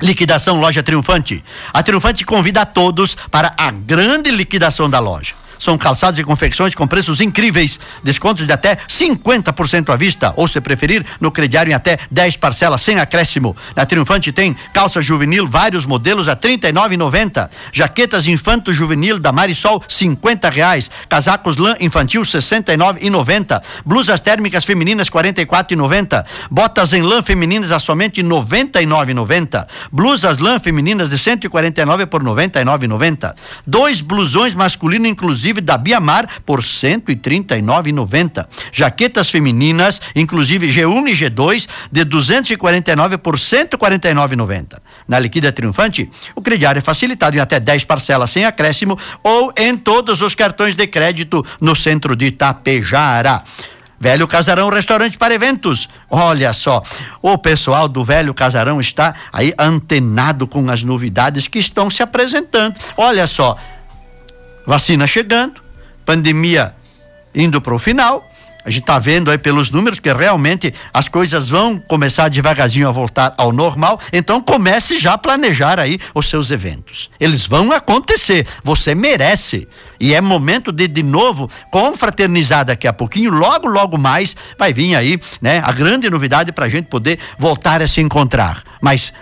Liquidação 0.00 0.60
Loja 0.60 0.82
Triunfante. 0.82 1.44
A 1.72 1.82
Triunfante 1.82 2.24
convida 2.24 2.62
a 2.62 2.66
todos 2.66 3.16
para 3.30 3.54
a 3.56 3.70
grande 3.70 4.30
liquidação 4.30 4.88
da 4.88 4.98
loja. 4.98 5.34
São 5.58 5.78
calçados 5.78 6.18
e 6.18 6.24
confecções 6.24 6.74
com 6.74 6.86
preços 6.86 7.20
incríveis, 7.20 7.78
descontos 8.02 8.46
de 8.46 8.52
até 8.52 8.76
50% 8.88 9.92
à 9.92 9.96
vista, 9.96 10.32
ou 10.36 10.46
se 10.46 10.60
preferir, 10.60 11.04
no 11.20 11.30
crediário 11.30 11.70
em 11.70 11.74
até 11.74 11.98
10 12.10 12.36
parcelas 12.36 12.82
sem 12.82 12.98
acréscimo. 12.98 13.56
Na 13.74 13.86
Triunfante 13.86 14.32
tem 14.32 14.54
calça 14.72 15.00
juvenil, 15.00 15.46
vários 15.46 15.86
modelos 15.86 16.28
a 16.28 16.32
R$ 16.32 16.38
39,90. 16.58 17.48
Jaquetas 17.72 18.26
infanto 18.26 18.72
juvenil 18.72 19.18
da 19.18 19.32
Marisol, 19.32 19.82
50 19.88 20.50
reais. 20.50 20.90
Casacos 21.08 21.56
lã 21.56 21.74
infantil, 21.80 22.22
69,90. 22.22 23.62
Blusas 23.84 24.20
térmicas 24.20 24.64
femininas, 24.64 25.08
44,90. 25.08 26.24
Botas 26.50 26.92
em 26.92 27.02
lã 27.02 27.22
femininas 27.22 27.70
a 27.70 27.78
somente 27.78 28.22
99,90. 28.22 29.66
Blusas 29.90 30.38
lã 30.38 30.58
femininas 30.58 31.10
de 31.10 31.18
149 31.18 32.06
por 32.06 32.22
99,90. 32.22 33.34
Dois 33.66 34.00
blusões 34.00 34.54
masculino 34.54 35.06
inclusive 35.06 35.45
inclusive 35.46 35.60
da 35.60 35.78
Biamar, 35.78 36.28
por 36.44 36.60
R$ 36.60 36.66
139,90. 36.66 38.46
Jaquetas 38.72 39.30
femininas, 39.30 40.00
inclusive 40.14 40.68
G1 40.68 41.08
e 41.08 41.12
G2, 41.12 41.68
de 41.90 42.04
249 42.04 43.18
por 43.18 43.34
R$ 43.34 43.40
149,90. 43.40 44.78
Na 45.06 45.18
liquida 45.18 45.52
triunfante, 45.52 46.10
o 46.34 46.42
crediário 46.42 46.78
é 46.78 46.82
facilitado 46.82 47.36
em 47.36 47.40
até 47.40 47.60
10 47.60 47.84
parcelas 47.84 48.30
sem 48.30 48.44
acréscimo 48.44 48.98
ou 49.22 49.52
em 49.56 49.76
todos 49.76 50.20
os 50.20 50.34
cartões 50.34 50.74
de 50.74 50.86
crédito 50.86 51.44
no 51.60 51.76
centro 51.76 52.16
de 52.16 52.26
Itapejara. 52.26 53.42
Velho 53.98 54.28
Casarão 54.28 54.68
Restaurante 54.68 55.16
para 55.16 55.32
Eventos. 55.32 55.88
Olha 56.10 56.52
só, 56.52 56.82
o 57.22 57.38
pessoal 57.38 57.88
do 57.88 58.04
Velho 58.04 58.34
Casarão 58.34 58.78
está 58.78 59.14
aí 59.32 59.54
antenado 59.58 60.46
com 60.46 60.70
as 60.70 60.82
novidades 60.82 61.48
que 61.48 61.58
estão 61.58 61.90
se 61.90 62.02
apresentando. 62.02 62.74
Olha 62.96 63.26
só, 63.26 63.56
vacina 64.66 65.06
chegando, 65.06 65.62
pandemia 66.04 66.74
indo 67.34 67.60
para 67.60 67.74
o 67.74 67.78
final. 67.78 68.28
A 68.66 68.70
gente 68.70 68.82
está 68.82 68.98
vendo 68.98 69.30
aí 69.30 69.38
pelos 69.38 69.70
números 69.70 70.00
que 70.00 70.12
realmente 70.12 70.74
as 70.92 71.06
coisas 71.06 71.50
vão 71.50 71.78
começar 71.78 72.28
devagarzinho 72.28 72.88
a 72.88 72.90
voltar 72.90 73.32
ao 73.38 73.52
normal. 73.52 74.00
Então 74.12 74.40
comece 74.40 74.98
já 74.98 75.12
a 75.12 75.18
planejar 75.18 75.78
aí 75.78 76.00
os 76.12 76.28
seus 76.28 76.50
eventos. 76.50 77.08
Eles 77.20 77.46
vão 77.46 77.70
acontecer. 77.70 78.44
Você 78.64 78.92
merece. 78.92 79.68
E 80.00 80.12
é 80.14 80.20
momento 80.20 80.72
de, 80.72 80.88
de 80.88 81.04
novo, 81.04 81.48
confraternizar 81.70 82.64
daqui 82.64 82.88
a 82.88 82.92
pouquinho. 82.92 83.30
Logo, 83.30 83.68
logo 83.68 83.96
mais 83.96 84.34
vai 84.58 84.72
vir 84.72 84.96
aí, 84.96 85.16
né? 85.40 85.62
A 85.64 85.70
grande 85.70 86.10
novidade 86.10 86.50
para 86.50 86.66
a 86.66 86.68
gente 86.68 86.86
poder 86.86 87.20
voltar 87.38 87.80
a 87.80 87.86
se 87.86 88.00
encontrar. 88.00 88.64
Mas 88.80 89.12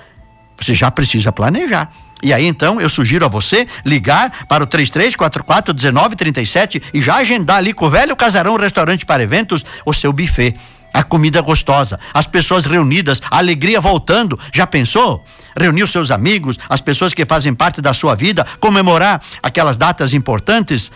você 0.59 0.73
já 0.73 0.91
precisa 0.91 1.31
planejar. 1.31 1.93
E 2.25 2.33
aí 2.33 2.47
então 2.47 2.81
eu 2.81 2.89
sugiro 2.89 3.27
a 3.27 3.29
você 3.29 3.67
ligar 3.85 4.47
para 4.49 4.65
o 4.65 4.67
3344 4.67 5.75
1937 5.75 6.83
e 6.95 7.03
já 7.03 7.17
agendar 7.17 7.59
ali 7.59 7.75
com 7.75 7.85
o 7.85 7.91
velho 7.91 8.17
Casarão 8.17 8.57
Restaurante 8.57 9.05
para 9.05 9.23
Eventos 9.23 9.63
o 9.85 9.93
seu 9.93 10.11
buffet. 10.11 10.55
A 10.91 11.03
comida 11.03 11.43
gostosa, 11.43 12.01
as 12.15 12.27
pessoas 12.27 12.65
reunidas, 12.65 13.21
a 13.31 13.39
alegria 13.39 13.79
voltando. 13.79 14.41
Já 14.55 14.67
pensou? 14.67 15.23
Reunir 15.55 15.83
os 15.83 15.91
seus 15.91 16.11
amigos, 16.11 16.57
as 16.67 16.81
pessoas 16.81 17.13
que 17.13 17.27
fazem 17.27 17.53
parte 17.53 17.83
da 17.83 17.93
sua 17.93 18.15
vida, 18.15 18.47
comemorar 18.59 19.21
aquelas 19.43 19.77
datas 19.77 20.15
importantes. 20.15 20.91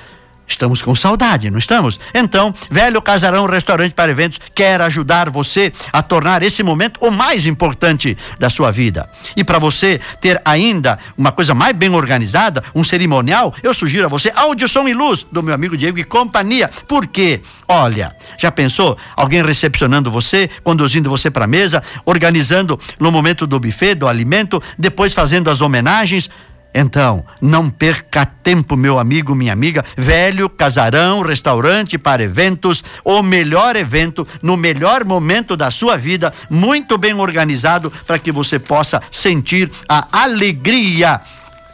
Estamos 0.49 0.81
com 0.81 0.95
saudade, 0.95 1.51
não 1.51 1.59
estamos? 1.59 2.01
Então, 2.15 2.55
Velho 2.71 3.03
Casarão 3.03 3.47
Restaurante 3.47 3.93
para 3.93 4.11
Eventos 4.11 4.41
quer 4.55 4.81
ajudar 4.81 5.29
você 5.29 5.71
a 5.93 6.03
tornar 6.03 6.43
esse 6.43 6.63
momento 6.63 6.99
o 7.01 7.11
mais 7.11 7.45
importante 7.45 8.17
da 8.39 8.49
sua 8.49 8.71
vida. 8.71 9.09
E 9.37 9.45
para 9.45 9.59
você 9.59 10.01
ter 10.21 10.41
ainda 10.45 10.99
uma 11.17 11.31
coisa 11.31 11.55
mais 11.55 11.77
bem 11.77 11.91
organizada, 11.91 12.65
um 12.75 12.83
cerimonial, 12.83 13.55
eu 13.63 13.75
sugiro 13.75 14.07
a 14.07 14.09
você 14.09 14.33
áudio, 14.35 14.69
som 14.69 14.89
e 14.89 14.95
luz 14.95 15.27
do 15.31 15.43
meu 15.43 15.55
amigo 15.55 15.77
Diego 15.77 15.99
e 15.99 16.05
companhia. 16.05 16.71
Por 16.89 17.07
quê? 17.07 17.43
Olha, 17.69 18.17
já 18.39 18.51
pensou 18.51 18.97
alguém 19.15 19.43
recepcionando 19.43 20.11
você, 20.11 20.49
conduzindo 20.65 21.11
você 21.11 21.31
para 21.31 21.45
a 21.45 21.49
mesa, 21.49 21.83
organizando 22.07 22.81
no 22.99 23.13
momento 23.13 23.47
do 23.47 23.61
buffet, 23.61 23.95
do 23.95 24.09
alimento, 24.09 24.63
depois 24.79 25.13
fazendo 25.13 25.51
as 25.51 25.61
homenagens? 25.61 26.31
Então, 26.75 27.25
não 27.41 27.71
perca 27.71 28.27
tempo, 28.27 28.77
meu 28.77 28.99
amigo, 28.99 29.35
minha 29.35 29.53
amiga. 29.53 29.85
Velho 29.97 30.49
Casarão, 30.49 31.23
restaurante 31.23 31.97
para 31.97 32.23
eventos, 32.23 32.85
o 33.05 33.23
melhor 33.23 33.75
evento 33.75 34.27
no 34.43 34.57
melhor 34.57 35.05
momento 35.05 35.57
da 35.57 35.71
sua 35.71 35.97
vida, 35.97 36.33
muito 36.51 36.99
bem 36.99 37.15
organizado 37.15 37.91
para 38.07 38.19
que 38.19 38.31
você 38.31 38.59
possa 38.59 39.03
sentir 39.11 39.71
a 39.89 40.07
alegria 40.13 41.21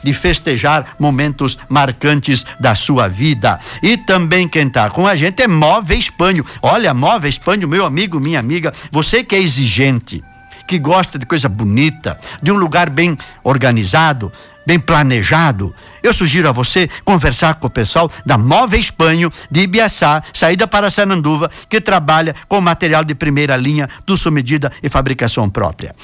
de 0.02 0.12
festejar 0.12 0.94
momentos 0.98 1.58
marcantes 1.68 2.44
da 2.60 2.74
sua 2.74 3.08
vida. 3.08 3.58
E 3.82 3.96
também 3.96 4.46
quem 4.46 4.68
está 4.68 4.90
com 4.90 5.06
a 5.06 5.16
gente 5.16 5.42
é 5.42 5.48
Móvel 5.48 5.98
Espanho. 5.98 6.44
Olha, 6.62 6.92
Móvel 6.92 7.30
Espanho, 7.30 7.66
meu 7.66 7.86
amigo, 7.86 8.20
minha 8.20 8.38
amiga, 8.38 8.72
você 8.92 9.24
que 9.24 9.34
é 9.34 9.40
exigente, 9.40 10.22
que 10.68 10.78
gosta 10.78 11.18
de 11.18 11.26
coisa 11.26 11.48
bonita, 11.48 12.18
de 12.42 12.52
um 12.52 12.56
lugar 12.56 12.90
bem 12.90 13.16
organizado, 13.42 14.30
bem 14.66 14.78
planejado, 14.78 15.74
eu 16.02 16.12
sugiro 16.12 16.48
a 16.48 16.52
você 16.52 16.88
conversar 17.04 17.54
com 17.56 17.66
o 17.66 17.70
pessoal 17.70 18.10
da 18.24 18.36
Móvel 18.36 18.80
Espanho 18.80 19.30
de 19.50 19.60
Ibiaçá, 19.60 20.22
saída 20.32 20.66
para 20.66 20.90
Sananduva, 20.90 21.50
que 21.68 21.80
trabalha 21.80 22.34
com 22.48 22.60
material 22.60 23.04
de 23.04 23.14
primeira 23.14 23.56
linha, 23.56 23.88
do 24.06 24.16
sua 24.16 24.30
medida 24.30 24.72
e 24.82 24.88
fabricação 24.88 25.48
própria. 25.48 25.94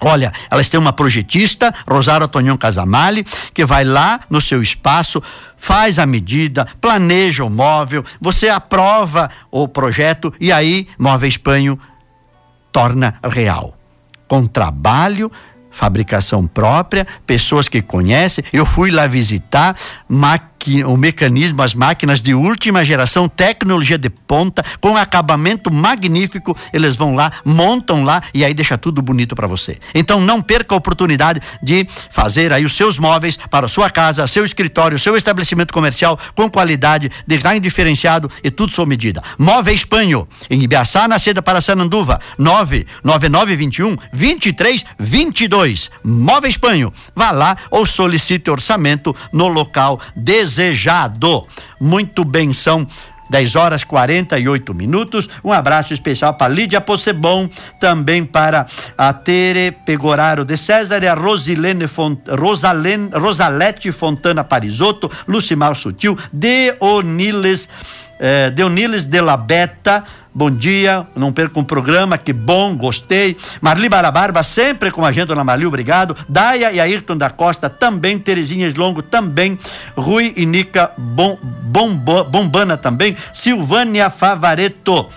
Olha, 0.00 0.32
elas 0.50 0.68
têm 0.68 0.78
uma 0.78 0.92
projetista, 0.92 1.74
Rosário 1.88 2.28
Tonhão 2.28 2.56
Casamali, 2.56 3.24
que 3.54 3.64
vai 3.64 3.84
lá 3.84 4.20
no 4.28 4.40
seu 4.40 4.60
espaço, 4.60 5.22
faz 5.56 5.98
a 5.98 6.04
medida, 6.04 6.66
planeja 6.80 7.44
o 7.44 7.50
móvel, 7.50 8.04
você 8.20 8.48
aprova 8.48 9.30
o 9.50 9.66
projeto 9.66 10.32
e 10.38 10.52
aí 10.52 10.86
Móvel 10.98 11.28
Espanho 11.28 11.80
torna 12.70 13.14
real. 13.24 13.74
Com 14.28 14.46
trabalho, 14.46 15.30
fabricação 15.76 16.46
própria, 16.46 17.06
pessoas 17.26 17.68
que 17.68 17.82
conhecem. 17.82 18.42
Eu 18.50 18.64
fui 18.64 18.90
lá 18.90 19.06
visitar, 19.06 19.76
o 20.86 20.96
mecanismo, 20.96 21.62
as 21.62 21.74
máquinas 21.74 22.20
de 22.20 22.34
última 22.34 22.84
geração, 22.84 23.28
tecnologia 23.28 23.96
de 23.96 24.10
ponta, 24.10 24.64
com 24.80 24.96
acabamento 24.96 25.72
magnífico. 25.72 26.56
Eles 26.72 26.96
vão 26.96 27.14
lá, 27.14 27.30
montam 27.44 28.02
lá 28.02 28.22
e 28.34 28.44
aí 28.44 28.52
deixa 28.52 28.76
tudo 28.76 29.00
bonito 29.00 29.36
para 29.36 29.46
você. 29.46 29.78
Então 29.94 30.20
não 30.20 30.42
perca 30.42 30.74
a 30.74 30.78
oportunidade 30.78 31.40
de 31.62 31.86
fazer 32.10 32.52
aí 32.52 32.64
os 32.64 32.76
seus 32.76 32.98
móveis 32.98 33.36
para 33.50 33.66
a 33.66 33.68
sua 33.68 33.90
casa, 33.90 34.26
seu 34.26 34.44
escritório, 34.44 34.98
seu 34.98 35.16
estabelecimento 35.16 35.72
comercial 35.72 36.18
com 36.34 36.50
qualidade, 36.50 37.10
design 37.26 37.60
diferenciado 37.60 38.30
e 38.42 38.50
tudo 38.50 38.72
sob 38.72 38.88
medida. 38.88 39.22
Móveis 39.38 39.84
Panho, 39.84 40.26
em 40.48 40.62
Ibiaçá, 40.62 41.06
na 41.06 41.18
seda 41.18 41.42
para 41.42 41.60
Sananduva, 41.60 42.20
99921 42.38 43.96
2322. 44.12 45.90
Móveis 46.02 46.56
Panho. 46.56 46.92
Vá 47.14 47.30
lá 47.30 47.56
ou 47.70 47.84
solicite 47.84 48.50
orçamento 48.50 49.14
no 49.32 49.48
local 49.48 50.00
desejado. 50.46 51.44
Muito 51.80 52.24
bem, 52.24 52.52
são 52.52 52.86
10 53.28 53.56
horas 53.56 53.82
48 53.82 54.72
minutos. 54.72 55.28
Um 55.42 55.52
abraço 55.52 55.92
especial 55.92 56.34
para 56.34 56.52
Lídia 56.52 56.80
Possebon, 56.80 57.48
também 57.80 58.24
para 58.24 58.66
a 58.96 59.12
Tere 59.12 59.72
Pegoraro 59.72 60.44
de 60.44 60.56
César 60.56 61.02
e 61.02 61.08
a 61.08 61.14
Rosilene 61.14 61.88
Font, 61.88 62.20
Rosalene, 62.28 63.10
Rosalete 63.12 63.90
Fontana 63.90 64.44
Parisotto, 64.44 65.10
Lucimar 65.26 65.74
Sutil, 65.74 66.16
Deoniles, 66.32 67.68
eh, 68.18 68.50
Deoniles 68.50 69.06
de 69.06 69.20
la 69.20 69.36
Beta, 69.36 70.04
Bom 70.38 70.50
dia, 70.50 71.06
não 71.16 71.32
perca 71.32 71.58
um 71.58 71.64
programa, 71.64 72.18
que 72.18 72.30
bom, 72.30 72.76
gostei. 72.76 73.34
Marli 73.58 73.88
Barabarba, 73.88 74.42
sempre 74.42 74.90
com 74.90 75.02
a 75.02 75.10
gente, 75.10 75.28
dona 75.28 75.42
Marli, 75.42 75.64
obrigado. 75.64 76.14
Daia 76.28 76.70
e 76.70 76.78
Ayrton 76.78 77.16
da 77.16 77.30
Costa, 77.30 77.70
também. 77.70 78.18
Terezinha 78.18 78.70
Longo, 78.76 79.00
também. 79.00 79.58
Rui 79.96 80.34
e 80.36 80.44
Nica 80.44 80.92
bom, 80.98 81.38
Bomba, 81.40 82.22
Bombana, 82.22 82.76
também. 82.76 83.16
Silvânia 83.32 84.10
Favareto 84.10 85.08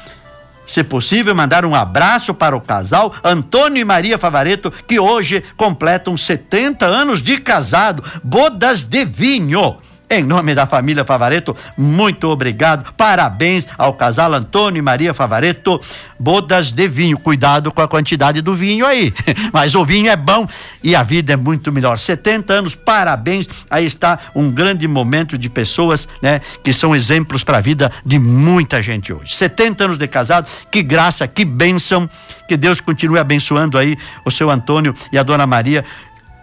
se 0.66 0.84
possível, 0.84 1.34
mandar 1.34 1.66
um 1.66 1.74
abraço 1.76 2.32
para 2.34 2.56
o 2.56 2.62
casal 2.62 3.14
Antônio 3.24 3.82
e 3.82 3.84
Maria 3.84 4.20
Favareto, 4.20 4.72
que 4.72 5.00
hoje 5.00 5.43
completam 5.58 6.16
70 6.16 6.86
anos 6.86 7.24
de 7.24 7.39
casado. 7.39 8.04
Bodas 8.24 8.84
de 8.84 9.04
vinho. 9.04 9.78
Em 10.12 10.24
nome 10.24 10.55
da 10.55 10.66
família 10.66 11.05
Favareto, 11.05 11.55
muito 11.78 12.28
obrigado. 12.30 12.91
Parabéns 12.93 13.68
ao 13.78 13.93
casal 13.93 14.34
Antônio 14.34 14.80
e 14.80 14.82
Maria 14.82 15.14
Favareto. 15.14 15.80
Bodas 16.18 16.72
de 16.72 16.88
vinho. 16.88 17.16
Cuidado 17.16 17.72
com 17.72 17.80
a 17.80 17.88
quantidade 17.88 18.41
do 18.41 18.55
vinho 18.55 18.88
aí. 18.88 19.14
Mas 19.53 19.76
o 19.76 19.86
vinho 19.86 20.10
é 20.10 20.16
bom 20.16 20.47
e 20.84 20.95
a 20.95 21.03
vida 21.03 21.34
é 21.34 21.36
muito 21.36 21.72
melhor. 21.72 21.99
70 21.99 22.51
anos, 22.51 22.74
parabéns. 22.74 23.47
Aí 23.70 23.86
está 23.86 24.18
um 24.34 24.49
grande 24.49 24.88
momento 24.88 25.38
de 25.38 25.47
pessoas, 25.47 26.07
né, 26.24 26.41
que 26.64 26.74
são 26.74 26.95
exemplos 26.95 27.43
para 27.43 27.60
a 27.60 27.62
vida 27.62 27.91
de 28.03 28.18
muita 28.18 28.82
gente 28.82 29.14
hoje. 29.14 29.36
70 29.36 29.84
anos 29.84 29.97
de 29.97 30.07
casado, 30.07 30.49
que 30.72 30.82
graça, 30.82 31.28
que 31.28 31.45
bênção. 31.45 32.10
Que 32.47 32.57
Deus 32.57 32.82
continue 32.82 33.20
abençoando 33.20 33.78
aí 33.78 33.95
o 34.26 34.32
seu 34.32 34.49
Antônio 34.49 34.91
e 35.12 35.20
a 35.20 35.24
dona 35.24 35.45
Maria 35.45 35.86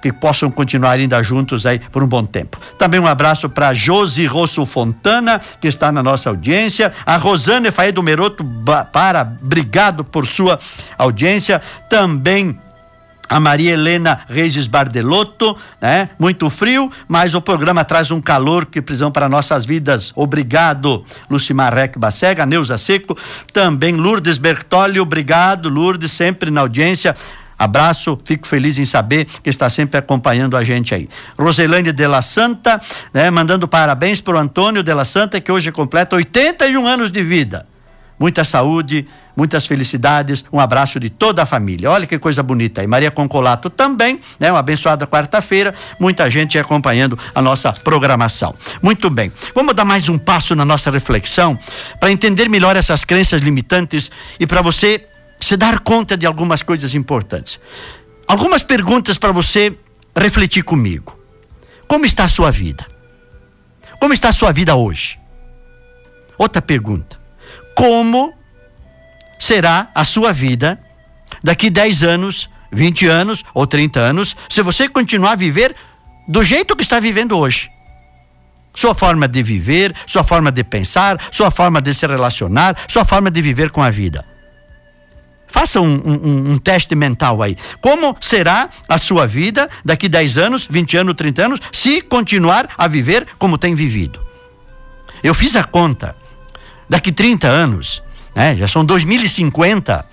que 0.06 0.12
possam 0.12 0.50
continuar 0.52 0.92
ainda 0.92 1.20
juntos 1.20 1.66
aí 1.66 1.80
por 1.80 2.00
um 2.00 2.06
bom 2.06 2.24
tempo. 2.24 2.60
Também 2.78 3.00
um 3.00 3.08
abraço 3.08 3.48
para 3.48 3.74
Josi 3.74 4.24
Rosso 4.24 4.64
Fontana, 4.64 5.40
que 5.60 5.66
está 5.66 5.90
na 5.90 6.00
nossa 6.00 6.30
audiência, 6.30 6.92
a 7.04 7.16
Rosane 7.16 7.72
Faedo 7.72 8.02
Meroto, 8.04 8.46
para, 8.92 9.36
obrigado 9.42 10.04
por 10.04 10.24
sua 10.24 10.60
audiência, 10.96 11.60
também 11.90 12.56
a 13.28 13.40
Maria 13.40 13.72
Helena 13.72 14.20
Regis 14.28 14.68
Bardelotto, 14.68 15.56
né? 15.80 16.10
Muito 16.20 16.48
frio, 16.48 16.88
mas 17.08 17.34
o 17.34 17.40
programa 17.40 17.84
traz 17.84 18.12
um 18.12 18.20
calor 18.20 18.66
que 18.66 18.80
precisam 18.80 19.10
para 19.10 19.28
nossas 19.28 19.66
vidas. 19.66 20.12
Obrigado, 20.14 21.04
Lucimar 21.28 21.74
Rec 21.74 21.98
Bacega, 21.98 22.46
Neuza 22.46 22.78
Seco, 22.78 23.18
também 23.52 23.96
Lourdes 23.96 24.38
Bertoli, 24.38 25.00
obrigado, 25.00 25.68
Lourdes, 25.68 26.12
sempre 26.12 26.48
na 26.48 26.60
audiência. 26.60 27.16
Abraço, 27.58 28.18
fico 28.24 28.46
feliz 28.46 28.78
em 28.78 28.84
saber 28.84 29.24
que 29.24 29.48
está 29.48 29.70
sempre 29.70 29.98
acompanhando 29.98 30.56
a 30.56 30.64
gente 30.64 30.94
aí. 30.94 31.08
Roselândia 31.38 31.92
de 31.92 32.06
la 32.06 32.20
Santa, 32.20 32.80
né, 33.14 33.30
mandando 33.30 33.66
parabéns 33.66 34.20
para 34.20 34.36
o 34.36 34.38
Antônio 34.38 34.82
de 34.82 34.92
la 34.92 35.04
Santa, 35.04 35.40
que 35.40 35.50
hoje 35.50 35.72
completa 35.72 36.16
81 36.16 36.86
anos 36.86 37.10
de 37.10 37.22
vida. 37.22 37.66
Muita 38.18 38.44
saúde, 38.44 39.06
muitas 39.36 39.66
felicidades, 39.66 40.42
um 40.50 40.58
abraço 40.58 40.98
de 40.98 41.10
toda 41.10 41.42
a 41.42 41.46
família. 41.46 41.90
Olha 41.90 42.06
que 42.06 42.18
coisa 42.18 42.42
bonita 42.42 42.80
aí. 42.80 42.86
Maria 42.86 43.10
Concolato 43.10 43.68
também, 43.68 44.18
né? 44.40 44.50
Uma 44.50 44.60
abençoada 44.60 45.06
quarta-feira, 45.06 45.74
muita 46.00 46.30
gente 46.30 46.58
acompanhando 46.58 47.18
a 47.34 47.42
nossa 47.42 47.72
programação. 47.72 48.54
Muito 48.82 49.10
bem. 49.10 49.30
Vamos 49.54 49.74
dar 49.74 49.84
mais 49.84 50.08
um 50.08 50.16
passo 50.16 50.54
na 50.54 50.64
nossa 50.64 50.90
reflexão 50.90 51.58
para 52.00 52.10
entender 52.10 52.48
melhor 52.48 52.74
essas 52.74 53.04
crenças 53.04 53.42
limitantes 53.42 54.10
e 54.40 54.46
para 54.46 54.62
você 54.62 55.06
se 55.46 55.56
dar 55.56 55.78
conta 55.78 56.16
de 56.16 56.26
algumas 56.26 56.60
coisas 56.60 56.92
importantes. 56.92 57.60
Algumas 58.26 58.64
perguntas 58.64 59.16
para 59.16 59.30
você 59.30 59.78
refletir 60.12 60.64
comigo. 60.64 61.16
Como 61.86 62.04
está 62.04 62.24
a 62.24 62.28
sua 62.28 62.50
vida? 62.50 62.84
Como 64.00 64.12
está 64.12 64.30
a 64.30 64.32
sua 64.32 64.50
vida 64.50 64.74
hoje? 64.74 65.16
Outra 66.36 66.60
pergunta. 66.60 67.16
Como 67.76 68.34
será 69.38 69.88
a 69.94 70.04
sua 70.04 70.32
vida 70.32 70.80
daqui 71.44 71.70
10 71.70 72.02
anos, 72.02 72.50
20 72.72 73.06
anos 73.06 73.44
ou 73.54 73.68
30 73.68 74.00
anos, 74.00 74.36
se 74.48 74.62
você 74.62 74.88
continuar 74.88 75.34
a 75.34 75.36
viver 75.36 75.76
do 76.26 76.42
jeito 76.42 76.74
que 76.74 76.82
está 76.82 76.98
vivendo 76.98 77.38
hoje? 77.38 77.70
Sua 78.74 78.96
forma 78.96 79.28
de 79.28 79.44
viver, 79.44 79.94
sua 80.08 80.24
forma 80.24 80.50
de 80.50 80.64
pensar, 80.64 81.20
sua 81.30 81.52
forma 81.52 81.80
de 81.80 81.94
se 81.94 82.04
relacionar, 82.04 82.76
sua 82.88 83.04
forma 83.04 83.30
de 83.30 83.40
viver 83.40 83.70
com 83.70 83.80
a 83.80 83.90
vida. 83.90 84.35
Faça 85.46 85.80
um, 85.80 85.94
um, 86.04 86.52
um, 86.52 86.58
teste 86.58 86.94
mental 86.94 87.42
aí. 87.42 87.56
Como 87.80 88.16
será 88.20 88.68
a 88.88 88.98
sua 88.98 89.26
vida 89.26 89.68
daqui 89.84 90.08
10 90.08 90.36
anos, 90.36 90.66
20 90.68 90.96
anos, 90.96 91.14
30 91.14 91.44
anos, 91.44 91.60
se 91.72 92.02
continuar 92.02 92.68
a 92.76 92.88
viver 92.88 93.26
como 93.38 93.56
tem 93.56 93.74
vivido? 93.74 94.20
Eu 95.22 95.34
fiz 95.34 95.56
a 95.56 95.64
conta. 95.64 96.16
Daqui 96.88 97.10
30 97.10 97.48
anos, 97.48 98.02
né, 98.34 98.56
já 98.56 98.68
são 98.68 98.84
2050, 98.84 100.06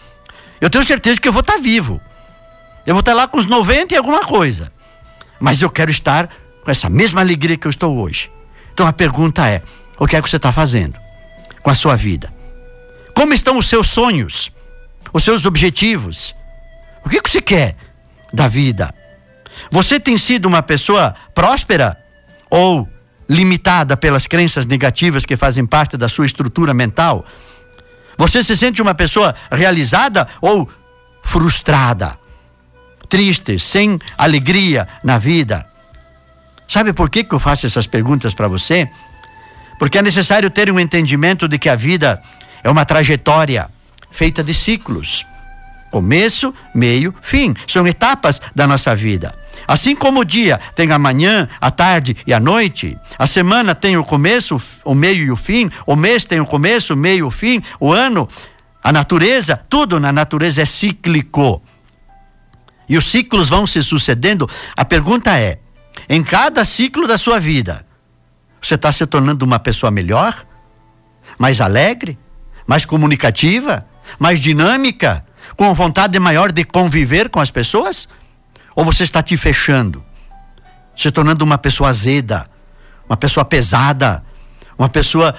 eu 0.62 0.70
tenho 0.70 0.84
certeza 0.84 1.20
que 1.20 1.28
eu 1.28 1.34
vou 1.34 1.42
estar 1.42 1.58
vivo. 1.58 2.00
Eu 2.86 2.94
vou 2.94 3.02
estar 3.02 3.14
lá 3.14 3.28
com 3.28 3.38
os 3.38 3.46
90 3.46 3.94
e 3.94 3.98
alguma 3.98 4.22
coisa. 4.22 4.72
Mas 5.40 5.62
eu 5.62 5.70
quero 5.70 5.92
estar 5.92 6.30
com 6.64 6.72
essa 6.72 6.90
mesma 6.90 7.20
alegria 7.20 7.58
que 7.58 7.68
eu 7.68 7.70
estou 7.70 7.98
hoje. 7.98 8.32
Então 8.74 8.88
a 8.88 8.94
pergunta 8.94 9.46
é: 9.48 9.62
o 9.98 10.08
que 10.08 10.16
é 10.16 10.22
que 10.22 10.30
você 10.30 10.38
está 10.38 10.54
fazendo 10.54 10.98
com 11.62 11.70
a 11.70 11.76
sua 11.76 11.96
vida? 11.96 12.34
Como 13.14 13.34
estão 13.34 13.58
os 13.58 13.68
seus 13.68 13.88
sonhos? 13.88 14.53
Os 15.14 15.24
seus 15.24 15.46
objetivos. 15.46 16.36
O 17.06 17.10
que, 17.10 17.22
você 17.24 17.40
quer 17.40 17.76
da 18.34 18.48
vida? 18.48 18.94
Você 19.72 20.00
tem 20.00 20.18
sido 20.18 20.48
uma 20.48 20.64
pessoa 20.64 21.16
próspera 21.36 21.98
ou 22.50 22.90
limitada 23.30 23.96
pelas 23.96 24.26
crenças 24.28 24.66
negativas 24.66 25.26
que 25.26 25.38
fazem 25.38 25.66
parte 25.66 25.96
da 25.96 26.10
sua 26.10 26.26
estrutura 26.26 26.74
mental? 26.74 27.26
Você 28.18 28.44
se 28.44 28.58
sente 28.58 28.82
uma 28.82 28.96
pessoa 28.96 29.36
realizada 29.52 30.28
ou 30.42 30.70
frustrada? 31.24 32.18
Triste, 33.08 33.60
sem 33.60 34.00
alegria 34.18 34.88
na 35.04 35.18
vida? 35.20 35.68
Sabe 36.68 36.94
por 36.94 37.10
que, 37.10 37.24
que 37.24 37.36
eu 37.36 37.40
faço 37.40 37.66
essas 37.66 37.86
perguntas 37.86 38.34
para 38.34 38.48
você? 38.48 38.90
Porque 39.78 39.98
é 39.98 40.02
necessário 40.02 40.50
ter 40.50 40.72
um 40.72 40.80
entendimento 40.80 41.48
de 41.48 41.60
que 41.60 41.70
a 41.70 41.76
vida 41.76 42.22
é 42.64 42.70
uma 42.70 42.86
trajetória 42.86 43.70
feita 44.14 44.42
de 44.42 44.54
ciclos. 44.54 45.26
Começo, 45.92 46.54
meio, 46.74 47.14
fim. 47.22 47.54
São 47.68 47.86
etapas 47.86 48.42
da 48.56 48.66
nossa 48.66 48.96
vida. 48.96 49.36
Assim 49.68 49.96
como 49.96 50.22
o 50.22 50.26
dia 50.26 50.60
tem 50.76 50.92
a 50.92 50.98
manhã, 50.98 51.48
a 51.60 51.70
tarde 51.70 52.16
e 52.26 52.34
a 52.34 52.40
noite, 52.40 52.98
a 53.18 53.28
semana 53.28 53.76
tem 53.76 53.98
o 53.98 54.04
começo, 54.04 54.62
o 54.84 54.96
meio 54.96 55.24
e 55.26 55.32
o 55.32 55.36
fim, 55.36 55.70
o 55.86 55.96
mês 55.96 56.26
tem 56.26 56.40
o 56.40 56.46
começo, 56.46 56.94
o 56.94 56.98
meio 56.98 57.20
e 57.20 57.24
o 57.24 57.32
fim, 57.32 57.62
o 57.80 57.92
ano, 57.92 58.28
a 58.84 58.92
natureza, 58.92 59.60
tudo 59.70 60.00
na 60.00 60.12
natureza 60.12 60.62
é 60.62 60.66
cíclico. 60.66 61.62
E 62.90 62.98
os 62.98 63.06
ciclos 63.06 63.50
vão 63.50 63.66
se 63.66 63.82
sucedendo. 63.82 64.50
A 64.76 64.84
pergunta 64.84 65.38
é: 65.40 65.60
em 66.10 66.24
cada 66.24 66.66
ciclo 66.66 67.08
da 67.08 67.18
sua 67.18 67.40
vida, 67.40 67.86
você 68.62 68.76
está 68.76 68.92
se 68.92 69.06
tornando 69.06 69.46
uma 69.46 69.60
pessoa 69.60 69.92
melhor? 69.92 70.46
Mais 71.38 71.62
alegre? 71.62 72.18
Mais 72.68 72.84
comunicativa? 72.84 73.86
Mais 74.20 74.40
dinâmica, 74.40 75.26
com 75.56 75.74
vontade 75.74 76.18
maior 76.20 76.52
de 76.52 76.64
conviver 76.64 77.30
com 77.30 77.40
as 77.40 77.52
pessoas? 77.52 78.08
Ou 78.76 78.84
você 78.84 79.04
está 79.04 79.22
te 79.22 79.38
fechando, 79.38 80.04
se 80.96 81.12
tornando 81.12 81.44
uma 81.44 81.58
pessoa 81.58 81.90
azeda, 81.90 82.50
uma 83.08 83.18
pessoa 83.18 83.46
pesada, 83.46 84.24
uma 84.78 84.90
pessoa 84.90 85.36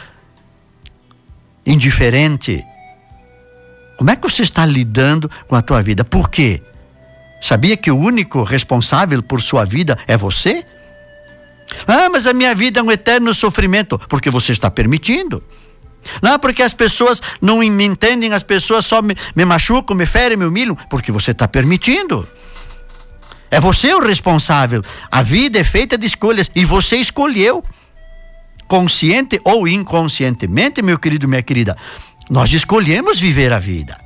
indiferente? 1.66 2.64
Como 3.96 4.10
é 4.10 4.16
que 4.16 4.22
você 4.22 4.42
está 4.42 4.66
lidando 4.66 5.30
com 5.46 5.56
a 5.56 5.62
tua 5.62 5.82
vida? 5.82 6.04
Por 6.04 6.28
quê? 6.28 6.62
Sabia 7.40 7.76
que 7.76 7.90
o 7.90 7.98
único 7.98 8.42
responsável 8.42 9.22
por 9.22 9.42
sua 9.42 9.64
vida 9.64 9.98
é 10.06 10.16
você? 10.16 10.64
Ah, 11.86 12.08
mas 12.08 12.26
a 12.26 12.32
minha 12.32 12.54
vida 12.54 12.80
é 12.80 12.82
um 12.82 12.90
eterno 12.90 13.32
sofrimento, 13.34 13.98
porque 14.08 14.30
você 14.30 14.52
está 14.52 14.70
permitindo. 14.70 15.42
Não, 16.22 16.38
porque 16.38 16.62
as 16.62 16.72
pessoas 16.72 17.20
não 17.40 17.59
me 17.59 17.84
entendem, 17.84 18.32
as 18.32 18.42
pessoas 18.42 18.86
só 18.86 19.02
me, 19.02 19.16
me 19.34 19.44
machucam, 19.44 19.96
me 19.96 20.07
ferem, 20.07 20.36
me 20.36 20.44
humilham, 20.44 20.76
porque 20.88 21.12
você 21.12 21.30
está 21.30 21.48
permitindo. 21.48 22.28
É 23.50 23.61
você 23.61 23.94
o 23.94 24.00
responsável. 24.00 24.82
A 25.11 25.22
vida 25.22 25.59
é 25.59 25.64
feita 25.64 25.96
de 25.96 26.07
escolhas 26.07 26.50
e 26.55 26.64
você 26.64 26.96
escolheu, 26.96 27.62
consciente 28.66 29.40
ou 29.44 29.68
inconscientemente, 29.68 30.82
meu 30.82 30.98
querido, 30.98 31.28
minha 31.28 31.42
querida. 31.42 31.76
Nós 32.28 32.52
escolhemos 32.52 33.20
viver 33.20 33.52
a 33.52 33.59
vida. 33.59 33.96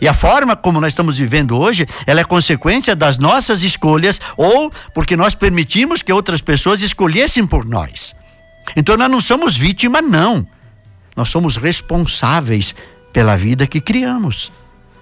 E 0.00 0.06
a 0.06 0.14
forma 0.14 0.54
como 0.54 0.80
nós 0.80 0.92
estamos 0.92 1.18
vivendo 1.18 1.58
hoje, 1.58 1.86
ela 2.06 2.20
é 2.20 2.24
consequência 2.24 2.94
das 2.94 3.18
nossas 3.18 3.62
escolhas 3.62 4.20
ou 4.36 4.70
porque 4.94 5.16
nós 5.16 5.34
permitimos 5.34 6.02
que 6.02 6.12
outras 6.12 6.40
pessoas 6.40 6.82
escolhessem 6.82 7.46
por 7.46 7.64
nós. 7.64 8.14
Então 8.74 8.96
nós 8.96 9.10
não 9.10 9.20
somos 9.20 9.56
vítima, 9.56 10.02
não. 10.02 10.46
Nós 11.16 11.30
somos 11.30 11.56
responsáveis 11.56 12.74
pela 13.12 13.36
vida 13.36 13.66
que 13.66 13.80
criamos, 13.80 14.52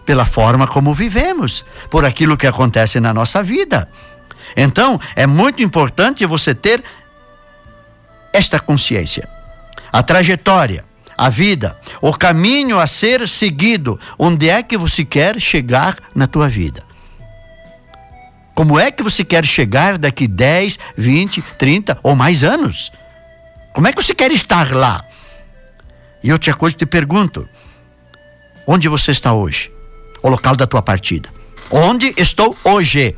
pela 0.06 0.24
forma 0.24 0.66
como 0.66 0.94
vivemos, 0.94 1.64
por 1.90 2.04
aquilo 2.04 2.36
que 2.36 2.46
acontece 2.46 3.00
na 3.00 3.12
nossa 3.12 3.42
vida. 3.42 3.88
Então, 4.56 5.00
é 5.16 5.26
muito 5.26 5.60
importante 5.62 6.24
você 6.24 6.54
ter 6.54 6.82
esta 8.32 8.60
consciência. 8.60 9.28
A 9.92 10.02
trajetória, 10.02 10.84
a 11.16 11.28
vida, 11.28 11.78
o 12.00 12.12
caminho 12.12 12.78
a 12.78 12.86
ser 12.86 13.26
seguido, 13.28 13.98
onde 14.18 14.48
é 14.48 14.62
que 14.62 14.76
você 14.76 15.04
quer 15.04 15.40
chegar 15.40 15.96
na 16.14 16.26
tua 16.26 16.48
vida? 16.48 16.84
Como 18.54 18.78
é 18.78 18.90
que 18.92 19.02
você 19.02 19.24
quer 19.24 19.44
chegar 19.44 19.98
daqui 19.98 20.28
10, 20.28 20.78
20, 20.96 21.42
30 21.58 21.98
ou 22.02 22.14
mais 22.14 22.44
anos? 22.44 22.92
Como 23.72 23.88
é 23.88 23.92
que 23.92 24.00
você 24.00 24.14
quer 24.14 24.30
estar 24.30 24.72
lá? 24.72 25.04
E 26.24 26.30
eu 26.30 26.38
te 26.38 26.50
acolho 26.50 26.72
e 26.72 26.76
te 26.76 26.86
pergunto: 26.86 27.46
onde 28.66 28.88
você 28.88 29.10
está 29.10 29.34
hoje? 29.34 29.70
O 30.22 30.28
local 30.30 30.56
da 30.56 30.66
tua 30.66 30.80
partida. 30.80 31.28
Onde 31.70 32.14
estou 32.16 32.56
hoje? 32.64 33.14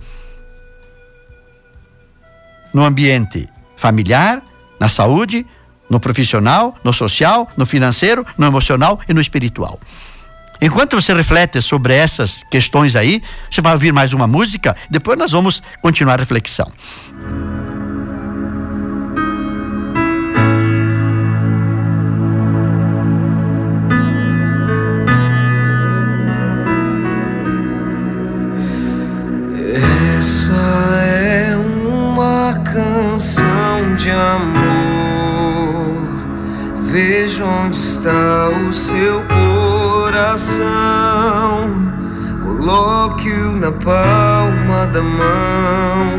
No 2.75 2.85
ambiente 2.85 3.49
familiar, 3.77 4.43
na 4.81 4.89
saúde, 4.89 5.47
no 5.89 6.01
profissional, 6.01 6.77
no 6.83 6.93
social, 6.93 7.49
no 7.57 7.65
financeiro, 7.65 8.27
no 8.37 8.45
emocional 8.45 8.99
e 9.09 9.15
no 9.15 9.21
espiritual. 9.21 9.79
Enquanto 10.61 11.01
você 11.01 11.15
reflete 11.15 11.61
sobre 11.63 11.95
essas 11.95 12.43
questões 12.51 12.97
aí, 12.97 13.23
você 13.49 13.61
vai 13.61 13.73
ouvir 13.73 13.93
mais 13.93 14.13
uma 14.13 14.27
música, 14.27 14.75
depois 14.91 15.19
nós 15.19 15.31
vamos 15.31 15.63
continuar 15.81 16.15
a 16.15 16.23
reflexão. 16.23 16.67
Palma 43.87 44.87
da 44.89 45.01
mão. 45.01 46.11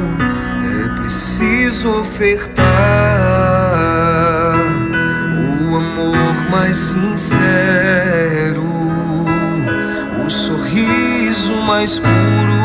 É 0.64 0.88
preciso 1.02 2.00
ofertar 2.00 2.64
o 5.70 5.76
amor 5.76 6.50
mais 6.50 6.78
sincero, 6.78 8.64
o 10.26 10.30
sorriso 10.30 11.54
mais 11.68 12.00
puro 12.00 12.58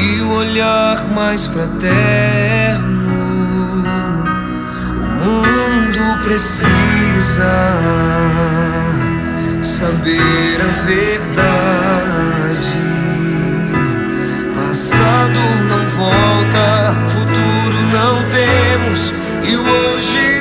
e 0.00 0.22
o 0.22 0.30
olhar 0.30 1.04
mais 1.12 1.46
fraterno 1.46 2.88
precisa 6.28 7.54
saber 9.62 10.60
a 10.60 10.86
verdade. 10.86 11.77
Não 15.68 15.88
volta, 15.96 16.96
futuro 17.10 17.78
não 17.92 18.24
temos 18.30 19.12
e 19.44 19.56
hoje 19.56 20.37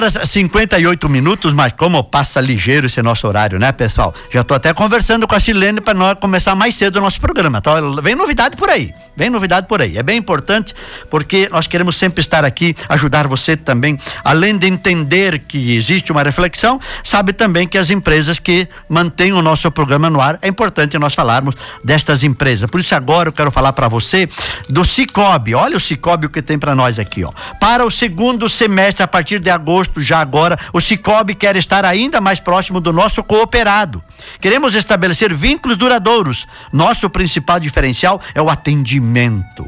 horas 0.00 0.16
e 0.16 0.26
58 0.26 1.08
minutos, 1.10 1.52
mas 1.52 1.74
como 1.76 2.02
passa 2.02 2.40
ligeiro 2.40 2.86
esse 2.86 3.02
nosso 3.02 3.28
horário, 3.28 3.58
né, 3.58 3.70
pessoal? 3.70 4.14
Já 4.30 4.42
tô 4.42 4.54
até 4.54 4.72
conversando 4.72 5.28
com 5.28 5.34
a 5.34 5.40
Silene 5.40 5.80
para 5.80 5.92
nós 5.92 6.16
começar 6.18 6.54
mais 6.54 6.74
cedo 6.74 6.96
o 6.96 7.00
nosso 7.02 7.20
programa. 7.20 7.60
Tá? 7.60 7.74
Vem 8.02 8.14
novidade 8.14 8.56
por 8.56 8.70
aí. 8.70 8.94
Vem 9.14 9.28
novidade 9.28 9.66
por 9.66 9.82
aí. 9.82 9.98
É 9.98 10.02
bem 10.02 10.16
importante 10.16 10.74
porque 11.10 11.48
nós 11.52 11.66
queremos 11.66 11.96
sempre 11.96 12.22
estar 12.22 12.44
aqui, 12.46 12.74
ajudar 12.88 13.26
você 13.26 13.56
também, 13.56 13.98
além 14.24 14.56
de 14.56 14.66
entender 14.66 15.40
que 15.40 15.76
existe 15.76 16.10
uma 16.10 16.22
reflexão, 16.22 16.80
sabe 17.04 17.34
também 17.34 17.68
que 17.68 17.76
as 17.76 17.90
empresas 17.90 18.38
que 18.38 18.66
mantêm 18.88 19.34
o 19.34 19.42
nosso 19.42 19.70
programa 19.70 20.08
no 20.08 20.20
ar, 20.20 20.38
é 20.40 20.48
importante 20.48 20.98
nós 20.98 21.14
falarmos 21.14 21.54
destas 21.84 22.22
empresas. 22.22 22.70
Por 22.70 22.80
isso 22.80 22.94
agora 22.94 23.28
eu 23.28 23.32
quero 23.34 23.50
falar 23.50 23.74
para 23.74 23.88
você 23.88 24.26
do 24.66 24.82
Cicobi. 24.82 25.54
Olha 25.54 25.76
o 25.76 25.80
Cicobi 25.80 26.26
o 26.26 26.30
que 26.30 26.40
tem 26.40 26.58
para 26.58 26.74
nós 26.74 26.98
aqui, 26.98 27.22
ó. 27.22 27.32
Para 27.60 27.84
o 27.84 27.90
segundo 27.90 28.48
semestre 28.48 29.02
a 29.02 29.08
partir 29.08 29.40
de 29.40 29.50
agosto, 29.50 29.99
já 30.02 30.20
agora, 30.20 30.58
o 30.72 30.80
Cicobi 30.80 31.34
quer 31.34 31.56
estar 31.56 31.84
ainda 31.84 32.20
mais 32.20 32.40
próximo 32.40 32.80
do 32.80 32.92
nosso 32.92 33.22
cooperado. 33.22 34.02
Queremos 34.40 34.74
estabelecer 34.74 35.34
vínculos 35.34 35.76
duradouros. 35.76 36.46
Nosso 36.72 37.08
principal 37.10 37.60
diferencial 37.60 38.20
é 38.34 38.40
o 38.40 38.50
atendimento. 38.50 39.66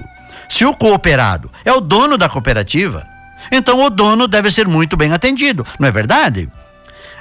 Se 0.48 0.64
o 0.64 0.74
cooperado 0.74 1.50
é 1.64 1.72
o 1.72 1.80
dono 1.80 2.18
da 2.18 2.28
cooperativa, 2.28 3.06
então 3.50 3.82
o 3.84 3.90
dono 3.90 4.28
deve 4.28 4.50
ser 4.50 4.68
muito 4.68 4.96
bem 4.96 5.12
atendido, 5.12 5.66
não 5.78 5.88
é 5.88 5.90
verdade? 5.90 6.48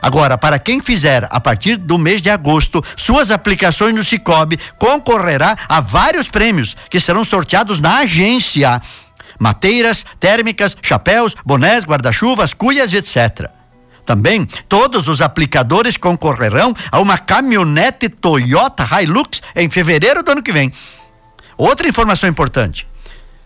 Agora, 0.01 0.37
para 0.37 0.57
quem 0.57 0.81
fizer 0.81 1.27
a 1.29 1.39
partir 1.39 1.77
do 1.77 1.97
mês 1.97 2.21
de 2.21 2.29
agosto 2.29 2.83
suas 2.97 3.29
aplicações 3.29 3.93
no 3.93 4.03
Cicobi, 4.03 4.59
concorrerá 4.77 5.55
a 5.69 5.79
vários 5.79 6.27
prêmios 6.27 6.75
que 6.89 6.99
serão 6.99 7.23
sorteados 7.23 7.79
na 7.79 7.99
agência. 7.99 8.81
Mateiras, 9.41 10.05
térmicas, 10.19 10.77
chapéus, 10.83 11.35
bonés, 11.43 11.83
guarda-chuvas, 11.83 12.53
cuias, 12.53 12.93
etc. 12.93 13.49
Também 14.05 14.45
todos 14.69 15.07
os 15.07 15.19
aplicadores 15.19 15.97
concorrerão 15.97 16.75
a 16.91 16.99
uma 16.99 17.17
caminhonete 17.17 18.07
Toyota 18.07 18.87
Hilux 19.01 19.41
em 19.55 19.67
fevereiro 19.67 20.21
do 20.21 20.31
ano 20.31 20.43
que 20.43 20.51
vem. 20.51 20.71
Outra 21.57 21.89
informação 21.89 22.29
importante: 22.29 22.87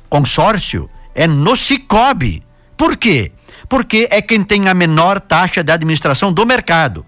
consórcio 0.09 0.89
é 1.13 1.27
no 1.27 1.55
Cicobi. 1.55 2.43
Por 2.75 2.97
quê? 2.97 3.31
Porque 3.69 4.09
é 4.11 4.21
quem 4.21 4.43
tem 4.43 4.67
a 4.67 4.73
menor 4.73 5.21
taxa 5.21 5.63
de 5.63 5.71
administração 5.71 6.33
do 6.33 6.45
mercado. 6.45 7.05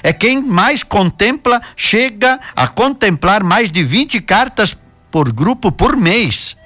É 0.00 0.12
quem 0.12 0.40
mais 0.40 0.84
contempla, 0.84 1.60
chega 1.74 2.38
a 2.54 2.68
contemplar 2.68 3.42
mais 3.42 3.68
de 3.68 3.82
20 3.82 4.20
cartas 4.20 4.78
por 5.10 5.32
grupo 5.32 5.72
por 5.72 5.96
mês. 5.96 6.56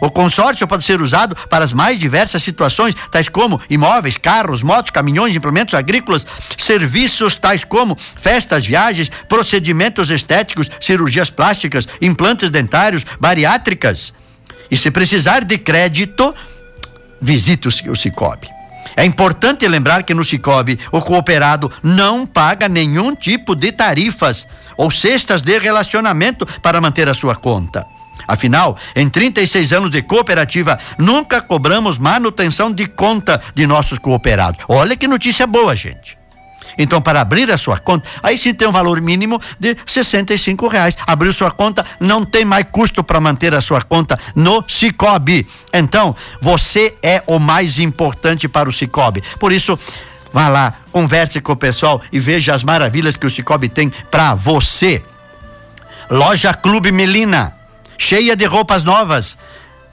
O 0.00 0.10
consórcio 0.10 0.66
pode 0.66 0.82
ser 0.82 1.02
usado 1.02 1.36
para 1.48 1.64
as 1.64 1.72
mais 1.72 1.98
diversas 1.98 2.42
situações, 2.42 2.94
tais 3.10 3.28
como 3.28 3.60
imóveis, 3.68 4.16
carros, 4.16 4.62
motos, 4.62 4.90
caminhões, 4.90 5.36
implementos 5.36 5.74
agrícolas, 5.74 6.26
serviços 6.56 7.34
tais 7.34 7.64
como 7.64 7.96
festas, 7.96 8.64
viagens, 8.66 9.10
procedimentos 9.28 10.10
estéticos, 10.10 10.70
cirurgias 10.80 11.28
plásticas, 11.28 11.86
implantes 12.00 12.50
dentários, 12.50 13.04
bariátricas. 13.20 14.14
E 14.70 14.76
se 14.76 14.90
precisar 14.90 15.44
de 15.44 15.58
crédito, 15.58 16.34
visite 17.20 17.68
o 17.68 17.96
Cicobi. 17.96 18.48
É 18.96 19.04
importante 19.04 19.66
lembrar 19.68 20.02
que 20.02 20.14
no 20.14 20.24
Cicobi 20.24 20.78
o 20.90 21.00
cooperado 21.00 21.70
não 21.82 22.26
paga 22.26 22.68
nenhum 22.68 23.14
tipo 23.14 23.54
de 23.54 23.72
tarifas 23.72 24.46
ou 24.76 24.90
cestas 24.90 25.42
de 25.42 25.58
relacionamento 25.58 26.46
para 26.60 26.80
manter 26.80 27.08
a 27.08 27.14
sua 27.14 27.36
conta. 27.36 27.86
Afinal, 28.26 28.76
em 28.94 29.08
36 29.08 29.72
anos 29.72 29.90
de 29.90 30.02
cooperativa, 30.02 30.78
nunca 30.98 31.40
cobramos 31.40 31.98
manutenção 31.98 32.72
de 32.72 32.86
conta 32.86 33.40
de 33.54 33.66
nossos 33.66 33.98
cooperados. 33.98 34.64
Olha 34.68 34.96
que 34.96 35.08
notícia 35.08 35.46
boa, 35.46 35.74
gente. 35.76 36.20
Então, 36.78 37.00
para 37.00 37.20
abrir 37.20 37.50
a 37.50 37.58
sua 37.58 37.78
conta, 37.78 38.08
aí 38.22 38.38
sim 38.38 38.54
tem 38.54 38.66
um 38.66 38.72
valor 38.72 39.00
mínimo 39.00 39.40
de 39.58 39.76
65 39.86 40.68
reais. 40.68 40.96
Abriu 41.06 41.32
sua 41.32 41.50
conta, 41.50 41.84
não 41.98 42.24
tem 42.24 42.44
mais 42.44 42.66
custo 42.70 43.02
para 43.02 43.20
manter 43.20 43.54
a 43.54 43.60
sua 43.60 43.82
conta 43.82 44.18
no 44.34 44.64
Cicobi. 44.68 45.46
Então, 45.72 46.14
você 46.40 46.94
é 47.02 47.22
o 47.26 47.38
mais 47.38 47.78
importante 47.78 48.48
para 48.48 48.68
o 48.68 48.72
Cicobi. 48.72 49.22
Por 49.38 49.52
isso, 49.52 49.78
vá 50.32 50.48
lá, 50.48 50.74
converse 50.92 51.40
com 51.40 51.52
o 51.52 51.56
pessoal 51.56 52.00
e 52.12 52.18
veja 52.18 52.54
as 52.54 52.62
maravilhas 52.62 53.16
que 53.16 53.26
o 53.26 53.30
Cicobi 53.30 53.68
tem 53.68 53.92
para 54.10 54.34
você. 54.34 55.02
Loja 56.10 56.52
Clube 56.54 56.90
Melina 56.90 57.59
cheia 58.00 58.34
de 58.34 58.46
roupas 58.46 58.82
novas. 58.82 59.36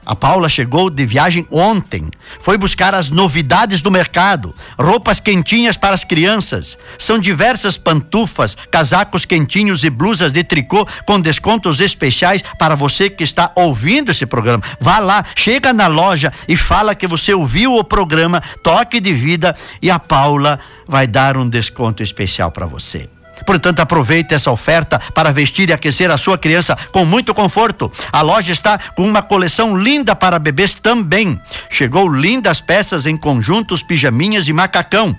A 0.05 0.15
Paula 0.15 0.47
chegou 0.47 0.89
de 0.89 1.05
viagem 1.05 1.45
ontem. 1.51 2.09
Foi 2.39 2.57
buscar 2.57 2.95
as 2.95 3.09
novidades 3.09 3.81
do 3.81 3.91
mercado, 3.91 4.55
roupas 4.79 5.19
quentinhas 5.19 5.75
para 5.75 5.93
as 5.93 6.05
crianças. 6.05 6.77
São 6.97 7.19
diversas 7.19 7.77
pantufas, 7.77 8.55
casacos 8.71 9.25
quentinhos 9.25 9.83
e 9.83 9.89
blusas 9.89 10.31
de 10.31 10.45
tricô 10.45 10.87
com 11.05 11.19
descontos 11.19 11.81
especiais 11.81 12.41
para 12.57 12.73
você 12.73 13.09
que 13.09 13.25
está 13.25 13.51
ouvindo 13.53 14.09
esse 14.09 14.25
programa. 14.25 14.63
Vá 14.79 14.99
lá, 14.99 15.25
chega 15.35 15.73
na 15.73 15.87
loja 15.87 16.31
e 16.47 16.55
fala 16.55 16.95
que 16.95 17.05
você 17.05 17.33
ouviu 17.33 17.75
o 17.75 17.83
programa 17.83 18.41
Toque 18.63 19.01
de 19.01 19.11
Vida 19.11 19.53
e 19.81 19.91
a 19.91 19.99
Paula 19.99 20.57
vai 20.87 21.05
dar 21.05 21.35
um 21.35 21.49
desconto 21.49 22.01
especial 22.01 22.49
para 22.49 22.65
você. 22.65 23.09
Portanto, 23.45 23.79
aproveite 23.79 24.33
essa 24.33 24.51
oferta 24.51 24.99
para 25.13 25.31
vestir 25.31 25.69
e 25.69 25.73
aquecer 25.73 26.11
a 26.11 26.17
sua 26.17 26.37
criança 26.37 26.77
com 26.91 27.05
muito 27.05 27.33
conforto. 27.33 27.91
A 28.11 28.21
loja 28.21 28.51
está 28.51 28.77
com 28.95 29.05
uma 29.07 29.21
coleção 29.21 29.77
linda 29.77 30.15
para 30.15 30.39
bebês 30.39 30.75
também. 30.75 31.39
Chegou 31.69 32.07
lindas 32.09 32.59
peças 32.59 33.05
em 33.05 33.17
conjuntos, 33.17 33.83
pijaminhas 33.83 34.47
e 34.47 34.53
macacão. 34.53 35.15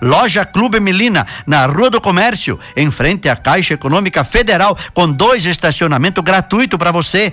Loja 0.00 0.44
Clube 0.44 0.80
Melina, 0.80 1.26
na 1.46 1.64
Rua 1.66 1.88
do 1.88 2.00
Comércio, 2.00 2.60
em 2.76 2.90
frente 2.90 3.28
à 3.28 3.36
Caixa 3.36 3.74
Econômica 3.74 4.22
Federal, 4.22 4.76
com 4.92 5.10
dois 5.10 5.46
estacionamentos 5.46 6.22
gratuitos 6.22 6.78
para 6.78 6.92
você. 6.92 7.32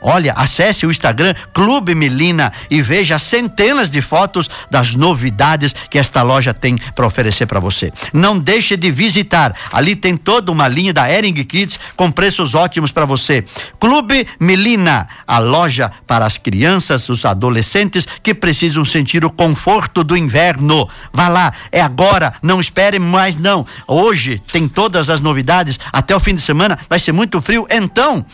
Olha, 0.00 0.32
acesse 0.36 0.86
o 0.86 0.90
Instagram 0.90 1.34
Clube 1.52 1.94
Melina 1.94 2.52
e 2.70 2.80
veja 2.80 3.18
centenas 3.18 3.90
de 3.90 4.00
fotos 4.00 4.48
das 4.70 4.94
novidades 4.94 5.74
que 5.90 5.98
esta 5.98 6.22
loja 6.22 6.54
tem 6.54 6.76
para 6.94 7.06
oferecer 7.06 7.46
para 7.46 7.58
você. 7.58 7.92
Não 8.12 8.38
deixe 8.38 8.76
de 8.76 8.90
visitar. 8.90 9.54
Ali 9.72 9.96
tem 9.96 10.16
toda 10.16 10.52
uma 10.52 10.68
linha 10.68 10.92
da 10.92 11.10
Ering 11.10 11.34
Kids 11.44 11.80
com 11.96 12.10
preços 12.10 12.54
ótimos 12.54 12.92
para 12.92 13.04
você. 13.04 13.44
Clube 13.80 14.26
Melina, 14.38 15.08
a 15.26 15.38
loja 15.38 15.90
para 16.06 16.24
as 16.24 16.38
crianças, 16.38 17.08
os 17.08 17.24
adolescentes 17.24 18.06
que 18.22 18.34
precisam 18.34 18.84
sentir 18.84 19.24
o 19.24 19.30
conforto 19.30 20.04
do 20.04 20.16
inverno. 20.16 20.88
Vá 21.12 21.28
lá, 21.28 21.52
é 21.72 21.80
agora, 21.80 22.34
não 22.42 22.60
espere 22.60 22.98
mais 22.98 23.36
não. 23.36 23.66
Hoje 23.86 24.40
tem 24.52 24.68
todas 24.68 25.10
as 25.10 25.20
novidades, 25.20 25.78
até 25.92 26.14
o 26.14 26.20
fim 26.20 26.34
de 26.34 26.42
semana 26.42 26.78
vai 26.88 26.98
ser 26.98 27.12
muito 27.12 27.40
frio, 27.40 27.66
então 27.70 28.24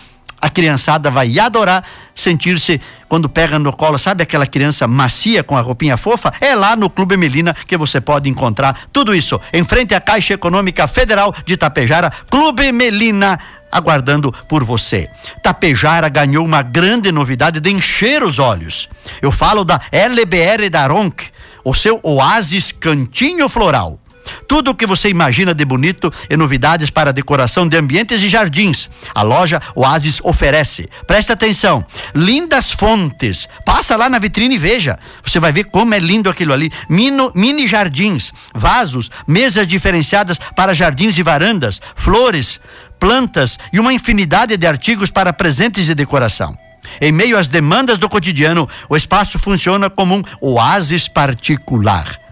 a 0.45 0.51
criançada 0.51 1.11
vai 1.11 1.39
adorar 1.39 1.83
sentir-se 2.15 2.79
quando 3.09 3.31
pega 3.31 3.59
no 3.59 3.73
colo, 3.73 3.97
sabe 3.97 4.23
aquela 4.23 4.47
criança 4.47 4.87
macia 4.87 5.43
com 5.43 5.57
a 5.57 5.63
roupinha 5.63 5.97
fofa? 5.97 6.31
É 6.39 6.55
lá 6.55 6.77
no 6.77 6.91
Clube 6.91 7.17
Melina 7.17 7.57
que 7.67 7.79
você 7.79 7.99
pode 7.99 8.29
encontrar 8.29 8.79
tudo 8.93 9.15
isso. 9.15 9.41
Em 9.55 9.65
frente 9.65 9.95
à 9.95 10.01
Caixa 10.03 10.35
Econômica 10.35 10.87
Federal 10.87 11.35
de 11.47 11.57
Tapejara, 11.57 12.13
Clube 12.29 12.71
Melina 12.73 13.41
aguardando 13.73 14.31
por 14.47 14.63
você. 14.63 15.09
Tapejara 15.43 16.11
ganhou 16.11 16.45
uma 16.45 16.61
grande 16.61 17.11
novidade 17.11 17.59
de 17.59 17.71
encher 17.71 18.23
os 18.23 18.39
olhos. 18.39 18.87
Eu 19.23 19.33
falo 19.33 19.65
da 19.65 19.81
LBR 19.91 20.69
da 20.69 20.87
Ronc, 20.87 21.25
o 21.65 21.73
seu 21.73 21.99
oásis 22.03 22.71
cantinho 22.71 23.49
floral. 23.49 23.99
Tudo 24.47 24.71
o 24.71 24.75
que 24.75 24.87
você 24.87 25.09
imagina 25.09 25.55
de 25.55 25.65
bonito 25.65 26.13
e 26.29 26.37
novidades 26.37 26.91
para 26.91 27.13
decoração 27.13 27.67
de 27.67 27.77
ambientes 27.77 28.23
e 28.23 28.29
jardins. 28.29 28.89
A 29.15 29.23
loja 29.23 29.61
Oasis 29.75 30.21
oferece. 30.23 30.89
Presta 31.07 31.33
atenção. 31.33 31.85
Lindas 32.15 32.73
fontes. 32.73 33.49
Passa 33.65 33.97
lá 33.97 34.09
na 34.09 34.19
vitrine 34.19 34.55
e 34.55 34.59
veja. 34.59 34.99
Você 35.25 35.41
vai 35.41 35.53
ver 35.53 35.65
como 35.65 35.95
é 35.95 35.99
lindo 35.99 36.31
aquilo 36.31 36.53
ali. 36.53 36.71
Mino, 36.89 37.33
mini 37.35 37.67
jardins, 37.67 38.33
vasos, 38.55 39.11
mesas 39.27 39.67
diferenciadas 39.67 40.39
para 40.39 40.75
jardins 40.75 41.17
e 41.19 41.23
varandas, 41.23 41.81
flores, 41.95 42.61
plantas 42.99 43.59
e 43.73 43.81
uma 43.81 43.93
infinidade 43.93 44.57
de 44.57 44.67
artigos 44.67 45.11
para 45.11 45.33
presentes 45.33 45.89
e 45.89 45.95
decoração. 45.95 46.55
Em 47.01 47.11
meio 47.11 47.39
às 47.39 47.47
demandas 47.47 47.99
do 47.99 48.09
cotidiano, 48.09 48.69
o 48.89 48.97
espaço 48.97 49.39
funciona 49.39 49.89
como 49.91 50.15
um 50.15 50.23
oásis 50.41 51.09
particular 51.09 52.24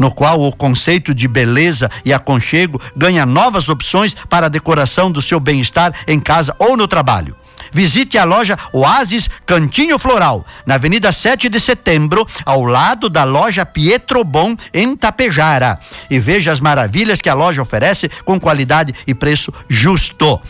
no 0.00 0.10
qual 0.10 0.40
o 0.40 0.50
conceito 0.50 1.14
de 1.14 1.28
beleza 1.28 1.90
e 2.06 2.12
aconchego 2.12 2.80
ganha 2.96 3.26
novas 3.26 3.68
opções 3.68 4.16
para 4.30 4.46
a 4.46 4.48
decoração 4.48 5.12
do 5.12 5.20
seu 5.20 5.38
bem-estar 5.38 5.92
em 6.08 6.18
casa 6.18 6.56
ou 6.58 6.74
no 6.74 6.88
trabalho. 6.88 7.36
Visite 7.70 8.16
a 8.16 8.24
loja 8.24 8.58
Oasis 8.72 9.28
Cantinho 9.44 9.98
Floral, 9.98 10.46
na 10.64 10.76
Avenida 10.76 11.12
7 11.12 11.50
de 11.50 11.60
Setembro, 11.60 12.26
ao 12.46 12.64
lado 12.64 13.10
da 13.10 13.24
loja 13.24 13.66
Pietro 13.66 14.24
Bom, 14.24 14.56
em 14.72 14.96
Tapejara. 14.96 15.78
E 16.10 16.18
veja 16.18 16.50
as 16.50 16.60
maravilhas 16.60 17.20
que 17.20 17.28
a 17.28 17.34
loja 17.34 17.60
oferece 17.60 18.08
com 18.24 18.40
qualidade 18.40 18.94
e 19.06 19.14
preço 19.14 19.52
justo. 19.68 20.40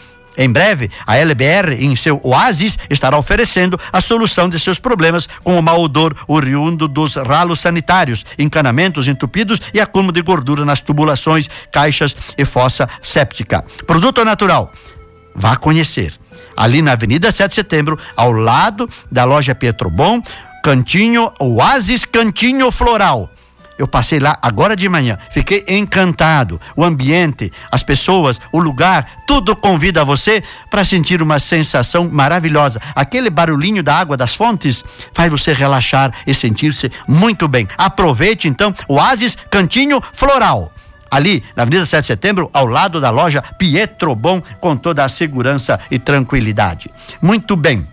Em 0.40 0.50
breve, 0.50 0.90
a 1.06 1.18
LBR, 1.18 1.84
em 1.84 1.94
seu 1.94 2.18
Oasis, 2.22 2.78
estará 2.88 3.18
oferecendo 3.18 3.78
a 3.92 4.00
solução 4.00 4.48
de 4.48 4.58
seus 4.58 4.78
problemas 4.78 5.28
com 5.44 5.58
o 5.58 5.62
mau 5.62 5.82
odor 5.82 6.16
oriundo 6.26 6.88
dos 6.88 7.16
ralos 7.16 7.60
sanitários, 7.60 8.24
encanamentos 8.38 9.06
entupidos 9.06 9.60
e 9.74 9.78
acúmulo 9.78 10.12
de 10.14 10.22
gordura 10.22 10.64
nas 10.64 10.80
tubulações, 10.80 11.50
caixas 11.70 12.16
e 12.38 12.46
fossa 12.46 12.88
séptica. 13.02 13.62
Produto 13.86 14.24
natural. 14.24 14.72
Vá 15.34 15.56
conhecer. 15.56 16.18
Ali 16.56 16.80
na 16.80 16.92
Avenida 16.92 17.30
7 17.30 17.50
de 17.50 17.54
Setembro, 17.56 17.98
ao 18.16 18.32
lado 18.32 18.88
da 19.12 19.24
loja 19.24 19.54
Petrobon, 19.54 20.22
Cantinho, 20.64 21.30
Oasis 21.38 22.06
Cantinho 22.06 22.70
Floral. 22.70 23.30
Eu 23.80 23.88
passei 23.88 24.20
lá 24.20 24.38
agora 24.42 24.76
de 24.76 24.86
manhã, 24.90 25.18
fiquei 25.30 25.64
encantado. 25.66 26.60
O 26.76 26.84
ambiente, 26.84 27.50
as 27.72 27.82
pessoas, 27.82 28.38
o 28.52 28.60
lugar, 28.60 29.22
tudo 29.26 29.56
convida 29.56 30.04
você 30.04 30.42
para 30.70 30.84
sentir 30.84 31.22
uma 31.22 31.38
sensação 31.38 32.06
maravilhosa. 32.06 32.78
Aquele 32.94 33.30
barulhinho 33.30 33.82
da 33.82 33.94
água 33.94 34.18
das 34.18 34.34
fontes 34.34 34.84
faz 35.14 35.30
você 35.30 35.54
relaxar 35.54 36.12
e 36.26 36.34
sentir-se 36.34 36.92
muito 37.08 37.48
bem. 37.48 37.66
Aproveite 37.78 38.46
então 38.46 38.74
o 38.86 38.96
Oasis 38.96 39.34
Cantinho 39.50 39.98
Floral 40.12 40.70
ali 41.10 41.42
na 41.56 41.62
Avenida 41.62 41.86
7 41.86 42.02
de 42.02 42.06
Setembro, 42.06 42.50
ao 42.52 42.66
lado 42.66 43.00
da 43.00 43.08
loja 43.08 43.42
Pietro 43.58 44.14
Bom, 44.14 44.42
com 44.60 44.76
toda 44.76 45.02
a 45.02 45.08
segurança 45.08 45.80
e 45.90 45.98
tranquilidade. 45.98 46.90
Muito 47.20 47.56
bem. 47.56 47.88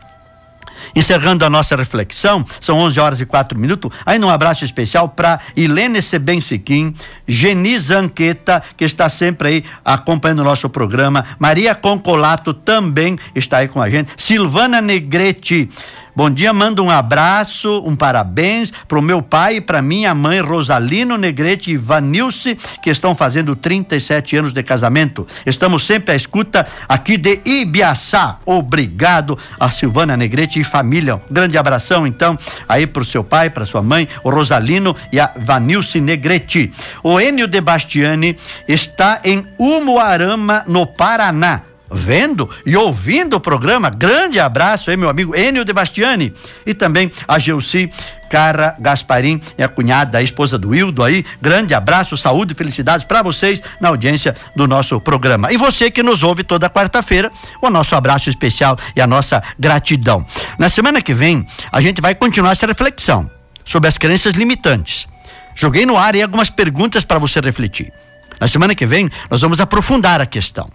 Encerrando 0.96 1.46
a 1.46 1.50
nossa 1.50 1.76
reflexão, 1.76 2.44
são 2.60 2.78
11 2.80 3.00
horas 3.00 3.22
e 3.22 3.26
4 3.26 3.60
minutos. 3.60 3.92
Aí 4.06 4.20
um 4.20 4.30
abraço 4.30 4.64
especial 4.64 5.10
para 5.10 5.40
Helene 5.56 6.02
Sebensiquim, 6.02 6.94
Geni 7.28 7.78
Zanqueta, 7.78 8.62
que 8.76 8.86
está 8.86 9.10
sempre 9.10 9.48
aí 9.48 9.64
acompanhando 9.84 10.40
o 10.40 10.44
nosso 10.44 10.70
programa. 10.70 11.26
Maria 11.40 11.76
Concolato 11.76 12.54
também 12.54 13.18
está 13.36 13.58
aí 13.58 13.68
com 13.68 13.82
a 13.82 13.90
gente. 13.90 14.12
Silvana 14.18 14.82
Negrete. 14.82 15.70
Bom 16.18 16.32
dia, 16.32 16.52
mando 16.52 16.84
um 16.84 16.90
abraço, 16.90 17.84
um 17.86 17.96
parabéns 17.96 18.74
para 18.88 18.98
o 18.98 19.04
meu 19.04 19.22
pai 19.22 19.58
e 19.58 19.62
para 19.62 19.84
minha 19.84 20.16
mãe 20.16 20.40
Rosalino 20.40 21.16
Negrete 21.16 21.70
e 21.70 21.78
Vanilce, 21.78 22.58
que 22.82 22.90
estão 22.90 23.14
fazendo 23.14 23.56
37 23.56 24.36
anos 24.36 24.52
de 24.52 24.64
casamento. 24.64 25.28
Estamos 25.46 25.86
sempre 25.86 26.14
à 26.14 26.16
escuta 26.16 26.66
aqui 26.90 27.18
de 27.18 27.40
Ibiaçá. 27.46 28.40
Obrigado 28.48 29.38
a 29.60 29.70
Silvana 29.70 30.18
Negrete 30.18 30.60
e 30.60 30.64
família. 30.64 31.18
Um 31.18 31.20
grande 31.30 31.56
abração, 31.56 32.08
então, 32.08 32.36
aí 32.68 32.88
para 32.88 33.04
o 33.04 33.06
seu 33.06 33.24
pai, 33.24 33.52
para 33.52 33.64
sua 33.64 33.84
mãe, 33.84 34.08
o 34.24 34.32
Rosalino 34.32 34.96
e 35.14 35.20
a 35.20 35.32
Vanilce 35.38 36.02
Negrete. 36.02 36.72
O 37.04 37.22
Enio 37.22 37.46
de 37.46 37.62
Bastiani 37.62 38.36
está 38.68 39.20
em 39.24 39.46
Umuarama, 39.60 40.64
no 40.66 40.88
Paraná 40.88 41.67
vendo 41.92 42.50
e 42.66 42.76
ouvindo 42.76 43.36
o 43.36 43.40
programa. 43.40 43.90
Grande 43.90 44.40
abraço 44.40 44.90
aí, 44.90 44.98
meu 44.98 45.10
amigo 45.10 45.36
Enio 45.36 45.66
de 45.66 45.74
Bastiani. 45.74 46.34
E 46.66 46.74
também 46.74 47.12
a 47.28 47.40
Geuci 47.40 47.90
Cara 48.30 48.76
Gasparim, 48.80 49.40
é 49.58 49.64
a 49.64 49.70
cunhada, 49.70 50.18
a 50.18 50.22
esposa 50.22 50.58
do 50.58 50.76
Hildo 50.76 51.04
aí. 51.04 51.26
Grande 51.42 51.74
abraço, 51.74 52.18
saúde 52.18 52.54
e 52.54 52.56
felicidades 52.56 53.06
para 53.06 53.22
vocês 53.22 53.62
na 53.80 53.90
audiência 53.90 54.36
do 54.56 54.68
nosso 54.68 55.00
programa. 55.00 55.52
E 55.52 55.58
você 55.58 55.90
que 55.90 56.04
nos 56.04 56.24
ouve 56.24 56.44
toda 56.44 56.70
quarta-feira, 56.70 57.32
o 57.62 57.70
nosso 57.70 57.96
abraço 57.96 58.30
especial 58.30 58.78
e 58.96 59.02
a 59.02 59.08
nossa 59.08 59.42
gratidão. 59.58 60.26
Na 60.60 60.70
semana 60.70 61.02
que 61.02 61.14
vem, 61.14 61.46
a 61.72 61.82
gente 61.82 62.02
vai 62.02 62.14
continuar 62.16 62.52
essa 62.52 62.68
reflexão 62.68 63.30
sobre 63.64 63.88
as 63.88 63.98
crenças 63.98 64.34
limitantes. 64.34 65.08
Joguei 65.56 65.86
no 65.86 65.98
ar 65.98 66.14
aí 66.14 66.22
algumas 66.22 66.50
perguntas 66.50 67.04
para 67.04 67.20
você 67.20 67.40
refletir. 67.40 67.92
Na 68.40 68.48
semana 68.48 68.76
que 68.76 68.86
vem, 68.86 69.10
nós 69.30 69.42
vamos 69.42 69.60
aprofundar 69.60 70.22
a 70.22 70.26
questão. 70.26 70.70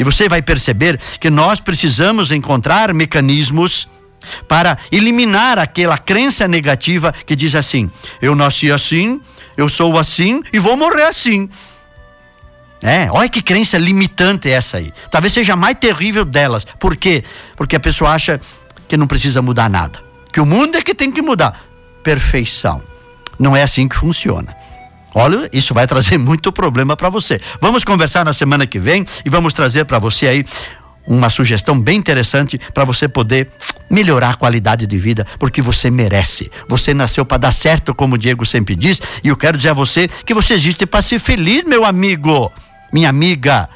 E 0.00 0.02
você 0.02 0.30
vai 0.30 0.40
perceber 0.40 0.98
que 1.20 1.28
nós 1.28 1.60
precisamos 1.60 2.32
encontrar 2.32 2.94
mecanismos 2.94 3.86
para 4.48 4.78
eliminar 4.90 5.58
aquela 5.58 5.98
crença 5.98 6.48
negativa 6.48 7.12
que 7.26 7.36
diz 7.36 7.54
assim: 7.54 7.90
eu 8.22 8.34
nasci 8.34 8.72
assim, 8.72 9.20
eu 9.58 9.68
sou 9.68 9.98
assim 9.98 10.42
e 10.54 10.58
vou 10.58 10.74
morrer 10.74 11.02
assim. 11.02 11.50
É, 12.80 13.10
olha 13.10 13.28
que 13.28 13.42
crença 13.42 13.76
limitante 13.76 14.48
é 14.48 14.52
essa 14.52 14.78
aí. 14.78 14.90
Talvez 15.10 15.34
seja 15.34 15.52
a 15.52 15.56
mais 15.56 15.76
terrível 15.78 16.24
delas. 16.24 16.64
Por 16.64 16.96
quê? 16.96 17.22
Porque 17.54 17.76
a 17.76 17.80
pessoa 17.80 18.12
acha 18.12 18.40
que 18.88 18.96
não 18.96 19.06
precisa 19.06 19.42
mudar 19.42 19.68
nada. 19.68 20.02
Que 20.32 20.40
o 20.40 20.46
mundo 20.46 20.78
é 20.78 20.82
que 20.82 20.94
tem 20.94 21.12
que 21.12 21.20
mudar. 21.20 21.62
Perfeição. 22.02 22.82
Não 23.38 23.54
é 23.54 23.62
assim 23.62 23.86
que 23.86 23.96
funciona. 23.96 24.56
Olha, 25.14 25.48
isso 25.52 25.74
vai 25.74 25.86
trazer 25.86 26.16
muito 26.18 26.52
problema 26.52 26.96
para 26.96 27.08
você. 27.08 27.40
Vamos 27.60 27.84
conversar 27.84 28.24
na 28.24 28.32
semana 28.32 28.66
que 28.66 28.78
vem 28.78 29.04
e 29.24 29.30
vamos 29.30 29.52
trazer 29.52 29.84
para 29.84 29.98
você 29.98 30.26
aí 30.26 30.44
uma 31.06 31.30
sugestão 31.30 31.80
bem 31.80 31.98
interessante 31.98 32.60
para 32.72 32.84
você 32.84 33.08
poder 33.08 33.50
melhorar 33.90 34.30
a 34.30 34.34
qualidade 34.34 34.86
de 34.86 34.98
vida, 34.98 35.26
porque 35.38 35.60
você 35.60 35.90
merece. 35.90 36.50
Você 36.68 36.94
nasceu 36.94 37.24
para 37.24 37.38
dar 37.38 37.52
certo, 37.52 37.94
como 37.94 38.14
o 38.14 38.18
Diego 38.18 38.46
sempre 38.46 38.76
diz, 38.76 39.00
e 39.24 39.28
eu 39.28 39.36
quero 39.36 39.56
dizer 39.56 39.70
a 39.70 39.74
você 39.74 40.06
que 40.06 40.34
você 40.34 40.54
existe 40.54 40.86
para 40.86 41.02
ser 41.02 41.18
feliz, 41.18 41.64
meu 41.64 41.84
amigo, 41.84 42.52
minha 42.92 43.08
amiga. 43.08 43.68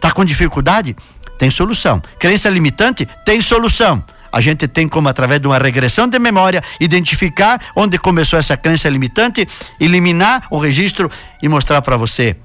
Tá 0.00 0.10
com 0.12 0.24
dificuldade? 0.24 0.96
Tem 1.38 1.50
solução. 1.50 2.00
Crença 2.18 2.48
limitante? 2.48 3.06
Tem 3.24 3.40
solução 3.40 4.02
a 4.32 4.40
gente 4.40 4.66
tem 4.66 4.88
como, 4.88 5.08
através 5.08 5.40
de 5.40 5.46
uma 5.46 5.58
regressão 5.58 6.08
de 6.08 6.18
memória, 6.18 6.62
identificar 6.80 7.60
onde 7.76 7.98
começou 7.98 8.38
essa 8.38 8.56
crença 8.56 8.88
limitante, 8.88 9.46
eliminar 9.78 10.44
o 10.50 10.58
registro 10.58 11.10
e 11.42 11.48
mostrar 11.48 11.82
para 11.82 11.96
você 11.96 12.36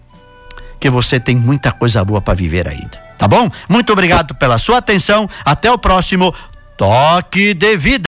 que 0.79 0.89
você 0.89 1.19
tem 1.19 1.35
muita 1.35 1.71
coisa 1.71 2.03
boa 2.03 2.21
para 2.21 2.33
viver 2.33 2.67
ainda. 2.67 3.07
Tá 3.17 3.27
bom? 3.27 3.49
Muito 3.67 3.91
obrigado 3.91 4.35
pela 4.35 4.59
sua 4.59 4.77
atenção. 4.77 5.27
Até 5.43 5.71
o 5.71 5.77
próximo 5.77 6.33
Toque 6.77 7.55
de 7.55 7.75
Vida. 7.75 8.05